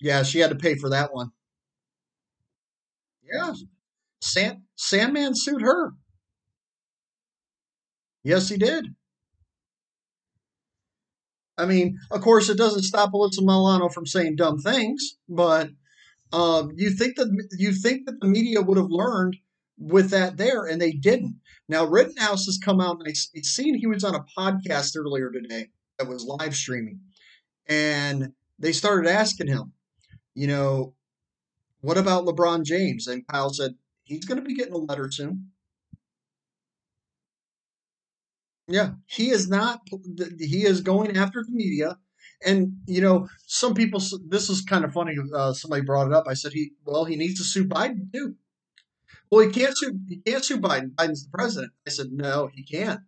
Yeah, 0.00 0.22
she 0.22 0.38
had 0.38 0.48
to 0.48 0.56
pay 0.56 0.74
for 0.74 0.88
that 0.88 1.12
one. 1.12 1.32
Yeah. 3.30 3.52
Sand, 4.22 4.62
Sandmann 4.74 5.36
sued 5.36 5.60
her. 5.60 5.92
Yes, 8.24 8.48
he 8.48 8.56
did. 8.56 8.86
I 11.58 11.66
mean, 11.66 11.98
of 12.10 12.22
course, 12.22 12.48
it 12.48 12.56
doesn't 12.56 12.84
stop 12.84 13.12
Alyssa 13.12 13.42
Milano 13.42 13.90
from 13.90 14.06
saying 14.06 14.36
dumb 14.36 14.60
things, 14.60 15.18
but 15.28 15.68
um, 16.32 16.72
you 16.76 16.90
think 16.90 17.16
that 17.16 17.28
you 17.58 17.72
think 17.72 18.06
that 18.06 18.20
the 18.20 18.28
media 18.28 18.62
would 18.62 18.78
have 18.78 18.90
learned 18.90 19.36
with 19.78 20.10
that 20.10 20.36
there, 20.36 20.64
and 20.66 20.80
they 20.80 20.92
didn't. 20.92 21.40
Now, 21.68 21.84
Rittenhouse 21.84 22.46
has 22.46 22.58
come 22.58 22.80
out, 22.80 22.98
and 22.98 23.08
I 23.08 23.12
seen 23.42 23.74
he 23.78 23.86
was 23.86 24.04
on 24.04 24.14
a 24.14 24.24
podcast 24.38 24.96
earlier 24.96 25.30
today 25.30 25.68
that 25.98 26.08
was 26.08 26.24
live 26.24 26.54
streaming, 26.54 27.00
and 27.66 28.32
they 28.58 28.72
started 28.72 29.08
asking 29.10 29.48
him, 29.48 29.72
you 30.34 30.46
know, 30.46 30.94
what 31.80 31.98
about 31.98 32.24
LeBron 32.24 32.64
James? 32.64 33.06
And 33.06 33.26
Kyle 33.26 33.52
said 33.52 33.72
he's 34.04 34.24
going 34.24 34.38
to 34.40 34.44
be 34.46 34.54
getting 34.54 34.74
a 34.74 34.78
letter 34.78 35.10
soon. 35.10 35.50
Yeah, 38.68 38.92
he 39.06 39.30
is 39.30 39.48
not. 39.48 39.80
He 40.38 40.64
is 40.64 40.80
going 40.80 41.16
after 41.16 41.42
the 41.44 41.52
media, 41.52 41.98
and 42.44 42.72
you 42.86 43.00
know, 43.00 43.28
some 43.46 43.74
people. 43.74 44.00
This 44.28 44.48
is 44.48 44.62
kind 44.62 44.84
of 44.84 44.92
funny. 44.92 45.16
Uh, 45.34 45.52
somebody 45.52 45.82
brought 45.82 46.06
it 46.06 46.12
up. 46.12 46.26
I 46.28 46.34
said 46.34 46.52
he. 46.52 46.72
Well, 46.84 47.04
he 47.04 47.16
needs 47.16 47.38
to 47.38 47.44
sue 47.44 47.64
Biden 47.64 48.12
too. 48.12 48.34
Well, 49.30 49.46
he 49.46 49.52
can't 49.52 49.76
sue. 49.76 49.98
He 50.08 50.16
can't 50.18 50.44
sue 50.44 50.60
Biden. 50.60 50.94
Biden's 50.94 51.24
the 51.24 51.30
president. 51.30 51.72
I 51.86 51.90
said 51.90 52.12
no, 52.12 52.50
he 52.52 52.62
can't. 52.64 53.00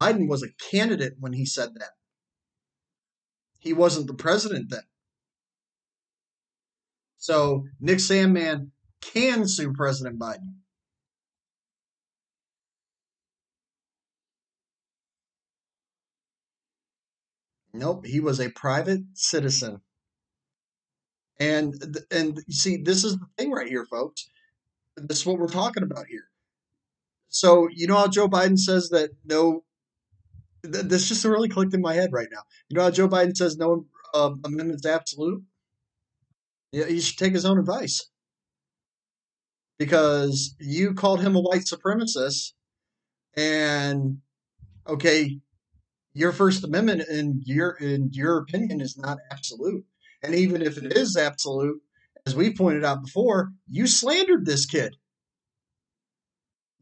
Biden 0.00 0.28
was 0.28 0.42
a 0.42 0.52
candidate 0.70 1.14
when 1.18 1.32
he 1.32 1.46
said 1.46 1.70
that. 1.76 1.90
He 3.58 3.72
wasn't 3.72 4.08
the 4.08 4.14
president 4.14 4.70
then. 4.70 4.82
So 7.18 7.66
Nick 7.80 7.98
Sandmann 7.98 8.70
can 9.00 9.46
sue 9.46 9.72
President 9.72 10.18
Biden. 10.18 10.54
Nope, 17.74 18.06
he 18.06 18.20
was 18.20 18.40
a 18.40 18.50
private 18.50 19.00
citizen. 19.14 19.80
And 21.40 21.74
and 22.10 22.38
you 22.46 22.54
see, 22.54 22.76
this 22.76 23.04
is 23.04 23.18
the 23.18 23.26
thing 23.38 23.50
right 23.50 23.68
here, 23.68 23.86
folks. 23.86 24.28
This 24.96 25.20
is 25.20 25.26
what 25.26 25.38
we're 25.38 25.48
talking 25.48 25.82
about 25.82 26.06
here. 26.06 26.28
So 27.28 27.68
you 27.72 27.86
know 27.86 27.96
how 27.96 28.08
Joe 28.08 28.28
Biden 28.28 28.58
says 28.58 28.90
that 28.90 29.10
no. 29.24 29.64
Th- 30.62 30.84
this 30.84 31.08
just 31.08 31.24
really 31.24 31.48
clicked 31.48 31.74
in 31.74 31.80
my 31.80 31.94
head 31.94 32.10
right 32.12 32.28
now. 32.30 32.42
You 32.68 32.76
know 32.76 32.82
how 32.82 32.90
Joe 32.90 33.08
Biden 33.08 33.36
says 33.36 33.56
no 33.56 33.86
uh, 34.14 34.30
amendment's 34.44 34.86
absolute. 34.86 35.42
Yeah, 36.70 36.86
he 36.86 37.00
should 37.00 37.18
take 37.18 37.32
his 37.32 37.44
own 37.44 37.58
advice 37.58 38.08
because 39.78 40.54
you 40.60 40.94
called 40.94 41.20
him 41.20 41.34
a 41.34 41.40
white 41.40 41.62
supremacist, 41.62 42.52
and 43.34 44.18
okay, 44.86 45.40
your 46.14 46.32
First 46.32 46.64
Amendment 46.64 47.08
in 47.08 47.40
your 47.44 47.72
in 47.72 48.10
your 48.12 48.38
opinion 48.38 48.80
is 48.80 48.96
not 48.98 49.18
absolute. 49.30 49.84
And 50.22 50.34
even 50.34 50.62
if 50.62 50.78
it 50.78 50.96
is 50.96 51.16
absolute, 51.16 51.80
as 52.26 52.36
we 52.36 52.54
pointed 52.54 52.84
out 52.84 53.02
before, 53.02 53.50
you 53.68 53.86
slandered 53.86 54.46
this 54.46 54.66
kid. 54.66 54.96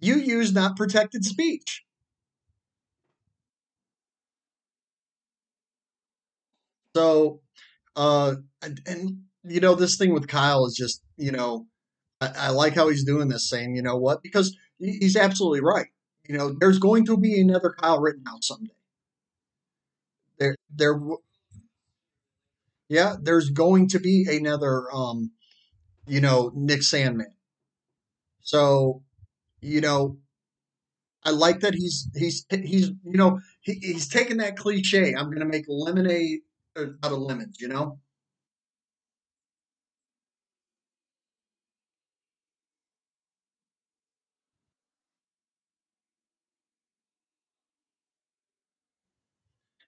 You 0.01 0.16
used 0.16 0.55
not 0.55 0.77
protected 0.77 1.24
speech. 1.24 1.85
So, 6.97 7.40
uh, 7.97 8.35
and, 8.62 8.81
and 8.86 9.19
you 9.44 9.61
know, 9.61 9.74
this 9.74 9.97
thing 9.97 10.12
with 10.12 10.27
Kyle 10.27 10.66
is 10.66 10.74
just, 10.74 11.02
you 11.16 11.31
know, 11.31 11.66
I, 12.20 12.32
I 12.36 12.51
like 12.51 12.74
how 12.74 12.89
he's 12.89 13.05
doing 13.05 13.28
this, 13.28 13.48
saying, 13.48 13.77
you 13.77 13.82
know 13.82 13.97
what, 13.97 14.23
because 14.23 14.57
he's 14.78 15.16
absolutely 15.16 15.61
right. 15.61 15.86
You 16.28 16.36
know, 16.36 16.55
there's 16.59 16.78
going 16.78 17.07
to 17.07 17.16
be 17.16 17.40
another 17.40 17.74
Kyle 17.78 18.01
Rittenhouse 18.01 18.48
someday. 18.48 18.73
There, 20.41 20.57
there, 20.75 20.99
yeah, 22.89 23.17
there's 23.21 23.51
going 23.51 23.89
to 23.89 24.01
be 24.01 24.27
another, 24.29 24.93
um, 24.93 25.33
you 26.07 26.21
know, 26.21 26.51
Nick 26.55 26.81
Sandmann. 26.81 27.35
So, 28.43 29.03
you 29.61 29.81
know, 29.81 30.19
I 31.25 31.31
like 31.31 31.61
that 31.61 31.75
he's 31.75 32.09
he's 32.17 32.47
he's 32.51 32.89
you 32.89 33.19
know 33.19 33.41
he, 33.61 33.75
he's 33.75 34.09
taking 34.09 34.39
that 34.39 34.57
cliche. 34.57 35.15
I'm 35.15 35.27
going 35.27 35.41
to 35.41 35.45
make 35.45 35.67
lemonade 35.69 36.41
out 36.77 37.12
of 37.12 37.19
lemons. 37.19 37.59
You 37.61 37.69
know. 37.69 37.99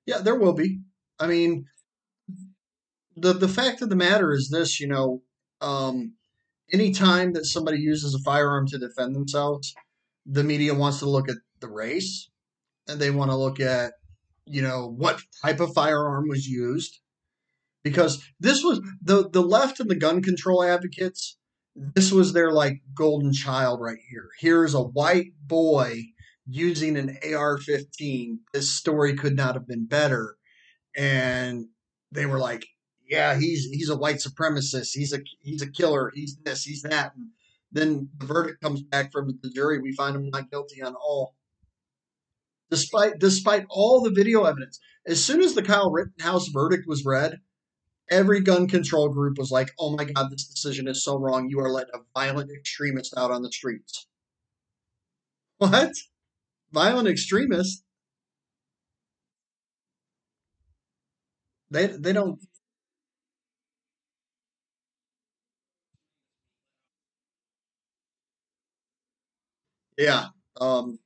Yeah, 0.06 0.18
there 0.18 0.34
will 0.38 0.52
be. 0.52 0.80
I 1.18 1.26
mean, 1.26 1.66
the 3.16 3.32
the 3.32 3.48
fact 3.48 3.82
of 3.82 3.88
the 3.88 3.96
matter 3.96 4.32
is 4.32 4.48
this, 4.50 4.80
you 4.80 4.88
know, 4.88 5.22
um, 5.60 6.14
anytime 6.72 7.32
that 7.34 7.46
somebody 7.46 7.78
uses 7.78 8.14
a 8.14 8.18
firearm 8.20 8.66
to 8.68 8.78
defend 8.78 9.14
themselves, 9.14 9.74
the 10.26 10.44
media 10.44 10.74
wants 10.74 10.98
to 11.00 11.08
look 11.08 11.28
at 11.28 11.36
the 11.60 11.68
race 11.68 12.28
and 12.88 13.00
they 13.00 13.10
want 13.10 13.30
to 13.30 13.36
look 13.36 13.60
at, 13.60 13.92
you 14.46 14.62
know, 14.62 14.88
what 14.96 15.20
type 15.42 15.60
of 15.60 15.74
firearm 15.74 16.28
was 16.28 16.46
used. 16.46 17.00
Because 17.84 18.22
this 18.38 18.62
was 18.62 18.80
the 19.02 19.28
the 19.28 19.42
left 19.42 19.80
and 19.80 19.90
the 19.90 19.96
gun 19.96 20.22
control 20.22 20.62
advocates, 20.62 21.36
this 21.74 22.12
was 22.12 22.32
their 22.32 22.52
like 22.52 22.80
golden 22.94 23.32
child 23.32 23.80
right 23.80 23.98
here. 24.08 24.28
Here's 24.38 24.74
a 24.74 24.82
white 24.82 25.32
boy 25.44 26.02
using 26.46 26.96
an 26.96 27.18
AR-15. 27.22 28.38
This 28.52 28.72
story 28.72 29.14
could 29.16 29.36
not 29.36 29.54
have 29.54 29.66
been 29.66 29.86
better. 29.86 30.36
And 30.96 31.66
they 32.10 32.26
were 32.26 32.38
like, 32.38 32.66
yeah, 33.08 33.38
he's 33.38 33.66
he's 33.66 33.90
a 33.90 33.96
white 33.96 34.16
supremacist. 34.16 34.90
He's 34.94 35.12
a 35.12 35.18
he's 35.40 35.62
a 35.62 35.70
killer. 35.70 36.10
He's 36.14 36.36
this. 36.44 36.64
He's 36.64 36.82
that. 36.82 37.12
And 37.14 37.28
then 37.70 38.08
the 38.18 38.26
verdict 38.26 38.62
comes 38.62 38.82
back 38.82 39.12
from 39.12 39.38
the 39.42 39.50
jury. 39.50 39.80
We 39.80 39.92
find 39.92 40.16
him 40.16 40.30
not 40.30 40.50
guilty 40.50 40.82
on 40.82 40.94
all. 40.94 41.34
Despite 42.70 43.18
despite 43.18 43.66
all 43.68 44.00
the 44.00 44.10
video 44.10 44.44
evidence, 44.44 44.80
as 45.06 45.22
soon 45.22 45.42
as 45.42 45.54
the 45.54 45.62
Kyle 45.62 45.90
Rittenhouse 45.90 46.48
verdict 46.48 46.84
was 46.86 47.04
read, 47.04 47.40
every 48.10 48.40
gun 48.40 48.66
control 48.66 49.10
group 49.10 49.36
was 49.36 49.50
like, 49.50 49.72
"Oh 49.78 49.94
my 49.94 50.04
God, 50.04 50.30
this 50.30 50.46
decision 50.46 50.88
is 50.88 51.04
so 51.04 51.18
wrong. 51.18 51.50
You 51.50 51.60
are 51.60 51.70
letting 51.70 51.94
a 51.94 52.18
violent 52.18 52.50
extremist 52.50 53.14
out 53.16 53.30
on 53.30 53.42
the 53.42 53.52
streets." 53.52 54.06
What? 55.58 55.92
Violent 56.72 57.06
extremists 57.06 57.84
they 61.70 61.86
they 61.86 62.12
don't 62.12 62.38
Yeah. 69.98 70.26
Um, 70.60 70.98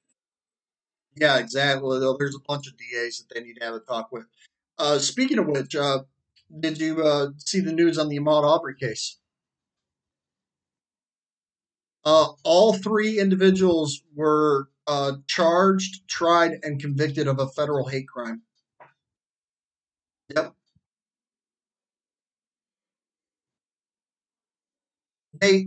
yeah, 1.16 1.38
exactly. 1.38 1.98
There's 2.18 2.34
a 2.34 2.40
bunch 2.46 2.66
of 2.66 2.76
DAs 2.76 3.18
that 3.18 3.34
they 3.34 3.40
need 3.40 3.54
to 3.54 3.64
have 3.64 3.74
a 3.74 3.80
talk 3.80 4.12
with. 4.12 4.24
Uh, 4.78 4.98
speaking 4.98 5.38
of 5.38 5.46
which, 5.46 5.74
uh, 5.74 6.00
did 6.60 6.78
you 6.78 7.02
uh, 7.02 7.28
see 7.38 7.60
the 7.60 7.72
news 7.72 7.98
on 7.98 8.08
the 8.08 8.18
Ahmaud 8.18 8.44
aubrey 8.44 8.74
case? 8.74 9.18
Uh, 12.04 12.28
all 12.44 12.72
three 12.72 13.18
individuals 13.18 14.02
were 14.14 14.68
uh, 14.86 15.12
charged, 15.26 16.08
tried, 16.08 16.58
and 16.62 16.80
convicted 16.80 17.28
of 17.28 17.38
a 17.40 17.48
federal 17.48 17.86
hate 17.88 18.08
crime. 18.08 18.42
Yep. 20.34 20.54
They 25.40 25.66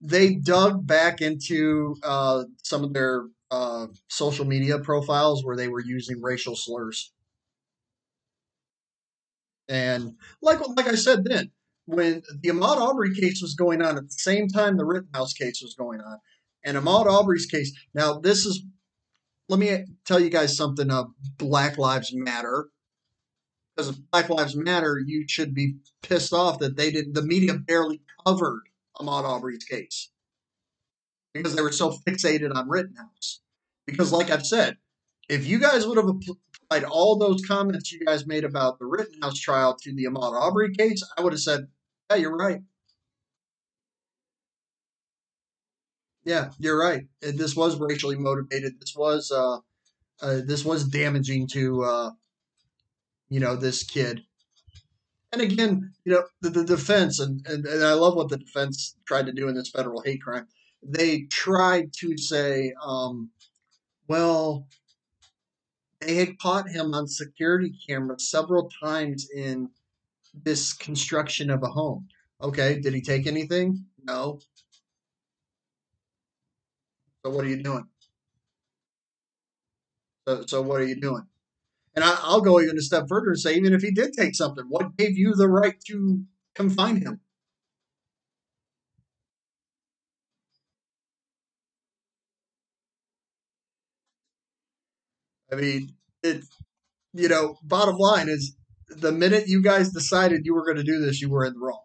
they 0.00 0.34
dug 0.36 0.86
back 0.86 1.20
into 1.20 1.96
uh, 2.02 2.44
some 2.62 2.84
of 2.84 2.92
their 2.94 3.26
uh, 3.50 3.88
social 4.08 4.44
media 4.46 4.78
profiles 4.78 5.44
where 5.44 5.56
they 5.56 5.68
were 5.68 5.80
using 5.80 6.22
racial 6.22 6.56
slurs. 6.56 7.12
And 9.68 10.16
like 10.42 10.60
like 10.76 10.88
I 10.88 10.94
said 10.96 11.24
then, 11.24 11.50
when 11.86 12.22
the 12.40 12.48
Ahmaud 12.50 12.76
Aubrey 12.78 13.14
case 13.14 13.40
was 13.40 13.54
going 13.54 13.82
on 13.82 13.96
at 13.96 14.04
the 14.04 14.12
same 14.12 14.48
time 14.48 14.76
the 14.76 14.84
Rittenhouse 14.84 15.32
case 15.32 15.60
was 15.62 15.74
going 15.74 16.00
on, 16.00 16.18
and 16.64 16.76
Ahmaud 16.76 17.06
Aubrey's 17.06 17.46
case. 17.46 17.72
Now 17.94 18.18
this 18.18 18.46
is, 18.46 18.62
let 19.48 19.58
me 19.58 19.84
tell 20.04 20.20
you 20.20 20.30
guys 20.30 20.56
something. 20.56 20.90
Uh, 20.90 21.04
Black 21.38 21.78
Lives 21.78 22.12
Matter. 22.14 22.68
Because 23.76 23.90
if 23.90 23.96
Black 24.10 24.28
Lives 24.28 24.56
Matter, 24.56 25.00
you 25.04 25.24
should 25.28 25.54
be 25.54 25.76
pissed 26.02 26.32
off 26.32 26.58
that 26.58 26.76
they 26.76 26.90
did. 26.90 27.14
The 27.14 27.22
media 27.22 27.54
barely 27.54 28.02
covered 28.26 28.62
Ahmaud 28.98 29.24
Aubrey's 29.24 29.64
case 29.64 30.10
because 31.32 31.54
they 31.54 31.62
were 31.62 31.72
so 31.72 31.96
fixated 32.06 32.54
on 32.54 32.68
Rittenhouse. 32.68 33.40
Because, 33.86 34.12
like 34.12 34.30
I've 34.30 34.46
said, 34.46 34.76
if 35.28 35.46
you 35.46 35.58
guys 35.58 35.86
would 35.86 35.96
have 35.96 36.08
applied 36.08 36.84
all 36.84 37.16
those 37.16 37.44
comments 37.46 37.92
you 37.92 38.04
guys 38.04 38.26
made 38.26 38.44
about 38.44 38.78
the 38.78 38.86
Rittenhouse 38.86 39.38
trial 39.38 39.76
to 39.82 39.94
the 39.94 40.04
Ahmaud 40.04 40.32
Aubrey 40.32 40.74
case, 40.74 41.02
I 41.16 41.22
would 41.22 41.32
have 41.32 41.40
said 41.40 41.68
Yeah, 42.10 42.16
you're 42.16 42.36
right. 42.36 42.60
Yeah, 46.30 46.50
you're 46.60 46.78
right. 46.78 47.08
This 47.20 47.56
was 47.56 47.80
racially 47.80 48.14
motivated. 48.14 48.78
This 48.78 48.94
was 48.94 49.32
uh, 49.32 49.58
uh 50.22 50.40
this 50.46 50.64
was 50.64 50.84
damaging 50.84 51.48
to 51.48 51.82
uh, 51.82 52.10
you 53.28 53.40
know 53.40 53.56
this 53.56 53.82
kid. 53.82 54.20
And 55.32 55.42
again, 55.42 55.92
you 56.04 56.12
know 56.12 56.22
the, 56.40 56.50
the 56.50 56.64
defense, 56.64 57.18
and, 57.18 57.44
and, 57.48 57.66
and 57.66 57.82
I 57.84 57.94
love 57.94 58.14
what 58.14 58.28
the 58.28 58.36
defense 58.36 58.94
tried 59.08 59.26
to 59.26 59.32
do 59.32 59.48
in 59.48 59.56
this 59.56 59.70
federal 59.70 60.02
hate 60.02 60.22
crime. 60.22 60.46
They 60.84 61.22
tried 61.22 61.92
to 61.94 62.16
say, 62.16 62.74
um, 62.80 63.30
well, 64.06 64.68
they 66.00 66.14
had 66.14 66.38
caught 66.38 66.68
him 66.68 66.94
on 66.94 67.08
security 67.08 67.74
camera 67.88 68.20
several 68.20 68.70
times 68.80 69.28
in 69.34 69.68
this 70.32 70.74
construction 70.74 71.50
of 71.50 71.64
a 71.64 71.72
home. 71.80 72.06
Okay, 72.40 72.78
did 72.78 72.94
he 72.94 73.02
take 73.02 73.26
anything? 73.26 73.84
No. 74.04 74.38
So 77.24 77.30
what 77.30 77.44
are 77.44 77.48
you 77.48 77.62
doing? 77.62 77.84
So, 80.26 80.44
so 80.46 80.62
what 80.62 80.80
are 80.80 80.86
you 80.86 81.00
doing? 81.00 81.26
And 81.94 82.04
I, 82.04 82.16
I'll 82.22 82.40
go 82.40 82.60
even 82.60 82.78
a 82.78 82.82
step 82.82 83.06
further 83.08 83.30
and 83.30 83.38
say, 83.38 83.54
even 83.54 83.72
if 83.72 83.82
he 83.82 83.90
did 83.90 84.12
take 84.12 84.34
something, 84.34 84.64
what 84.68 84.96
gave 84.96 85.18
you 85.18 85.34
the 85.34 85.48
right 85.48 85.74
to 85.88 86.22
confine 86.54 86.96
him? 86.96 87.20
I 95.52 95.56
mean, 95.56 95.90
it. 96.22 96.44
You 97.12 97.28
know, 97.28 97.56
bottom 97.64 97.96
line 97.96 98.28
is, 98.28 98.54
the 98.88 99.10
minute 99.10 99.48
you 99.48 99.62
guys 99.62 99.90
decided 99.90 100.42
you 100.44 100.54
were 100.54 100.64
going 100.64 100.76
to 100.76 100.84
do 100.84 101.00
this, 101.00 101.20
you 101.20 101.28
were 101.28 101.44
in 101.44 101.54
the 101.54 101.58
wrong, 101.58 101.82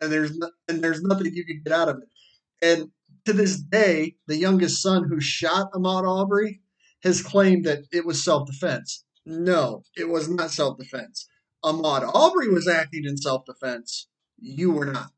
and 0.00 0.12
there's 0.12 0.36
no, 0.36 0.52
and 0.68 0.80
there's 0.80 1.02
nothing 1.02 1.34
you 1.34 1.44
can 1.44 1.62
get 1.64 1.72
out 1.72 1.88
of 1.88 1.96
it. 1.96 2.08
And 2.62 2.92
to 3.24 3.32
this 3.32 3.56
day, 3.56 4.16
the 4.26 4.36
youngest 4.36 4.82
son 4.82 5.04
who 5.08 5.20
shot 5.20 5.72
Ahmaud 5.72 6.04
Aubrey 6.04 6.60
has 7.02 7.22
claimed 7.22 7.64
that 7.64 7.84
it 7.92 8.04
was 8.06 8.24
self 8.24 8.46
defense. 8.46 9.04
No, 9.26 9.84
it 9.96 10.08
was 10.08 10.28
not 10.28 10.50
self 10.50 10.78
defense. 10.78 11.26
Ahmaud 11.64 12.10
Aubrey 12.14 12.48
was 12.48 12.68
acting 12.68 13.04
in 13.04 13.16
self 13.16 13.44
defense. 13.44 14.08
You 14.38 14.72
were 14.72 14.86
not. 14.86 15.12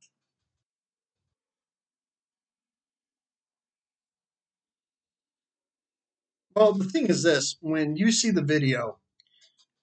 Well, 6.54 6.72
the 6.72 6.84
thing 6.84 7.06
is 7.06 7.22
this 7.22 7.56
when 7.60 7.96
you 7.96 8.12
see 8.12 8.30
the 8.30 8.42
video, 8.42 8.98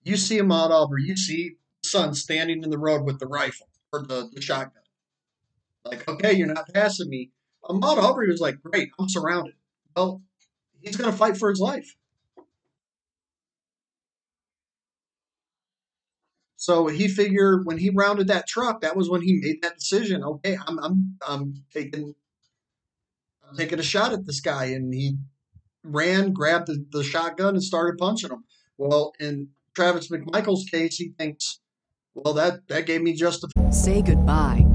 you 0.04 0.18
see 0.18 0.40
Ahmaud 0.40 0.70
Aubrey, 0.70 1.04
you 1.04 1.18
see 1.18 1.56
the 1.82 1.90
son 1.90 2.14
standing 2.14 2.64
in 2.64 2.70
the 2.70 2.78
road 2.78 3.06
with 3.06 3.20
the 3.20 3.28
rifle 3.28 3.68
or 3.92 4.04
the, 4.04 4.30
the 4.34 4.42
shotgun. 4.42 4.84
Like, 5.86 6.08
okay, 6.08 6.34
you're 6.34 6.54
not 6.54 6.72
passing 6.74 7.10
me. 7.10 7.32
Ahmaud 7.64 7.98
Aubrey 7.98 8.30
was 8.30 8.40
like, 8.40 8.62
great, 8.62 8.90
I'm 9.00 9.10
surrounded. 9.10 9.56
Well, 9.96 10.22
he's 10.82 10.96
going 10.96 11.12
to 11.12 11.18
fight 11.18 11.38
for 11.38 11.50
his 11.50 11.60
life. 11.60 11.96
So 16.60 16.88
he 16.88 17.08
figured 17.08 17.66
when 17.66 17.78
he 17.78 17.90
rounded 17.90 18.28
that 18.28 18.48
truck, 18.48 18.82
that 18.82 18.98
was 18.98 19.10
when 19.10 19.22
he 19.22 19.40
made 19.42 19.62
that 19.62 19.78
decision. 19.78 20.24
Okay, 20.24 20.58
I'm 20.68 20.78
I'm 20.80 21.18
I'm 21.26 21.64
taking 21.74 22.16
I'm 23.50 23.56
taking 23.56 23.80
a 23.80 23.84
shot 23.84 24.12
at 24.12 24.26
this 24.26 24.42
guy, 24.42 24.66
and 24.66 24.94
he 24.94 25.18
ran, 25.86 26.34
grabbed 26.34 26.68
the, 26.68 26.86
the 26.92 27.02
shotgun, 27.02 27.56
and 27.56 27.64
started 27.64 27.98
punching 27.98 28.30
him. 28.30 28.44
Well, 28.78 29.14
in 29.22 29.50
Travis 29.74 30.10
McMichael's 30.10 30.70
case, 30.70 30.98
he 30.98 31.14
thinks, 31.18 31.62
well, 32.14 32.34
that 32.34 32.68
that 32.68 32.86
gave 32.86 33.02
me 33.02 33.14
just 33.14 33.46
a. 33.46 33.74
Say 33.74 34.02
goodbye 34.02 34.69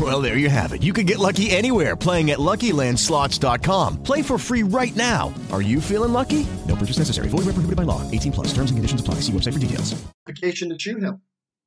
Well, 0.00 0.20
there 0.20 0.38
you 0.38 0.50
have 0.50 0.72
it. 0.72 0.82
You 0.82 0.92
can 0.92 1.06
get 1.06 1.20
lucky 1.20 1.52
anywhere 1.52 1.94
playing 1.94 2.32
at 2.32 2.40
LuckyLandSlots.com. 2.40 4.02
Play 4.02 4.22
for 4.22 4.38
free 4.38 4.64
right 4.64 4.94
now. 4.96 5.32
Are 5.52 5.62
you 5.62 5.80
feeling 5.80 6.12
lucky? 6.12 6.44
No 6.66 6.74
purchase 6.74 6.98
necessary. 6.98 7.28
Void 7.28 7.46
where 7.46 7.54
prohibited 7.54 7.76
by 7.76 7.84
law. 7.84 8.02
18 8.10 8.32
plus. 8.32 8.48
Terms 8.48 8.72
and 8.72 8.78
conditions 8.78 9.00
apply. 9.00 9.16
See 9.20 9.32
website 9.32 9.52
for 9.52 9.60
details. 9.60 9.94
Application 10.26 10.70
to 10.70 10.78
shoot 10.78 11.00
him. 11.00 11.22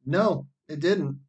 No, 0.05 0.47
it 0.67 0.81
didn't. 0.81 1.19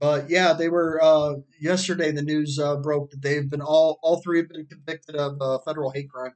But 0.00 0.30
yeah, 0.30 0.52
they 0.52 0.68
were 0.68 1.02
uh, 1.02 1.36
yesterday. 1.60 2.12
The 2.12 2.22
news 2.22 2.58
uh, 2.58 2.76
broke 2.76 3.10
that 3.10 3.22
they've 3.22 3.48
been 3.48 3.62
all 3.62 3.98
all 4.02 4.20
three 4.22 4.38
have 4.38 4.48
been 4.48 4.66
convicted 4.66 5.16
of 5.16 5.40
uh, 5.40 5.58
federal 5.64 5.90
hate 5.90 6.08
crime. 6.08 6.34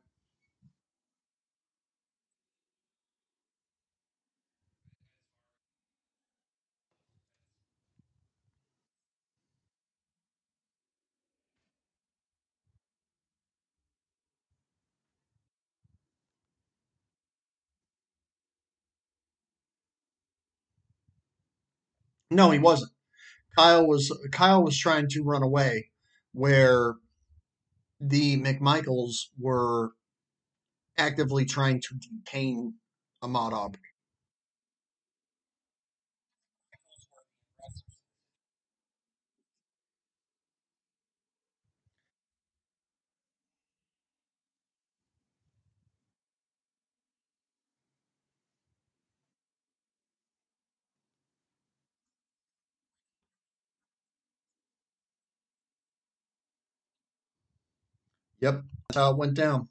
No, 22.34 22.50
he 22.50 22.58
wasn't. 22.58 22.92
Kyle 23.56 23.86
was 23.86 24.10
Kyle 24.32 24.62
was 24.62 24.78
trying 24.78 25.08
to 25.10 25.22
run 25.22 25.42
away, 25.42 25.90
where 26.32 26.94
the 28.00 28.40
McMichaels 28.40 29.26
were 29.38 29.92
actively 30.96 31.44
trying 31.44 31.80
to 31.80 31.94
detain 31.94 32.74
Ahmaud 33.22 33.52
Arbery. 33.52 33.91
Yep, 58.42 58.64
that's 58.88 58.96
how 58.96 59.12
it 59.12 59.16
went 59.16 59.34
down. 59.34 59.68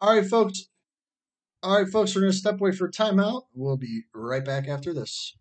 All 0.00 0.16
right, 0.16 0.24
folks. 0.24 0.68
All 1.64 1.76
right, 1.76 1.88
folks, 1.90 2.14
we're 2.14 2.20
going 2.20 2.32
to 2.32 2.38
step 2.38 2.60
away 2.60 2.70
for 2.70 2.86
a 2.86 2.90
timeout. 2.92 3.42
We'll 3.54 3.76
be 3.76 4.02
right 4.14 4.44
back 4.44 4.68
after 4.68 4.94
this. 4.94 5.36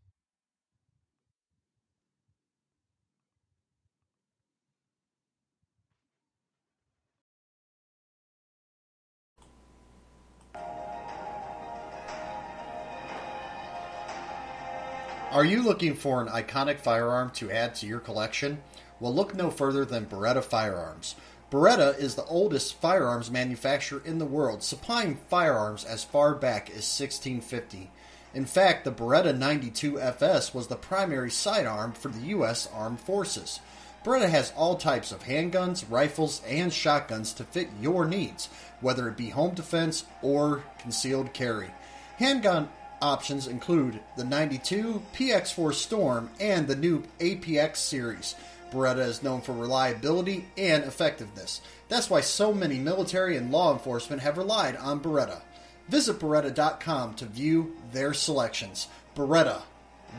Are 15.32 15.46
you 15.46 15.62
looking 15.62 15.94
for 15.94 16.22
an 16.22 16.30
iconic 16.30 16.80
firearm 16.80 17.30
to 17.32 17.52
add 17.52 17.76
to 17.76 17.86
your 17.86 18.00
collection? 18.00 18.64
Well, 19.00 19.14
look 19.14 19.36
no 19.36 19.52
further 19.52 19.84
than 19.84 20.06
Beretta 20.06 20.42
Firearms. 20.42 21.16
Beretta 21.52 21.98
is 22.00 22.16
the 22.16 22.26
oldest 22.26 22.74
firearms 22.82 23.30
manufacturer 23.30 24.02
in 24.04 24.18
the 24.18 24.26
world, 24.26 24.64
supplying 24.64 25.20
firearms 25.30 25.84
as 25.84 26.04
far 26.04 26.34
back 26.34 26.70
as 26.70 26.88
1650. 27.00 27.92
In 28.34 28.46
fact, 28.46 28.84
the 28.84 28.92
Beretta 28.92 29.38
92 29.38 30.00
FS 30.00 30.54
was 30.54 30.68
the 30.68 30.76
primary 30.76 31.32
sidearm 31.32 31.94
for 31.94 32.10
the 32.10 32.28
U.S. 32.28 32.68
Armed 32.74 33.00
Forces. 33.00 33.60
Beretta 34.04 34.30
has 34.30 34.54
all 34.56 34.76
types 34.76 35.12
of 35.12 35.24
handguns, 35.24 35.86
rifles, 35.90 36.42
and 36.48 36.74
shotguns 36.74 37.32
to 37.34 37.44
fit 37.44 37.70
your 37.80 38.06
needs, 38.06 38.50
whether 38.82 39.08
it 39.08 39.16
be 39.16 39.30
home 39.30 39.56
defense 39.56 40.06
or 40.22 40.64
concealed 40.80 41.32
carry. 41.34 41.72
Handgun 42.18 42.70
options 43.02 43.48
include 43.48 44.00
the 44.18 44.24
92, 44.24 45.02
PX4 45.14 45.74
Storm, 45.74 46.30
and 46.40 46.68
the 46.68 46.76
new 46.76 47.04
APX 47.20 47.78
series. 47.78 48.36
Beretta 48.72 49.06
is 49.06 49.24
known 49.24 49.42
for 49.42 49.54
reliability 49.54 50.46
and 50.58 50.84
effectiveness. 50.84 51.62
That's 51.88 52.10
why 52.10 52.22
so 52.22 52.54
many 52.54 52.80
military 52.80 53.38
and 53.38 53.52
law 53.52 53.72
enforcement 53.74 54.22
have 54.22 54.38
relied 54.38 54.76
on 54.78 55.00
Beretta. 55.00 55.42
Visit 55.88 56.20
Beretta.com 56.20 57.14
to 57.16 57.26
view 57.26 57.76
their 57.92 58.14
selections. 58.14 58.88
Beretta, 59.16 59.62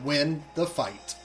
win 0.03 0.43
the 0.55 0.65
fight. 0.65 1.15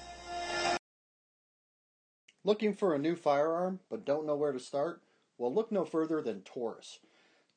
Looking 2.45 2.75
for 2.75 2.95
a 2.95 2.99
new 2.99 3.15
firearm 3.15 3.81
but 3.89 4.05
don't 4.05 4.27
know 4.27 4.35
where 4.35 4.53
to 4.53 4.59
start? 4.59 5.01
Well, 5.39 5.55
look 5.55 5.71
no 5.71 5.85
further 5.85 6.21
than 6.21 6.43
Taurus. 6.43 6.99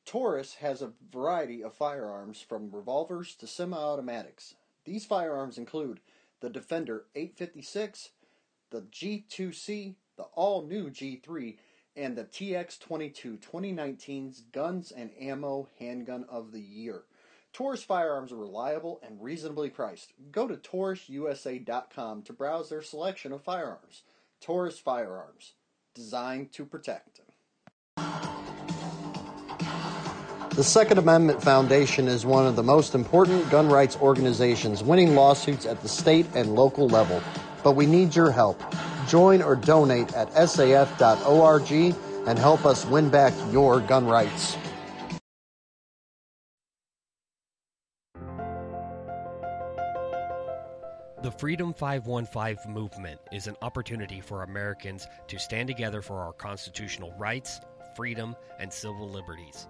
Taurus 0.04 0.54
has 0.54 0.80
a 0.80 0.92
variety 1.12 1.62
of 1.64 1.74
firearms 1.74 2.40
from 2.40 2.70
revolvers 2.70 3.34
to 3.36 3.46
semi 3.48 3.76
automatics. 3.76 4.54
These 4.84 5.04
firearms 5.04 5.58
include 5.58 6.00
the 6.40 6.48
Defender 6.48 7.06
856, 7.16 8.10
the 8.70 8.82
G2C, 8.82 9.94
the 10.16 10.24
all 10.34 10.66
new 10.66 10.90
G3, 10.90 11.56
and 11.96 12.16
the 12.16 12.24
TX22 12.24 13.38
2019's 13.38 14.40
Guns 14.52 14.92
and 14.92 15.10
Ammo 15.20 15.68
Handgun 15.78 16.24
of 16.28 16.52
the 16.52 16.60
Year. 16.60 17.04
Taurus 17.52 17.82
firearms 17.82 18.32
are 18.32 18.36
reliable 18.36 19.00
and 19.02 19.22
reasonably 19.22 19.70
priced. 19.70 20.12
Go 20.30 20.46
to 20.46 20.56
taurususa.com 20.56 22.22
to 22.22 22.32
browse 22.34 22.68
their 22.68 22.82
selection 22.82 23.32
of 23.32 23.42
firearms. 23.42 24.02
Taurus 24.40 24.78
Firearms, 24.78 25.54
designed 25.94 26.52
to 26.52 26.64
protect. 26.66 27.20
The 30.50 30.64
Second 30.64 30.98
Amendment 30.98 31.42
Foundation 31.42 32.08
is 32.08 32.24
one 32.24 32.46
of 32.46 32.56
the 32.56 32.62
most 32.62 32.94
important 32.94 33.50
gun 33.50 33.68
rights 33.68 33.96
organizations, 34.00 34.82
winning 34.82 35.14
lawsuits 35.14 35.66
at 35.66 35.82
the 35.82 35.88
state 35.88 36.26
and 36.34 36.54
local 36.54 36.88
level. 36.88 37.22
But 37.66 37.74
we 37.74 37.84
need 37.84 38.14
your 38.14 38.30
help. 38.30 38.62
Join 39.08 39.42
or 39.42 39.56
donate 39.56 40.14
at 40.14 40.30
saf.org 40.30 41.96
and 42.28 42.38
help 42.38 42.64
us 42.64 42.86
win 42.86 43.08
back 43.10 43.32
your 43.50 43.80
gun 43.80 44.06
rights. 44.06 44.56
The 51.24 51.32
Freedom 51.36 51.74
515 51.74 52.72
movement 52.72 53.18
is 53.32 53.48
an 53.48 53.56
opportunity 53.62 54.20
for 54.20 54.44
Americans 54.44 55.08
to 55.26 55.36
stand 55.36 55.66
together 55.66 56.02
for 56.02 56.20
our 56.20 56.34
constitutional 56.34 57.12
rights, 57.18 57.58
freedom, 57.96 58.36
and 58.60 58.72
civil 58.72 59.10
liberties. 59.10 59.66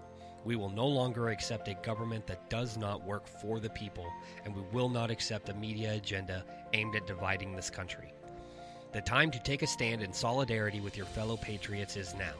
We 0.47 0.55
will 0.55 0.69
no 0.69 0.87
longer 0.87 1.27
accept 1.27 1.67
a 1.67 1.73
government 1.73 2.25
that 2.27 2.49
does 2.49 2.77
not 2.77 3.03
work 3.03 3.27
for 3.27 3.59
the 3.59 3.71
people, 3.71 4.07
and 4.45 4.55
we 4.55 4.61
will 4.71 4.87
not 4.87 5.11
accept 5.11 5.49
a 5.49 5.53
media 5.53 5.95
agenda 5.95 6.45
aimed 6.71 6.95
at 6.95 7.05
dividing 7.05 7.51
this 7.51 7.69
country. 7.69 8.13
The 8.93 9.01
time 9.01 9.29
to 9.31 9.43
take 9.43 9.61
a 9.61 9.67
stand 9.67 10.01
in 10.01 10.13
solidarity 10.13 10.79
with 10.79 10.95
your 10.95 11.07
fellow 11.07 11.35
patriots 11.35 11.97
is 11.97 12.15
now. 12.15 12.31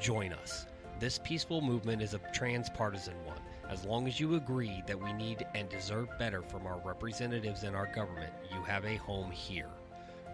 Join 0.00 0.32
us. 0.32 0.66
This 1.00 1.18
peaceful 1.18 1.60
movement 1.60 2.02
is 2.02 2.14
a 2.14 2.20
transpartisan 2.32 3.16
one. 3.24 3.40
As 3.68 3.84
long 3.84 4.06
as 4.06 4.20
you 4.20 4.36
agree 4.36 4.84
that 4.86 5.02
we 5.02 5.12
need 5.12 5.44
and 5.56 5.68
deserve 5.68 6.16
better 6.20 6.42
from 6.42 6.68
our 6.68 6.78
representatives 6.84 7.64
in 7.64 7.74
our 7.74 7.92
government, 7.92 8.32
you 8.54 8.62
have 8.62 8.84
a 8.84 8.94
home 8.94 9.32
here. 9.32 9.70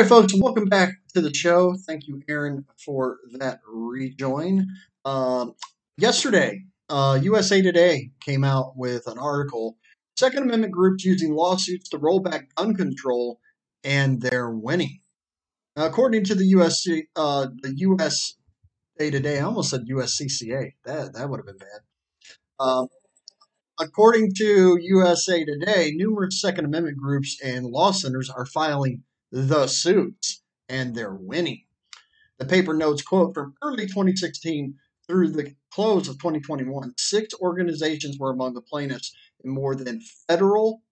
right, 0.00 0.06
folks, 0.06 0.34
welcome 0.38 0.66
back 0.66 0.92
to 1.14 1.22
the 1.22 1.32
show. 1.32 1.74
Thank 1.86 2.06
you, 2.06 2.20
Aaron, 2.28 2.66
for 2.84 3.16
that 3.38 3.60
rejoin. 3.66 4.66
Um, 5.06 5.54
yesterday, 5.96 6.64
uh, 6.90 7.18
USA 7.22 7.62
Today 7.62 8.10
came 8.20 8.44
out 8.44 8.76
with 8.76 9.06
an 9.06 9.18
article 9.18 9.78
Second 10.18 10.42
Amendment 10.42 10.74
groups 10.74 11.02
using 11.02 11.34
lawsuits 11.34 11.88
to 11.90 11.98
roll 11.98 12.20
back 12.20 12.54
gun 12.56 12.74
control, 12.74 13.40
and 13.84 14.20
they're 14.20 14.50
winning. 14.50 15.00
Now, 15.76 15.86
according 15.86 16.24
to 16.24 16.34
the 16.34 16.52
USC, 16.52 17.04
uh, 17.16 17.46
the 17.62 17.74
USA 17.78 18.34
Today, 19.10 19.38
I 19.38 19.44
almost 19.44 19.70
said 19.70 19.86
USCCA. 19.88 20.72
That 20.84 21.14
that 21.14 21.30
would 21.30 21.38
have 21.38 21.46
been 21.46 21.56
bad. 21.56 21.80
Um, 22.60 22.88
according 23.80 24.34
to 24.34 24.78
USA 24.78 25.42
Today, 25.42 25.92
numerous 25.94 26.38
Second 26.38 26.66
Amendment 26.66 26.98
groups 26.98 27.38
and 27.42 27.64
law 27.64 27.92
centers 27.92 28.28
are 28.28 28.44
filing 28.44 29.02
the 29.30 29.66
suits, 29.66 30.42
and 30.68 30.94
they're 30.94 31.14
winning. 31.14 31.64
The 32.38 32.46
paper 32.46 32.74
notes, 32.74 33.02
quote, 33.02 33.34
from 33.34 33.54
early 33.62 33.86
2016 33.86 34.74
through 35.06 35.30
the 35.30 35.54
close 35.70 36.08
of 36.08 36.18
2021, 36.18 36.94
six 36.98 37.34
organizations 37.40 38.18
were 38.18 38.30
among 38.30 38.54
the 38.54 38.62
plaintiffs 38.62 39.14
in 39.44 39.50
more 39.50 39.74
than 39.74 40.00
federal 40.28 40.82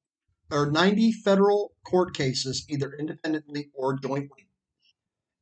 or 0.51 0.71
90 0.71 1.13
federal 1.13 1.73
court 1.85 2.15
cases, 2.15 2.65
either 2.69 2.93
independently 2.99 3.71
or 3.75 3.99
jointly. 3.99 4.49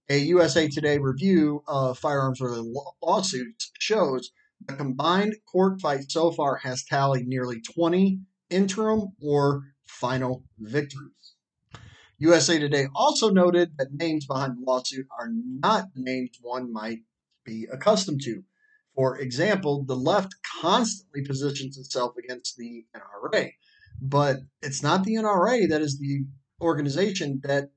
A 0.08 0.18
USA 0.18 0.68
Today 0.68 0.98
review 0.98 1.62
of 1.66 1.98
firearms 1.98 2.40
related 2.40 2.74
lawsuits 3.02 3.70
shows 3.78 4.32
the 4.66 4.74
combined 4.74 5.36
court 5.50 5.80
fight 5.80 6.10
so 6.10 6.30
far 6.30 6.56
has 6.56 6.84
tallied 6.84 7.26
nearly 7.26 7.60
20 7.60 8.20
interim 8.50 9.12
or 9.20 9.62
final 9.86 10.44
victories. 10.58 11.21
USA 12.22 12.56
Today 12.56 12.86
also 12.94 13.30
noted 13.30 13.76
that 13.78 13.94
names 13.94 14.26
behind 14.26 14.56
the 14.56 14.64
lawsuit 14.64 15.08
are 15.18 15.28
not 15.28 15.88
names 15.96 16.38
one 16.40 16.72
might 16.72 17.00
be 17.44 17.66
accustomed 17.72 18.20
to. 18.22 18.44
For 18.94 19.18
example, 19.18 19.82
the 19.84 19.96
left 19.96 20.32
constantly 20.60 21.24
positions 21.24 21.76
itself 21.78 22.12
against 22.16 22.56
the 22.56 22.86
NRA, 22.94 23.54
but 24.00 24.36
it's 24.62 24.84
not 24.84 25.02
the 25.02 25.16
NRA 25.16 25.68
that 25.68 25.80
is 25.80 25.98
the 25.98 26.24
organization 26.60 27.40
that 27.42 27.70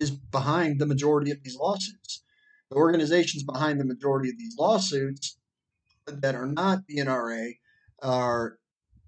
is 0.00 0.10
behind 0.10 0.80
the 0.80 0.86
majority 0.86 1.30
of 1.30 1.40
these 1.44 1.54
lawsuits. 1.54 2.24
The 2.70 2.76
organizations 2.76 3.44
behind 3.44 3.78
the 3.78 3.84
majority 3.84 4.30
of 4.30 4.36
these 4.36 4.56
lawsuits 4.58 5.38
that 6.08 6.34
are 6.34 6.48
not 6.48 6.88
the 6.88 6.96
NRA 6.96 7.52
are 8.02 8.58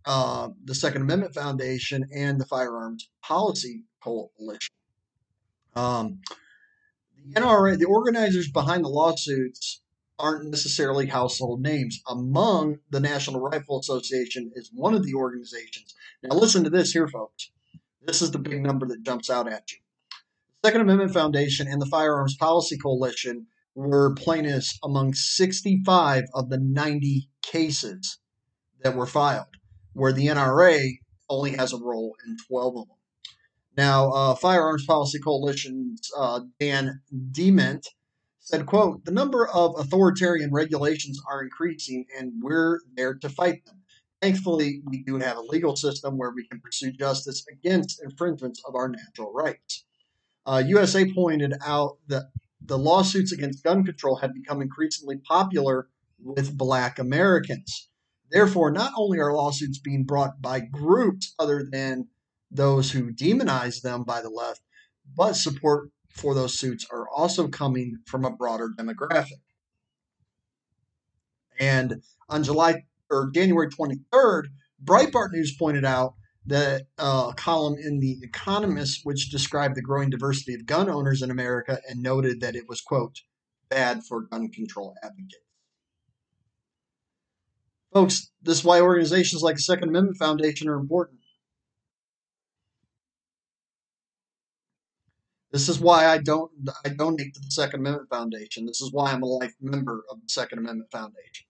uh, 0.04 0.50
the 0.64 0.76
Second 0.76 1.02
Amendment 1.02 1.34
Foundation 1.34 2.08
and 2.14 2.40
the 2.40 2.46
Firearms 2.46 3.10
Policy 3.24 3.86
Coalition. 4.02 4.74
Um, 5.74 6.20
the 7.16 7.40
NRA, 7.40 7.78
the 7.78 7.84
organizers 7.84 8.50
behind 8.50 8.84
the 8.84 8.88
lawsuits, 8.88 9.82
aren't 10.18 10.50
necessarily 10.50 11.06
household 11.06 11.62
names. 11.62 12.00
Among 12.06 12.78
the 12.90 13.00
National 13.00 13.40
Rifle 13.40 13.80
Association 13.80 14.52
is 14.54 14.70
one 14.72 14.94
of 14.94 15.04
the 15.04 15.14
organizations. 15.14 15.94
Now, 16.22 16.36
listen 16.36 16.64
to 16.64 16.70
this 16.70 16.92
here, 16.92 17.08
folks. 17.08 17.50
This 18.02 18.22
is 18.22 18.30
the 18.30 18.38
big 18.38 18.62
number 18.62 18.86
that 18.86 19.02
jumps 19.02 19.30
out 19.30 19.50
at 19.50 19.72
you. 19.72 19.78
The 20.62 20.68
Second 20.68 20.82
Amendment 20.82 21.12
Foundation 21.12 21.68
and 21.68 21.80
the 21.80 21.86
Firearms 21.86 22.36
Policy 22.36 22.76
Coalition 22.76 23.46
were 23.74 24.14
plaintiffs 24.14 24.78
among 24.82 25.14
65 25.14 26.24
of 26.34 26.50
the 26.50 26.58
90 26.58 27.28
cases 27.42 28.18
that 28.82 28.96
were 28.96 29.06
filed, 29.06 29.46
where 29.92 30.12
the 30.12 30.26
NRA 30.26 30.98
only 31.28 31.52
has 31.52 31.72
a 31.72 31.78
role 31.78 32.16
in 32.26 32.36
12 32.48 32.76
of 32.76 32.88
them. 32.88 32.96
Now, 33.76 34.10
uh, 34.10 34.34
Firearms 34.34 34.84
Policy 34.84 35.18
Coalition's 35.20 36.10
uh, 36.16 36.40
Dan 36.58 37.00
Dement 37.30 37.86
said, 38.40 38.66
quote, 38.66 39.04
the 39.04 39.12
number 39.12 39.46
of 39.48 39.78
authoritarian 39.78 40.52
regulations 40.52 41.20
are 41.30 41.42
increasing 41.42 42.04
and 42.18 42.32
we're 42.42 42.80
there 42.96 43.14
to 43.14 43.28
fight 43.28 43.64
them. 43.64 43.82
Thankfully, 44.20 44.82
we 44.84 45.02
do 45.04 45.18
have 45.18 45.36
a 45.36 45.42
legal 45.42 45.76
system 45.76 46.18
where 46.18 46.32
we 46.34 46.46
can 46.46 46.60
pursue 46.60 46.92
justice 46.92 47.44
against 47.50 48.02
infringements 48.02 48.60
of 48.66 48.74
our 48.74 48.88
natural 48.88 49.32
rights. 49.32 49.84
Uh, 50.44 50.62
USA 50.66 51.10
pointed 51.12 51.54
out 51.64 51.98
that 52.08 52.24
the 52.60 52.76
lawsuits 52.76 53.32
against 53.32 53.64
gun 53.64 53.84
control 53.84 54.16
have 54.16 54.34
become 54.34 54.60
increasingly 54.60 55.16
popular 55.16 55.88
with 56.22 56.56
black 56.56 56.98
Americans. 56.98 57.88
Therefore, 58.30 58.70
not 58.70 58.92
only 58.96 59.18
are 59.18 59.32
lawsuits 59.32 59.78
being 59.78 60.04
brought 60.04 60.42
by 60.42 60.60
groups 60.60 61.34
other 61.38 61.66
than 61.70 62.08
those 62.50 62.90
who 62.90 63.12
demonize 63.12 63.82
them 63.82 64.04
by 64.04 64.20
the 64.20 64.30
left, 64.30 64.60
but 65.16 65.34
support 65.34 65.90
for 66.10 66.34
those 66.34 66.58
suits 66.58 66.86
are 66.90 67.08
also 67.08 67.48
coming 67.48 67.98
from 68.06 68.24
a 68.24 68.30
broader 68.30 68.70
demographic. 68.76 69.40
And 71.58 72.02
on 72.28 72.42
July 72.42 72.84
or 73.10 73.30
January 73.32 73.68
23rd, 73.68 74.44
Breitbart 74.82 75.32
News 75.32 75.54
pointed 75.56 75.84
out 75.84 76.14
that 76.46 76.86
uh, 76.98 77.32
column 77.32 77.76
in 77.78 78.00
The 78.00 78.18
Economist, 78.22 79.00
which 79.04 79.30
described 79.30 79.76
the 79.76 79.82
growing 79.82 80.10
diversity 80.10 80.54
of 80.54 80.66
gun 80.66 80.88
owners 80.88 81.22
in 81.22 81.30
America 81.30 81.80
and 81.88 82.02
noted 82.02 82.40
that 82.40 82.56
it 82.56 82.64
was, 82.68 82.80
quote, 82.80 83.20
bad 83.68 84.02
for 84.08 84.22
gun 84.22 84.48
control 84.48 84.94
advocates. 85.02 85.44
Folks, 87.92 88.30
this 88.42 88.58
is 88.58 88.64
why 88.64 88.80
organizations 88.80 89.42
like 89.42 89.56
the 89.56 89.62
Second 89.62 89.88
Amendment 89.88 90.16
Foundation 90.16 90.68
are 90.68 90.78
important. 90.78 91.19
This 95.52 95.68
is 95.68 95.80
why 95.80 96.06
I 96.06 96.18
don't 96.18 96.50
I 96.84 96.90
donate 96.90 97.34
to 97.34 97.40
the 97.40 97.50
Second 97.50 97.80
Amendment 97.80 98.08
Foundation. 98.10 98.66
This 98.66 98.80
is 98.80 98.92
why 98.92 99.10
I'm 99.10 99.22
a 99.22 99.26
life 99.26 99.54
member 99.60 100.04
of 100.10 100.20
the 100.20 100.28
Second 100.28 100.58
Amendment 100.58 100.90
Foundation. 100.92 101.46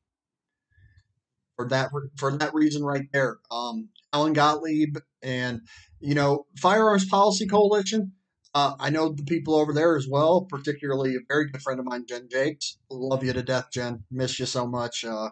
For 1.56 1.68
that 1.68 1.90
for 2.16 2.36
that 2.38 2.54
reason 2.54 2.82
right 2.82 3.06
there. 3.12 3.38
Um, 3.50 3.90
Alan 4.12 4.32
Gottlieb 4.32 4.96
and 5.22 5.60
you 6.00 6.14
know 6.14 6.46
Firearms 6.58 7.04
Policy 7.06 7.46
Coalition. 7.46 8.12
Uh, 8.52 8.74
I 8.80 8.90
know 8.90 9.10
the 9.10 9.22
people 9.22 9.54
over 9.54 9.72
there 9.72 9.96
as 9.96 10.08
well, 10.08 10.40
particularly 10.42 11.14
a 11.14 11.20
very 11.28 11.50
good 11.50 11.62
friend 11.62 11.78
of 11.78 11.86
mine, 11.86 12.04
Jen 12.08 12.28
Jakes. 12.28 12.78
Love 12.90 13.22
you 13.22 13.32
to 13.32 13.42
death, 13.42 13.68
Jen. 13.72 14.02
Miss 14.10 14.40
you 14.40 14.46
so 14.46 14.66
much. 14.66 15.04
Uh, 15.04 15.30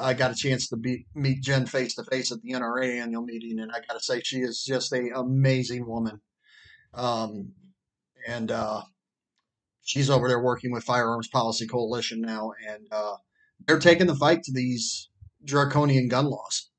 I 0.00 0.14
got 0.14 0.32
a 0.32 0.34
chance 0.34 0.68
to 0.70 0.76
be, 0.76 1.06
meet 1.14 1.42
Jen 1.42 1.66
face 1.66 1.94
to 1.94 2.04
face 2.04 2.32
at 2.32 2.42
the 2.42 2.52
NRA 2.52 3.00
annual 3.00 3.22
meeting, 3.22 3.60
and 3.60 3.70
I 3.70 3.80
got 3.86 3.94
to 3.94 4.00
say 4.00 4.20
she 4.20 4.38
is 4.38 4.64
just 4.64 4.92
a 4.92 5.10
amazing 5.14 5.86
woman. 5.86 6.20
Um, 6.92 7.52
and 8.26 8.50
uh, 8.50 8.82
she's 9.82 10.10
over 10.10 10.28
there 10.28 10.40
working 10.42 10.72
with 10.72 10.84
Firearms 10.84 11.28
Policy 11.28 11.66
Coalition 11.66 12.20
now, 12.20 12.52
and 12.68 12.86
uh, 12.90 13.16
they're 13.66 13.78
taking 13.78 14.06
the 14.06 14.14
fight 14.16 14.42
to 14.44 14.52
these 14.52 15.08
draconian 15.44 16.08
gun 16.08 16.26
laws. 16.26 16.70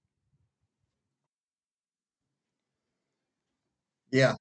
Yeah. 4.12 4.36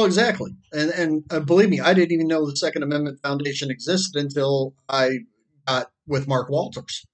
Well, 0.00 0.06
exactly, 0.06 0.56
and 0.72 0.90
and 0.92 1.24
uh, 1.30 1.40
believe 1.40 1.68
me, 1.68 1.78
I 1.78 1.92
didn't 1.92 2.12
even 2.12 2.26
know 2.26 2.46
the 2.46 2.56
Second 2.56 2.84
Amendment 2.84 3.20
Foundation 3.22 3.70
existed 3.70 4.18
until 4.18 4.72
I 4.88 5.18
got 5.68 5.90
with 6.06 6.26
Mark 6.26 6.48
Walters, 6.48 7.04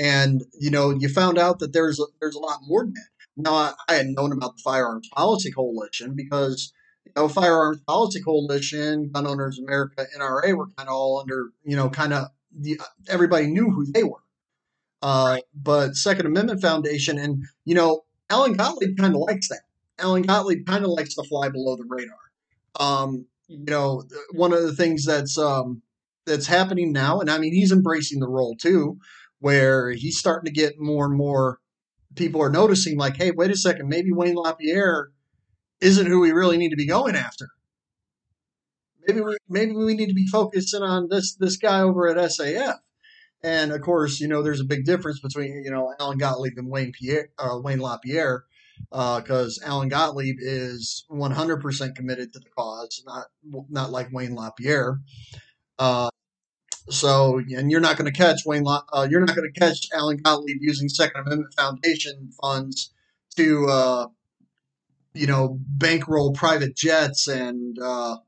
and 0.00 0.42
you 0.58 0.70
know, 0.70 0.88
you 0.88 1.10
found 1.10 1.36
out 1.36 1.58
that 1.58 1.74
there's 1.74 2.00
a, 2.00 2.04
there's 2.22 2.36
a 2.36 2.40
lot 2.40 2.60
more 2.62 2.84
than 2.84 2.94
that. 2.94 3.08
Now, 3.36 3.52
I, 3.52 3.72
I 3.86 3.94
had 3.96 4.06
known 4.06 4.32
about 4.32 4.56
the 4.56 4.62
Firearms 4.62 5.10
Policy 5.14 5.52
Coalition 5.52 6.14
because 6.16 6.72
you 7.04 7.12
know, 7.14 7.28
Firearms 7.28 7.82
Policy 7.86 8.22
Coalition, 8.22 9.10
Gun 9.12 9.26
Owners 9.26 9.58
America, 9.58 10.06
NRA 10.18 10.56
were 10.56 10.68
kind 10.78 10.88
of 10.88 10.94
all 10.94 11.20
under, 11.20 11.50
you 11.64 11.76
know, 11.76 11.90
kind 11.90 12.14
of 12.14 12.28
everybody 13.10 13.46
knew 13.46 13.68
who 13.68 13.84
they 13.84 14.04
were. 14.04 14.22
Uh, 15.02 15.40
but 15.54 15.96
Second 15.96 16.24
Amendment 16.24 16.62
Foundation, 16.62 17.18
and 17.18 17.44
you 17.66 17.74
know, 17.74 18.06
Alan 18.30 18.54
Gottlieb 18.54 18.96
kind 18.96 19.14
of 19.14 19.20
likes 19.20 19.50
that. 19.50 19.64
Alan 19.98 20.22
Gottlieb 20.22 20.66
kind 20.66 20.84
of 20.84 20.90
likes 20.90 21.14
to 21.14 21.24
fly 21.24 21.48
below 21.48 21.76
the 21.76 21.86
radar. 21.88 22.16
Um, 22.78 23.26
you 23.48 23.64
know, 23.66 24.02
one 24.32 24.52
of 24.52 24.62
the 24.62 24.74
things 24.74 25.04
that's 25.04 25.38
um, 25.38 25.82
that's 26.26 26.46
happening 26.46 26.92
now, 26.92 27.20
and 27.20 27.30
I 27.30 27.38
mean, 27.38 27.52
he's 27.52 27.72
embracing 27.72 28.20
the 28.20 28.28
role 28.28 28.56
too, 28.56 28.98
where 29.38 29.90
he's 29.90 30.18
starting 30.18 30.46
to 30.46 30.60
get 30.60 30.74
more 30.78 31.06
and 31.06 31.16
more 31.16 31.58
people 32.16 32.42
are 32.42 32.50
noticing, 32.50 32.96
like, 32.96 33.16
hey, 33.16 33.30
wait 33.30 33.50
a 33.50 33.56
second, 33.56 33.88
maybe 33.88 34.12
Wayne 34.12 34.36
LaPierre 34.36 35.10
isn't 35.80 36.06
who 36.06 36.20
we 36.20 36.32
really 36.32 36.56
need 36.56 36.70
to 36.70 36.76
be 36.76 36.86
going 36.86 37.16
after. 37.16 37.48
Maybe 39.06 39.20
we 39.20 39.36
maybe 39.48 39.72
we 39.74 39.94
need 39.94 40.08
to 40.08 40.14
be 40.14 40.26
focusing 40.26 40.82
on 40.82 41.08
this 41.10 41.36
this 41.38 41.56
guy 41.56 41.80
over 41.80 42.08
at 42.08 42.16
SAF. 42.16 42.78
And 43.42 43.72
of 43.72 43.82
course, 43.82 44.18
you 44.18 44.28
know, 44.28 44.42
there's 44.42 44.62
a 44.62 44.64
big 44.64 44.86
difference 44.86 45.20
between 45.20 45.62
you 45.64 45.70
know 45.70 45.94
Alan 46.00 46.18
Gottlieb 46.18 46.54
and 46.56 46.70
Wayne 46.70 46.92
Pierre, 46.92 47.28
uh, 47.38 47.58
Wayne 47.62 47.80
LaPierre 47.80 48.44
because 48.90 49.60
uh, 49.62 49.68
Alan 49.68 49.88
Gottlieb 49.88 50.36
is 50.38 51.04
100% 51.10 51.94
committed 51.94 52.32
to 52.32 52.38
the 52.38 52.50
cause, 52.56 53.02
not 53.06 53.26
not 53.68 53.90
like 53.90 54.12
Wayne 54.12 54.34
LaPierre. 54.34 55.00
Uh, 55.78 56.10
so, 56.90 57.38
and 57.38 57.70
you're 57.70 57.80
not 57.80 57.96
going 57.96 58.12
to 58.12 58.16
catch 58.16 58.44
Wayne. 58.44 58.62
La, 58.62 58.82
uh, 58.92 59.06
you're 59.10 59.20
not 59.20 59.34
going 59.34 59.50
to 59.50 59.60
catch 59.60 59.88
Alan 59.92 60.18
Gottlieb 60.18 60.58
using 60.60 60.88
Second 60.88 61.26
Amendment 61.26 61.54
Foundation 61.54 62.30
funds 62.40 62.92
to, 63.36 63.66
uh, 63.66 64.06
you 65.14 65.26
know, 65.26 65.58
bankroll 65.60 66.32
private 66.32 66.76
jets 66.76 67.26
and 67.26 67.78
uh, 67.78 68.18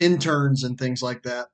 interns 0.00 0.64
and 0.64 0.78
things 0.78 1.02
like 1.02 1.22
that. 1.22 1.48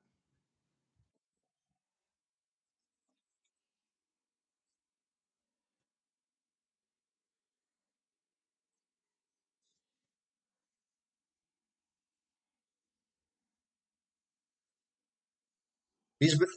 He's 16.21 16.39
been, 16.39 16.49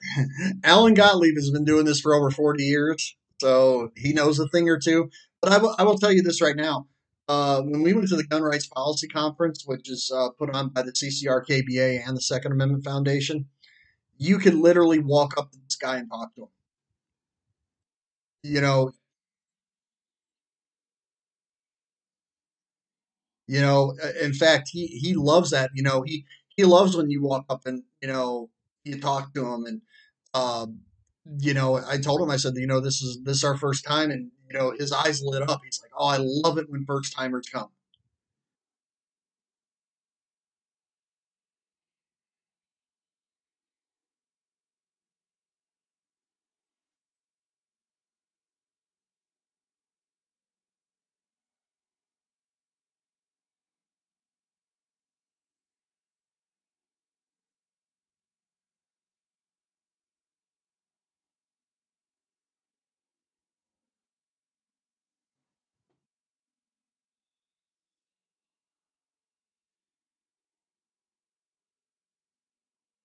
Alan 0.64 0.94
Gottlieb 0.94 1.36
has 1.36 1.50
been 1.50 1.64
doing 1.64 1.84
this 1.84 2.00
for 2.00 2.14
over 2.14 2.30
40 2.30 2.62
years, 2.64 3.16
so 3.40 3.90
he 3.96 4.12
knows 4.12 4.38
a 4.38 4.48
thing 4.48 4.68
or 4.68 4.78
two. 4.78 5.10
But 5.40 5.52
I 5.52 5.58
will, 5.58 5.74
I 5.78 5.84
will 5.84 5.98
tell 5.98 6.12
you 6.12 6.22
this 6.22 6.40
right 6.40 6.56
now. 6.56 6.86
Uh, 7.28 7.60
when 7.62 7.82
we 7.82 7.92
went 7.92 8.08
to 8.08 8.16
the 8.16 8.24
Gun 8.24 8.42
Rights 8.42 8.68
Policy 8.68 9.08
Conference, 9.08 9.64
which 9.66 9.90
is 9.90 10.10
uh, 10.14 10.30
put 10.38 10.54
on 10.54 10.68
by 10.68 10.82
the 10.82 10.92
CCRKBA 10.92 12.06
and 12.06 12.16
the 12.16 12.20
Second 12.20 12.52
Amendment 12.52 12.84
Foundation, 12.84 13.46
you 14.16 14.38
could 14.38 14.54
literally 14.54 15.00
walk 15.00 15.36
up 15.36 15.50
to 15.52 15.58
this 15.58 15.76
guy 15.76 15.96
and 15.96 16.08
talk 16.10 16.34
to 16.36 16.42
him. 16.42 16.48
You 18.42 18.60
know, 18.60 18.92
you 23.48 23.60
know. 23.60 23.96
In 24.22 24.32
fact, 24.32 24.68
he 24.70 24.86
he 24.86 25.14
loves 25.14 25.50
that. 25.50 25.70
You 25.74 25.82
know, 25.82 26.02
he 26.02 26.24
he 26.56 26.64
loves 26.64 26.96
when 26.96 27.10
you 27.10 27.22
walk 27.22 27.44
up 27.50 27.66
and 27.66 27.82
you 28.06 28.12
know 28.12 28.50
you 28.84 29.00
talk 29.00 29.34
to 29.34 29.44
him 29.44 29.64
and 29.64 29.82
um, 30.34 30.80
you 31.40 31.54
know, 31.54 31.80
I 31.88 31.98
told 31.98 32.20
him, 32.20 32.30
I 32.30 32.36
said, 32.36 32.54
you 32.56 32.66
know, 32.66 32.80
this 32.80 33.02
is 33.02 33.22
this 33.24 33.38
is 33.38 33.44
our 33.44 33.56
first 33.56 33.84
time, 33.84 34.10
and 34.10 34.30
you 34.48 34.58
know, 34.58 34.72
his 34.78 34.92
eyes 34.92 35.22
lit 35.22 35.48
up. 35.48 35.60
He's 35.64 35.80
like, 35.82 35.90
oh, 35.98 36.06
I 36.06 36.18
love 36.20 36.58
it 36.58 36.70
when 36.70 36.84
first 36.84 37.16
timers 37.16 37.48
come. 37.48 37.68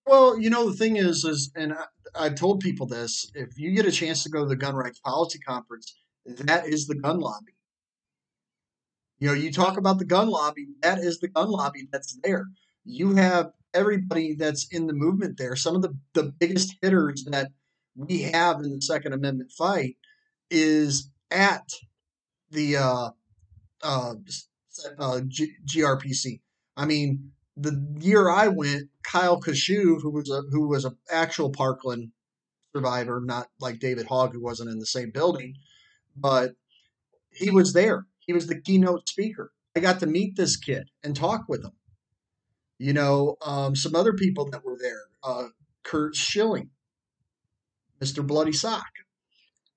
Well, 0.06 0.40
you 0.40 0.50
know, 0.50 0.70
the 0.70 0.76
thing 0.78 0.98
is, 0.98 1.24
is, 1.24 1.52
and 1.56 1.74
I, 1.74 1.86
I've 2.16 2.36
told 2.36 2.60
people 2.60 2.88
this: 2.88 3.32
if 3.36 3.58
you 3.58 3.72
get 3.72 3.86
a 3.86 3.92
chance 3.92 4.24
to 4.24 4.30
go 4.30 4.44
to 4.44 4.50
the 4.50 4.56
gun 4.56 4.76
rights 4.76 5.00
policy 5.00 5.40
conference, 5.40 5.94
that 6.26 6.68
is 6.68 6.88
the 6.88 6.96
gun 6.96 7.20
lobby. 7.20 7.54
You 9.20 9.28
know, 9.28 9.34
you 9.34 9.52
talk 9.52 9.78
about 9.78 10.00
the 10.00 10.06
gun 10.06 10.30
lobby, 10.30 10.68
that 10.82 10.98
is 11.00 11.20
the 11.20 11.28
gun 11.28 11.50
lobby 11.50 11.88
that's 11.92 12.18
there. 12.24 12.48
You 12.84 13.16
have 13.16 13.52
everybody 13.74 14.34
that's 14.34 14.68
in 14.72 14.88
the 14.88 14.94
movement 14.94 15.38
there. 15.38 15.56
Some 15.56 15.76
of 15.76 15.84
the, 15.84 15.96
the 16.14 16.34
biggest 16.40 16.76
hitters 16.82 17.24
that 17.26 17.52
we 17.96 18.24
have 18.24 18.58
in 18.62 18.72
the 18.72 18.82
Second 18.82 19.14
Amendment 19.14 19.52
fight 19.52 19.98
is 20.50 21.10
at 21.30 21.70
the 22.52 22.78
uh, 22.78 23.10
uh, 23.84 24.14
uh, 25.00 25.22
G- 25.28 25.56
GRPC. 25.66 26.42
I 26.76 26.86
mean, 26.86 27.32
the 27.62 27.98
year 28.00 28.30
I 28.30 28.48
went, 28.48 28.90
Kyle 29.04 29.40
Kashuv, 29.40 30.02
who 30.02 30.12
was 30.12 30.30
a 30.30 30.42
who 30.52 30.68
was 30.68 30.86
an 30.86 30.98
actual 31.10 31.52
Parkland 31.52 32.12
survivor, 32.76 33.22
not 33.24 33.48
like 33.60 33.80
David 33.80 34.08
Hogg, 34.08 34.34
who 34.34 34.42
wasn't 34.42 34.70
in 34.70 34.80
the 34.80 34.86
same 34.86 35.12
building, 35.12 35.56
but 36.16 36.54
he 37.30 37.50
was 37.50 37.74
there. 37.74 38.08
He 38.20 38.34
was 38.34 38.48
the 38.48 38.60
keynote 38.60 39.08
speaker. 39.08 39.52
I 39.76 39.80
got 39.80 40.00
to 40.00 40.08
meet 40.08 40.36
this 40.36 40.58
kid 40.58 40.90
and 41.04 41.16
talk 41.16 41.46
with 41.48 41.64
him. 41.64 41.72
You 42.78 42.94
know, 42.94 43.38
um, 43.46 43.76
some 43.76 43.96
other 43.96 44.14
people 44.14 44.50
that 44.50 44.66
were 44.66 44.78
there, 44.82 45.02
uh, 45.24 45.48
Curt 45.84 46.16
Schilling, 46.16 46.72
Mr. 48.02 48.26
Bloody 48.26 48.54
Sock. 48.54 48.90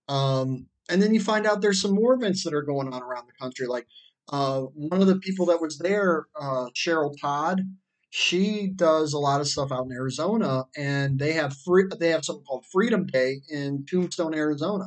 Um, 0.09 0.67
and 0.89 1.03
then 1.03 1.15
you 1.15 1.21
find 1.21 1.47
out 1.47 1.61
there's 1.61 1.81
some 1.81 1.95
more 1.95 2.15
events 2.15 2.45
that 2.45 2.55
are 2.55 2.63
going 2.63 2.93
on 2.93 3.03
around 3.03 3.27
the 3.27 3.33
country. 3.41 3.67
Like 3.67 3.87
uh, 4.29 4.63
one 4.63 5.01
of 5.01 5.07
the 5.07 5.19
people 5.19 5.47
that 5.47 5.61
was 5.61 5.79
there, 5.79 6.27
uh, 6.41 6.67
Cheryl 6.75 7.15
Todd, 7.21 7.63
she 8.11 8.69
does 8.69 9.13
a 9.13 9.19
lot 9.19 9.41
of 9.41 9.49
stuff 9.49 9.73
out 9.73 9.87
in 9.87 9.93
Arizona, 9.93 10.65
and 10.77 11.19
they 11.19 11.33
have 11.33 11.57
free, 11.65 11.85
they 11.99 12.11
have 12.11 12.25
something 12.25 12.45
called 12.45 12.65
Freedom 12.73 13.07
Day 13.07 13.43
in 13.49 13.85
Tombstone, 13.91 14.35
Arizona. 14.35 14.87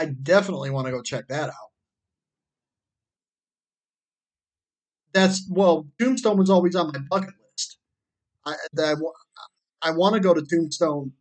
I 0.00 0.06
definitely 0.06 0.70
want 0.70 0.86
to 0.86 0.92
go 0.92 1.02
check 1.02 1.28
that 1.28 1.50
out. 1.50 1.70
That's 5.12 5.46
well, 5.48 5.86
Tombstone 6.00 6.36
was 6.38 6.50
always 6.50 6.74
on 6.74 6.88
my 6.88 6.98
bucket 7.08 7.34
list. 7.52 7.78
I 8.46 8.54
I, 8.78 8.94
I 9.82 9.90
want 9.92 10.14
to 10.14 10.20
go 10.20 10.34
to 10.34 10.42
Tombstone. 10.42 11.12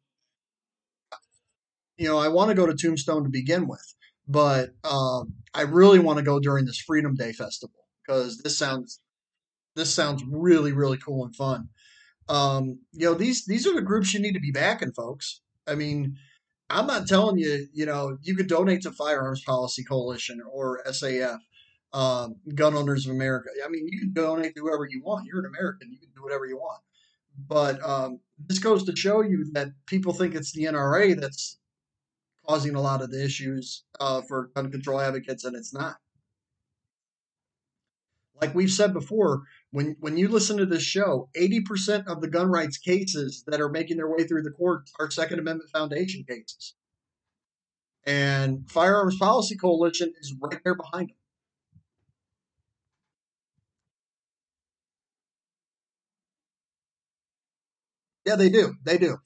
You 1.98 2.08
know, 2.08 2.18
I 2.18 2.28
want 2.28 2.50
to 2.50 2.56
go 2.56 2.66
to 2.66 2.74
Tombstone 2.74 3.24
to 3.24 3.30
begin 3.30 3.68
with, 3.68 3.94
but 4.28 4.72
um, 4.84 5.34
I 5.54 5.62
really 5.62 6.00
want 6.00 6.18
to 6.18 6.26
go 6.26 6.40
during 6.40 6.66
this 6.66 6.80
Freedom 6.80 7.16
Day 7.16 7.34
festival 7.34 7.80
because 8.06 8.40
this 8.40 8.58
sounds 8.58 9.00
this 9.76 9.94
sounds 9.94 10.24
really 10.30 10.72
really 10.72 10.98
cool 10.98 11.26
and 11.26 11.36
fun. 11.36 11.70
Um, 12.30 12.80
you 12.92 13.06
know, 13.06 13.14
these 13.14 13.46
these 13.46 13.68
are 13.68 13.74
the 13.74 13.82
groups 13.82 14.14
you 14.14 14.20
need 14.20 14.34
to 14.34 14.40
be 14.40 14.52
backing, 14.52 14.94
folks. 14.94 15.42
I 15.68 15.76
mean, 15.76 16.18
I'm 16.70 16.88
not 16.88 17.08
telling 17.08 17.38
you, 17.38 17.68
you 17.74 17.86
know, 17.86 18.18
you 18.22 18.36
could 18.36 18.48
donate 18.48 18.82
to 18.84 18.92
Firearms 18.92 19.44
Policy 19.44 19.84
Coalition 19.84 20.42
or 20.52 20.82
SAF, 20.88 21.40
um, 21.94 22.36
Gun 22.56 22.76
Owners 22.76 23.06
of 23.06 23.12
America. 23.12 23.50
I 23.64 23.70
mean, 23.70 23.88
you 23.88 24.00
can 24.00 24.14
donate 24.14 24.56
to 24.56 24.62
whoever 24.62 24.88
you 24.90 25.02
want. 25.04 25.26
You're 25.26 25.40
an 25.40 25.46
American. 25.46 25.92
You 25.92 26.00
can 26.00 26.10
do 26.16 26.24
whatever 26.24 26.46
you 26.46 26.58
want. 26.58 26.82
But 27.48 27.84
um, 27.84 28.20
this 28.38 28.60
goes 28.60 28.84
to 28.86 28.96
show 28.96 29.22
you 29.22 29.52
that 29.54 29.70
people 29.86 30.14
think 30.14 30.36
it's 30.36 30.52
the 30.52 30.64
NRA 30.64 31.20
that's 31.20 31.58
causing 32.48 32.76
a 32.76 32.82
lot 32.82 33.02
of 33.02 33.12
the 33.12 33.24
issues 33.24 33.84
uh, 34.00 34.22
for 34.22 34.50
gun 34.56 34.72
control 34.72 35.00
advocates, 35.00 35.44
and 35.44 35.56
it's 35.56 35.74
not. 35.74 35.98
Like 38.42 38.56
we've 38.56 38.72
said 38.72 38.94
before, 38.94 39.44
when 39.72 39.96
when 40.00 40.18
you 40.18 40.28
listen 40.28 40.58
to 40.58 40.66
this 40.66 40.84
show, 40.84 41.30
eighty 41.36 41.62
percent 41.62 42.08
of 42.08 42.20
the 42.22 42.28
gun 42.28 42.50
rights 42.50 42.78
cases 42.78 43.44
that 43.48 43.62
are 43.62 43.70
making 43.70 43.98
their 43.98 44.10
way 44.10 44.24
through 44.24 44.44
the 44.44 44.52
courts 44.52 44.92
are 45.00 45.10
Second 45.10 45.40
Amendment 45.40 45.70
Foundation 45.72 46.26
cases, 46.28 46.76
and 48.06 48.70
Firearms 48.70 49.18
Policy 49.18 49.56
Coalition 49.56 50.14
is 50.20 50.36
right 50.42 50.60
there 50.64 50.76
behind 50.76 51.10
them. 51.10 51.18
Yeah, 58.26 58.36
they 58.36 58.50
do. 58.50 58.76
They 58.84 58.98
do. 58.98 59.18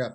Yeah. 0.00 0.14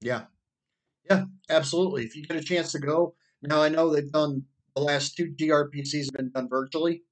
Yeah. 0.00 0.24
Yeah, 1.10 1.24
absolutely. 1.50 2.04
If 2.04 2.16
you 2.16 2.26
get 2.26 2.36
a 2.38 2.42
chance 2.42 2.72
to 2.72 2.80
go, 2.80 3.14
now 3.42 3.62
I 3.62 3.68
know 3.70 3.90
they've 3.94 4.10
done 4.12 4.44
the 4.76 4.82
last 4.82 5.16
two 5.16 5.32
GRPCs 5.38 6.06
have 6.06 6.14
been 6.14 6.30
done 6.30 6.48
virtually, 6.48 7.04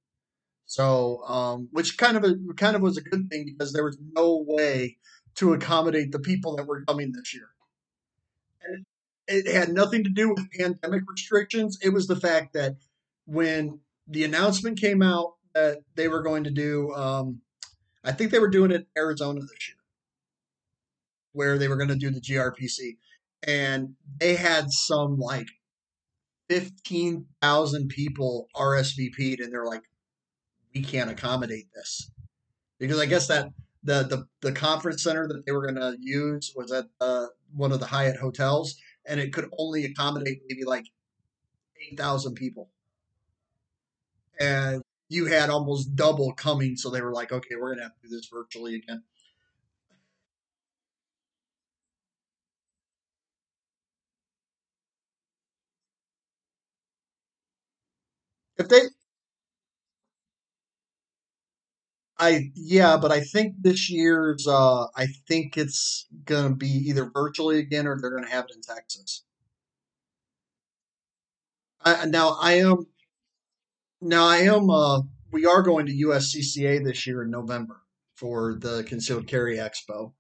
so 0.67 1.25
um, 1.27 1.69
which 1.73 1.99
kind 1.99 2.17
of 2.19 2.25
a, 2.25 2.37
kind 2.57 2.77
of 2.77 2.83
was 2.83 2.99
a 2.99 3.03
good 3.03 3.31
thing 3.31 3.47
because 3.47 3.73
there 3.73 3.85
was 3.85 3.99
no 4.15 4.45
way 4.49 4.99
to 5.37 5.55
accommodate 5.55 6.13
the 6.13 6.21
people 6.21 6.57
that 6.57 6.67
were 6.67 6.85
coming 6.87 7.13
this 7.13 7.35
year, 7.35 7.51
it 9.27 9.53
had 9.53 9.71
nothing 9.71 10.05
to 10.05 10.11
do 10.11 10.31
with 10.31 10.51
pandemic 10.59 11.03
restrictions. 11.09 11.79
It 11.83 11.91
was 11.91 12.07
the 12.07 12.17
fact 12.17 12.53
that 12.55 12.77
when 13.27 13.81
the 14.07 14.25
announcement 14.25 14.81
came 14.81 15.03
out 15.03 15.35
that 15.55 15.79
they 15.95 16.09
were 16.09 16.23
going 16.23 16.45
to 16.45 16.51
do, 16.51 16.93
um, 16.95 17.41
I 18.05 18.13
think 18.13 18.31
they 18.31 18.39
were 18.39 18.51
doing 18.51 18.71
it 18.71 18.83
in 18.83 18.87
Arizona 18.97 19.41
this 19.41 19.69
year, 19.69 19.77
where 21.33 21.59
they 21.59 21.69
were 21.69 21.77
going 21.77 21.89
to 21.89 21.97
do 21.97 22.11
the 22.11 22.21
GRPC, 22.21 22.97
and 23.47 23.95
they 24.19 24.35
had 24.35 24.71
some 24.71 25.19
like 25.19 25.47
15,000 26.51 27.89
people 27.89 28.49
RSVP'd 28.55 29.41
and 29.41 29.53
they're 29.53 29.65
like, 29.65 29.83
we 30.75 30.83
can't 30.83 31.11
accommodate 31.11 31.67
this. 31.75 32.11
Because 32.79 32.99
I 32.99 33.07
guess 33.07 33.29
that 33.29 33.49
the, 33.83 34.03
the, 34.03 34.27
the 34.41 34.53
conference 34.53 35.03
center 35.03 35.27
that 35.29 35.47
they 35.47 35.53
were 35.53 35.63
going 35.63 35.77
to 35.77 35.97
use 36.01 36.53
was 36.55 36.73
at 36.73 36.87
uh, 37.01 37.27
one 37.55 37.73
of 37.73 37.81
the 37.81 37.87
Hyatt 37.87 38.17
hotels 38.17 38.77
and 39.07 39.21
it 39.21 39.33
could 39.33 39.49
only 39.59 39.85
accommodate 39.85 40.43
maybe 40.49 40.65
like 40.65 40.87
8,000 41.93 42.35
people. 42.35 42.71
And 44.41 44.83
you 45.09 45.27
had 45.27 45.51
almost 45.51 45.95
double 45.95 46.33
coming. 46.33 46.77
So 46.77 46.91
they 46.91 47.01
were 47.01 47.13
like, 47.13 47.33
okay, 47.33 47.57
we're 47.57 47.75
going 47.75 47.79
to 47.79 47.85
have 47.85 47.95
to 48.03 48.09
do 48.09 48.15
this 48.15 48.29
virtually 48.33 48.77
again. 48.77 49.03
If 58.57 58.69
they, 58.69 58.81
I 62.25 62.51
yeah, 62.55 62.97
but 62.99 63.13
I 63.13 63.21
think 63.21 63.57
this 63.61 63.91
year's 63.91 64.47
uh 64.49 64.87
I 64.97 65.07
think 65.29 65.57
it's 65.59 66.07
gonna 66.25 66.55
be 66.57 66.69
either 66.69 67.11
virtually 67.13 67.59
again 67.61 67.87
or 67.87 67.99
they're 68.01 68.15
gonna 68.17 68.31
have 68.31 68.47
it 68.51 68.57
in 68.57 68.63
Texas. 68.63 69.25
I, 71.85 72.07
now 72.07 72.37
I 72.41 72.55
am 72.55 72.87
now 74.01 74.27
I 74.27 74.39
am 74.39 74.71
uh 74.71 75.03
we 75.33 75.47
are 75.47 75.63
going 75.63 75.87
to 75.87 75.93
USCCA 76.07 76.85
this 76.85 77.07
year 77.07 77.23
in 77.25 77.31
November 77.31 77.83
for 78.17 78.55
the 78.55 78.85
Concealed 78.85 79.27
Carry 79.29 79.59
Expo. 79.59 80.13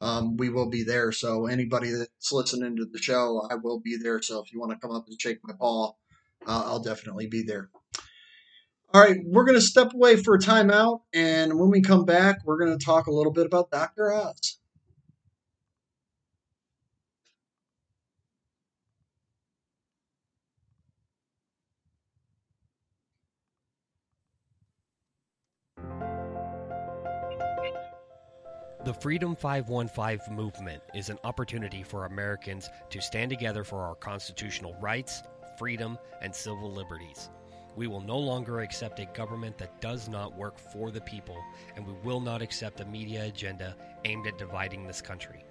um, 0.00 0.36
we 0.36 0.50
will 0.50 0.70
be 0.70 0.84
there. 0.84 1.12
So 1.12 1.46
anybody 1.46 1.90
that's 1.92 2.32
listening 2.32 2.76
to 2.76 2.86
the 2.86 2.98
show, 2.98 3.46
I 3.50 3.56
will 3.56 3.80
be 3.80 3.96
there. 3.96 4.22
So 4.22 4.42
if 4.42 4.52
you 4.52 4.60
want 4.60 4.72
to 4.72 4.78
come 4.78 4.94
up 4.96 5.06
and 5.08 5.20
shake 5.20 5.38
my 5.44 5.54
paw, 5.58 5.92
uh, 6.46 6.64
I'll 6.66 6.82
definitely 6.82 7.26
be 7.28 7.42
there. 7.42 7.70
All 8.94 9.02
right, 9.02 9.18
we're 9.26 9.44
going 9.44 9.58
to 9.58 9.60
step 9.60 9.92
away 9.92 10.16
for 10.16 10.34
a 10.34 10.38
timeout, 10.38 11.02
and 11.12 11.58
when 11.58 11.68
we 11.68 11.82
come 11.82 12.06
back, 12.06 12.38
we're 12.46 12.58
going 12.58 12.76
to 12.76 12.82
talk 12.82 13.06
a 13.06 13.10
little 13.10 13.32
bit 13.32 13.44
about 13.44 13.70
Dr. 13.70 14.10
Oz. 14.10 14.58
The 28.86 28.94
Freedom 28.94 29.36
515 29.36 30.34
movement 30.34 30.82
is 30.94 31.10
an 31.10 31.18
opportunity 31.24 31.82
for 31.82 32.06
Americans 32.06 32.70
to 32.88 33.02
stand 33.02 33.28
together 33.28 33.64
for 33.64 33.82
our 33.82 33.96
constitutional 33.96 34.74
rights, 34.80 35.22
freedom, 35.58 35.98
and 36.22 36.34
civil 36.34 36.72
liberties. 36.72 37.28
We 37.76 37.86
will 37.86 38.00
no 38.00 38.18
longer 38.18 38.60
accept 38.60 38.98
a 38.98 39.06
government 39.06 39.58
that 39.58 39.80
does 39.80 40.08
not 40.08 40.36
work 40.36 40.58
for 40.58 40.90
the 40.90 41.00
people, 41.00 41.36
and 41.76 41.86
we 41.86 41.92
will 42.04 42.20
not 42.20 42.42
accept 42.42 42.80
a 42.80 42.84
media 42.84 43.24
agenda 43.24 43.76
aimed 44.04 44.26
at 44.26 44.38
dividing 44.38 44.86
this 44.86 45.00
country. 45.00 45.44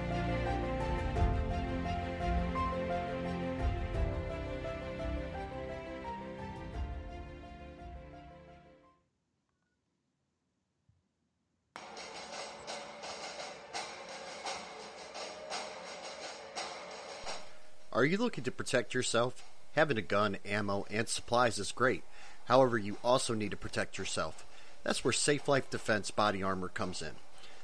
Are 17.99 18.05
you 18.05 18.15
looking 18.15 18.45
to 18.45 18.51
protect 18.51 18.93
yourself? 18.93 19.43
Having 19.73 19.97
a 19.97 20.01
gun, 20.01 20.37
ammo, 20.45 20.85
and 20.89 21.09
supplies 21.09 21.59
is 21.59 21.73
great. 21.73 22.05
However, 22.45 22.77
you 22.77 22.95
also 23.03 23.33
need 23.33 23.51
to 23.51 23.57
protect 23.57 23.97
yourself. 23.97 24.45
That's 24.85 25.03
where 25.03 25.11
Safe 25.11 25.49
Life 25.49 25.69
Defense 25.69 26.09
body 26.09 26.41
armor 26.41 26.69
comes 26.69 27.01
in. 27.01 27.11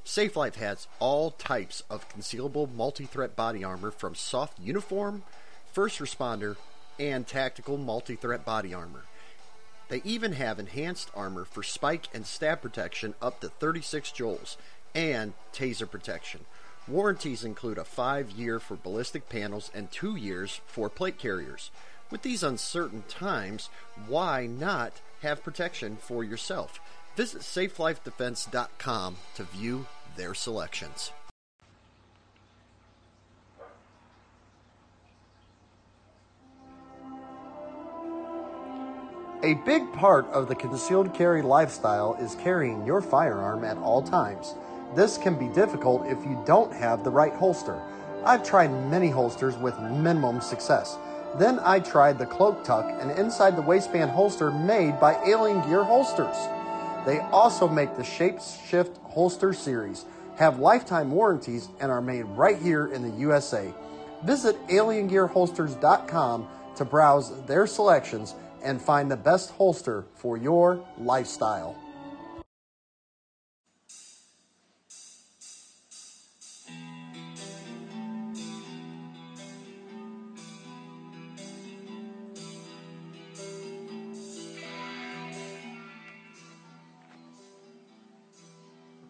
Safe 0.04 0.36
Life 0.36 0.56
has 0.56 0.88
all 1.00 1.32
types 1.32 1.84
of 1.90 2.10
concealable 2.10 2.70
multi 2.70 3.06
threat 3.06 3.38
body 3.38 3.64
armor 3.64 3.92
from 3.92 4.14
soft 4.14 4.60
uniform, 4.60 5.24
first 5.72 6.00
responder, 6.00 6.58
and 7.00 7.26
tactical 7.26 7.78
multi 7.78 8.18
threat 8.18 8.44
body 8.44 8.74
armor. 8.74 9.06
They 9.88 10.02
even 10.04 10.34
have 10.34 10.60
enhanced 10.60 11.12
armor 11.16 11.46
for 11.46 11.64
spike 11.64 12.10
and 12.14 12.28
stab 12.28 12.62
protection 12.62 13.14
up 13.22 13.40
to 13.40 13.48
36 13.48 14.12
joules 14.12 14.58
and 14.94 15.32
taser 15.54 15.90
protection. 15.90 16.42
Warranties 16.88 17.44
include 17.44 17.80
a 17.80 17.84
five 17.84 18.30
year 18.30 18.60
for 18.60 18.76
ballistic 18.76 19.28
panels 19.28 19.72
and 19.74 19.90
two 19.90 20.16
years 20.16 20.62
for 20.68 20.88
plate 20.88 21.18
carriers. 21.18 21.72
With 22.12 22.22
these 22.22 22.44
uncertain 22.44 23.04
times, 23.08 23.70
why 24.08 24.46
not 24.46 25.02
have 25.22 25.44
protection 25.44 25.98
for 25.98 26.24
yourself? 26.24 26.80
Visit 27.16 27.42
safelifedefense.com 27.42 29.16
to 29.36 29.44
view 29.46 29.88
their 30.16 30.36
selections. 30.36 31.12
A 39.42 39.56
big 39.66 39.92
part 39.94 40.28
of 40.28 40.48
the 40.48 40.56
concealed 40.56 41.14
carry 41.16 41.42
lifestyle 41.42 42.16
is 42.20 42.36
carrying 42.36 42.86
your 42.86 43.02
firearm 43.02 43.64
at 43.64 43.78
all 43.78 44.02
times. 44.02 44.54
This 44.94 45.18
can 45.18 45.36
be 45.40 45.48
difficult 45.48 46.06
if 46.06 46.24
you 46.24 46.42
don't 46.46 46.74
have 46.74 47.04
the 47.04 47.10
right 47.10 47.34
holster. 47.34 47.82
I've 48.26 48.44
tried 48.44 48.70
many 48.90 49.10
holsters 49.10 49.58
with 49.58 49.80
minimum 49.80 50.42
success. 50.42 50.98
Then 51.38 51.60
I 51.64 51.80
tried 51.80 52.18
the 52.18 52.26
Cloak 52.26 52.64
Tuck, 52.64 52.86
an 53.02 53.12
inside 53.12 53.56
the 53.56 53.62
waistband 53.62 54.12
holster 54.12 54.52
made 54.52 55.00
by 55.00 55.16
Alien 55.26 55.62
Gear 55.68 55.84
Holsters. 55.84 56.36
They 57.06 57.20
also 57.32 57.68
make 57.68 57.96
the 57.98 58.04
Shape 58.04 58.40
Shift 58.68 58.98
Holster 59.04 59.54
series, 59.54 60.06
have 60.38 60.60
lifetime 60.60 61.12
warranties, 61.12 61.70
and 61.80 61.92
are 61.92 62.02
made 62.02 62.24
right 62.24 62.58
here 62.58 62.88
in 62.88 63.02
the 63.04 63.18
USA. 63.18 63.74
Visit 64.24 64.56
aliengearholsters.com 64.68 66.48
to 66.78 66.86
browse 66.86 67.42
their 67.46 67.68
selections 67.68 68.34
and 68.64 68.82
find 68.82 69.12
the 69.12 69.18
best 69.18 69.52
holster 69.52 70.06
for 70.16 70.38
your 70.38 70.84
lifestyle. 70.98 71.78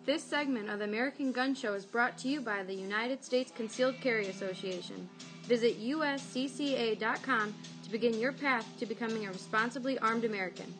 This 0.05 0.23
segment 0.23 0.69
of 0.69 0.77
the 0.77 0.85
American 0.85 1.31
Gun 1.31 1.55
Show 1.55 1.73
is 1.73 1.83
brought 1.83 2.15
to 2.19 2.27
you 2.27 2.39
by 2.39 2.61
the 2.61 2.75
United 2.75 3.23
States 3.23 3.51
Concealed 3.55 3.95
Carry 4.01 4.27
Association. 4.27 5.09
Visit 5.45 5.81
uscca.com 5.81 7.55
to 7.83 7.89
begin 7.89 8.19
your 8.19 8.31
path 8.31 8.67
to 8.77 8.85
becoming 8.85 9.25
a 9.25 9.29
responsibly 9.29 9.97
armed 9.97 10.23
American. 10.23 10.71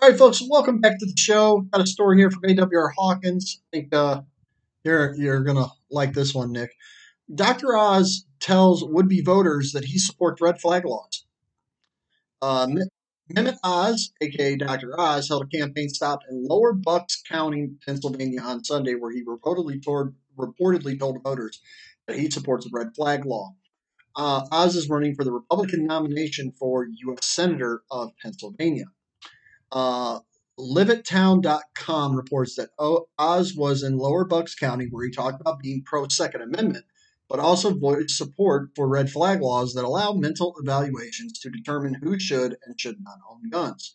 All 0.00 0.08
right, 0.08 0.18
folks, 0.18 0.40
welcome 0.48 0.80
back 0.80 0.98
to 0.98 1.04
the 1.04 1.12
show. 1.18 1.66
Got 1.70 1.82
a 1.82 1.86
story 1.86 2.16
here 2.16 2.30
from 2.30 2.44
AWR 2.44 2.92
Hawkins. 2.96 3.60
I 3.60 3.76
think 3.76 3.94
uh, 3.94 4.22
you're 4.84 5.14
you're 5.16 5.44
gonna 5.44 5.66
like 5.90 6.14
this 6.14 6.34
one, 6.34 6.50
Nick. 6.50 6.70
Dr. 7.34 7.76
Oz 7.76 8.24
tells 8.40 8.82
would-be 8.82 9.20
voters 9.20 9.72
that 9.72 9.84
he 9.84 9.98
supports 9.98 10.40
red 10.40 10.62
flag 10.62 10.86
laws. 10.86 11.26
Uh, 12.40 12.68
Mehmet 13.32 13.56
Oz, 13.64 14.12
aka 14.20 14.56
Dr. 14.56 14.98
Oz, 15.00 15.28
held 15.28 15.44
a 15.44 15.56
campaign 15.56 15.88
stop 15.88 16.20
in 16.30 16.46
Lower 16.46 16.72
Bucks 16.72 17.22
County, 17.22 17.70
Pennsylvania 17.86 18.42
on 18.42 18.64
Sunday, 18.64 18.94
where 18.94 19.10
he 19.10 19.24
reportedly 19.24 19.82
told, 19.82 20.14
reportedly 20.36 20.98
told 20.98 21.22
voters 21.22 21.60
that 22.06 22.18
he 22.18 22.30
supports 22.30 22.66
the 22.66 22.70
red 22.72 22.94
flag 22.94 23.24
law. 23.24 23.54
Uh, 24.14 24.46
Oz 24.52 24.76
is 24.76 24.90
running 24.90 25.14
for 25.14 25.24
the 25.24 25.32
Republican 25.32 25.86
nomination 25.86 26.52
for 26.58 26.86
U.S. 26.86 27.24
Senator 27.26 27.82
of 27.90 28.10
Pennsylvania. 28.22 28.86
Uh, 29.72 30.20
Levittown.com 30.58 32.14
reports 32.14 32.54
that 32.56 32.68
Oz 33.18 33.54
was 33.56 33.82
in 33.82 33.98
Lower 33.98 34.24
Bucks 34.24 34.54
County, 34.54 34.86
where 34.88 35.04
he 35.04 35.10
talked 35.10 35.40
about 35.40 35.58
being 35.60 35.82
pro 35.84 36.06
Second 36.08 36.42
Amendment 36.42 36.84
but 37.28 37.38
also 37.38 37.74
voiced 37.74 38.16
support 38.16 38.70
for 38.76 38.86
red 38.86 39.10
flag 39.10 39.40
laws 39.40 39.74
that 39.74 39.84
allow 39.84 40.12
mental 40.12 40.54
evaluations 40.60 41.38
to 41.38 41.50
determine 41.50 41.94
who 41.94 42.18
should 42.18 42.56
and 42.64 42.78
should 42.78 42.96
not 43.00 43.18
own 43.30 43.48
guns. 43.50 43.94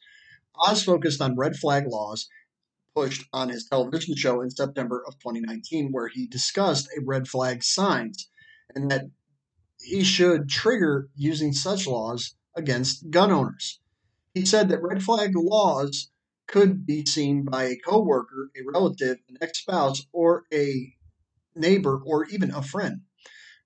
Oz 0.56 0.84
focused 0.84 1.22
on 1.22 1.38
red 1.38 1.56
flag 1.56 1.85
laws 1.88 2.27
pushed 2.95 3.26
on 3.31 3.49
his 3.49 3.65
television 3.65 4.15
show 4.15 4.41
in 4.41 4.49
September 4.49 5.03
of 5.07 5.18
2019, 5.19 5.91
where 5.91 6.07
he 6.07 6.27
discussed 6.27 6.88
a 6.88 7.01
red 7.06 7.27
flag 7.27 7.64
signs 7.64 8.30
and 8.76 8.91
that 8.91 9.06
he 9.80 10.03
should 10.03 10.49
trigger 10.49 11.10
using 11.15 11.53
such 11.53 11.88
laws 11.88 12.35
against 12.56 13.10
gun 13.10 13.31
owners. 13.31 13.80
He 14.34 14.45
said 14.45 14.69
that 14.69 14.84
red 14.84 15.03
flag 15.03 15.31
laws 15.35 16.11
could 16.47 16.85
be 16.85 17.06
seen 17.06 17.45
by 17.45 17.65
a 17.65 17.77
coworker, 17.77 18.51
a 18.57 18.61
relative, 18.73 19.18
an 19.30 19.38
ex-spouse, 19.39 20.06
or 20.11 20.45
a 20.51 20.93
neighbor, 21.56 22.01
or 22.06 22.26
even 22.26 22.51
a 22.51 22.61
friend. 22.61 23.01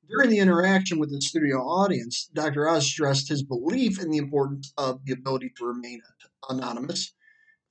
During 0.09 0.29
the 0.29 0.39
interaction 0.39 0.99
with 0.99 1.11
the 1.11 1.21
studio 1.21 1.59
audience, 1.59 2.29
Dr. 2.33 2.67
Oz 2.67 2.85
stressed 2.85 3.29
his 3.29 3.41
belief 3.41 4.01
in 4.01 4.09
the 4.09 4.17
importance 4.17 4.73
of 4.77 5.05
the 5.05 5.13
ability 5.13 5.53
to 5.57 5.65
remain 5.65 6.01
anonymous 6.49 7.13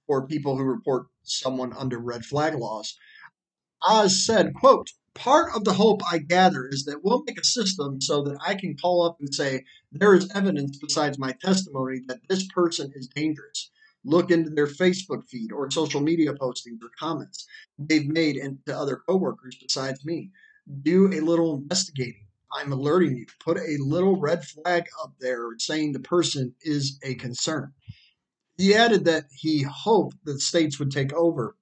for 0.07 0.27
people 0.27 0.57
who 0.57 0.65
report 0.65 1.09
someone 1.23 1.75
under 1.75 1.99
red 1.99 2.25
flag 2.25 2.55
laws. 2.55 2.97
Oz 3.83 4.25
said, 4.25 4.55
quote, 4.55 4.93
Part 5.15 5.55
of 5.55 5.65
the 5.65 5.75
hope 5.75 6.01
I 6.11 6.19
gather 6.19 6.67
is 6.67 6.85
that 6.85 7.05
we'll 7.05 7.23
make 7.25 7.39
a 7.39 7.45
system 7.45 8.01
so 8.01 8.23
that 8.23 8.39
I 8.41 8.55
can 8.55 8.79
call 8.79 9.03
up 9.03 9.19
and 9.21 9.33
say, 9.35 9.65
there 9.91 10.15
is 10.15 10.31
evidence 10.35 10.79
besides 10.79 11.19
my 11.19 11.33
testimony 11.33 12.01
that 12.07 12.27
this 12.31 12.47
person 12.49 12.93
is 12.95 13.09
dangerous. 13.09 13.71
Look 14.05 14.31
into 14.31 14.49
their 14.49 14.67
Facebook 14.67 15.29
feed 15.29 15.53
or 15.53 15.71
social 15.71 16.01
media 16.01 16.33
postings 16.33 16.83
or 16.83 16.91
comments 16.99 17.47
they've 17.79 18.09
made 18.09 18.37
and 18.37 18.65
to 18.65 18.77
other 18.77 19.03
coworkers 19.07 19.57
besides 19.61 20.03
me. 20.05 20.31
Do 20.83 21.07
a 21.13 21.21
little 21.21 21.57
investigating. 21.57 22.27
I'm 22.53 22.73
alerting 22.73 23.17
you. 23.17 23.27
Put 23.41 23.57
a 23.57 23.79
little 23.81 24.17
red 24.17 24.45
flag 24.45 24.85
up 25.03 25.15
there 25.21 25.49
saying 25.59 25.93
the 25.93 26.01
person 26.01 26.55
is 26.61 26.99
a 27.03 27.15
concern. 27.15 27.73
He 28.57 28.75
added 28.75 29.07
that 29.07 29.25
he 29.33 29.63
hoped 29.63 30.17
that 30.25 30.41
states 30.41 30.79
would 30.79 30.91
take 30.91 31.13
over 31.13 31.57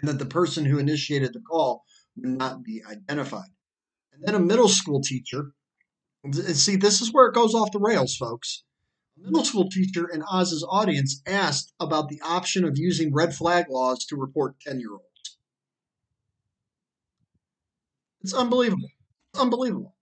and 0.00 0.08
that 0.08 0.18
the 0.18 0.26
person 0.26 0.64
who 0.64 0.78
initiated 0.78 1.32
the 1.32 1.40
call 1.40 1.84
would 2.16 2.38
not 2.38 2.62
be 2.62 2.82
identified. 2.88 3.50
And 4.12 4.22
then 4.22 4.34
a 4.34 4.40
middle 4.40 4.68
school 4.68 5.00
teacher. 5.00 5.52
See, 6.32 6.76
this 6.76 7.00
is 7.00 7.12
where 7.12 7.26
it 7.26 7.34
goes 7.34 7.54
off 7.54 7.72
the 7.72 7.78
rails, 7.78 8.16
folks. 8.16 8.64
A 9.18 9.24
middle 9.24 9.44
school 9.44 9.68
teacher 9.68 10.08
in 10.08 10.22
Oz's 10.22 10.66
audience 10.68 11.20
asked 11.26 11.72
about 11.80 12.08
the 12.08 12.20
option 12.22 12.64
of 12.64 12.78
using 12.78 13.12
red 13.12 13.34
flag 13.34 13.66
laws 13.68 14.04
to 14.06 14.16
report 14.16 14.60
10 14.60 14.78
year 14.78 14.92
olds. 14.92 15.07
It's 18.22 18.34
unbelievable. 18.34 18.90
It's 19.32 19.40
unbelievable. 19.42 19.96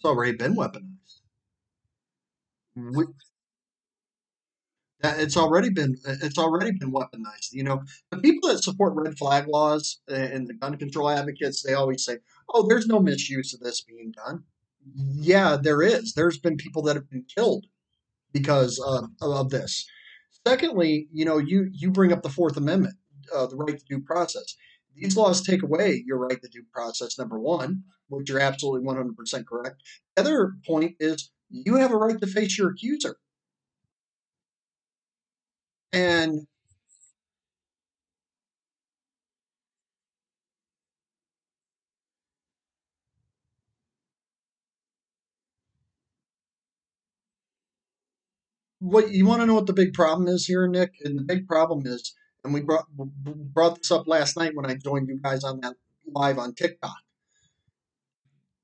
It's 0.00 0.06
already 0.06 0.32
been 0.32 0.56
weaponized. 0.56 1.20
We, 2.74 3.04
it's 5.04 5.36
already 5.36 5.68
been 5.68 5.98
it's 6.06 6.38
already 6.38 6.72
been 6.72 6.90
weaponized. 6.90 7.52
You 7.52 7.64
know, 7.64 7.82
the 8.10 8.16
people 8.16 8.48
that 8.48 8.64
support 8.64 8.94
red 8.94 9.18
flag 9.18 9.46
laws 9.46 10.00
and 10.08 10.48
the 10.48 10.54
gun 10.54 10.78
control 10.78 11.10
advocates, 11.10 11.62
they 11.62 11.74
always 11.74 12.02
say, 12.02 12.16
"Oh, 12.48 12.66
there's 12.66 12.86
no 12.86 12.98
misuse 12.98 13.52
of 13.52 13.60
this 13.60 13.82
being 13.82 14.12
done." 14.12 14.44
Yeah, 14.94 15.58
there 15.62 15.82
is. 15.82 16.14
There's 16.14 16.38
been 16.38 16.56
people 16.56 16.80
that 16.84 16.96
have 16.96 17.10
been 17.10 17.26
killed 17.36 17.66
because 18.32 18.78
of, 18.78 19.10
of 19.20 19.50
this. 19.50 19.86
Secondly, 20.48 21.08
you 21.12 21.26
know, 21.26 21.36
you 21.36 21.68
you 21.74 21.90
bring 21.90 22.10
up 22.10 22.22
the 22.22 22.30
Fourth 22.30 22.56
Amendment, 22.56 22.94
uh, 23.36 23.46
the 23.48 23.56
right 23.56 23.78
to 23.78 23.84
due 23.84 24.00
process. 24.00 24.56
These 25.00 25.16
laws 25.16 25.42
take 25.42 25.62
away 25.62 26.04
your 26.06 26.18
right 26.18 26.40
to 26.42 26.48
due 26.48 26.64
process. 26.72 27.18
Number 27.18 27.40
one, 27.40 27.84
which 28.08 28.28
you're 28.28 28.40
absolutely 28.40 28.86
100% 28.86 29.46
correct. 29.46 29.82
The 30.14 30.22
other 30.22 30.52
point 30.66 30.96
is 31.00 31.30
you 31.48 31.76
have 31.76 31.90
a 31.90 31.96
right 31.96 32.20
to 32.20 32.26
face 32.26 32.58
your 32.58 32.70
accuser. 32.70 33.16
And 35.92 36.46
what 48.80 49.10
you 49.10 49.26
want 49.26 49.40
to 49.42 49.46
know 49.46 49.54
what 49.54 49.66
the 49.66 49.72
big 49.72 49.92
problem 49.92 50.28
is 50.28 50.46
here, 50.46 50.66
Nick? 50.66 50.94
And 51.04 51.18
the 51.18 51.22
big 51.22 51.46
problem 51.46 51.86
is, 51.86 52.14
and 52.44 52.54
we 52.54 52.60
brought 52.60 52.86
brought 52.96 53.76
this 53.76 53.90
up 53.90 54.06
last 54.06 54.36
night 54.36 54.54
when 54.54 54.66
I 54.66 54.74
joined 54.74 55.08
you 55.08 55.18
guys 55.20 55.44
on 55.44 55.60
that 55.60 55.76
live 56.06 56.38
on 56.38 56.54
TikTok. 56.54 56.96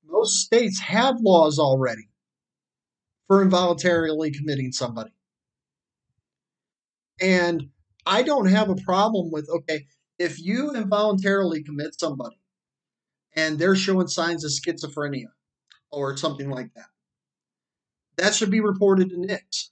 Most 0.05 0.45
states 0.45 0.79
have 0.79 1.19
laws 1.21 1.59
already 1.59 2.09
for 3.27 3.41
involuntarily 3.41 4.31
committing 4.31 4.71
somebody. 4.71 5.11
And 7.21 7.69
I 8.05 8.23
don't 8.23 8.47
have 8.47 8.69
a 8.69 8.75
problem 8.75 9.31
with, 9.31 9.49
okay, 9.49 9.85
if 10.17 10.39
you 10.39 10.73
involuntarily 10.73 11.63
commit 11.63 11.99
somebody 11.99 12.39
and 13.35 13.59
they're 13.59 13.75
showing 13.75 14.07
signs 14.07 14.43
of 14.43 14.51
schizophrenia 14.51 15.27
or 15.91 16.15
something 16.15 16.49
like 16.49 16.73
that, 16.75 16.87
that 18.17 18.33
should 18.33 18.49
be 18.49 18.61
reported 18.61 19.09
to 19.09 19.17
NICS. 19.17 19.71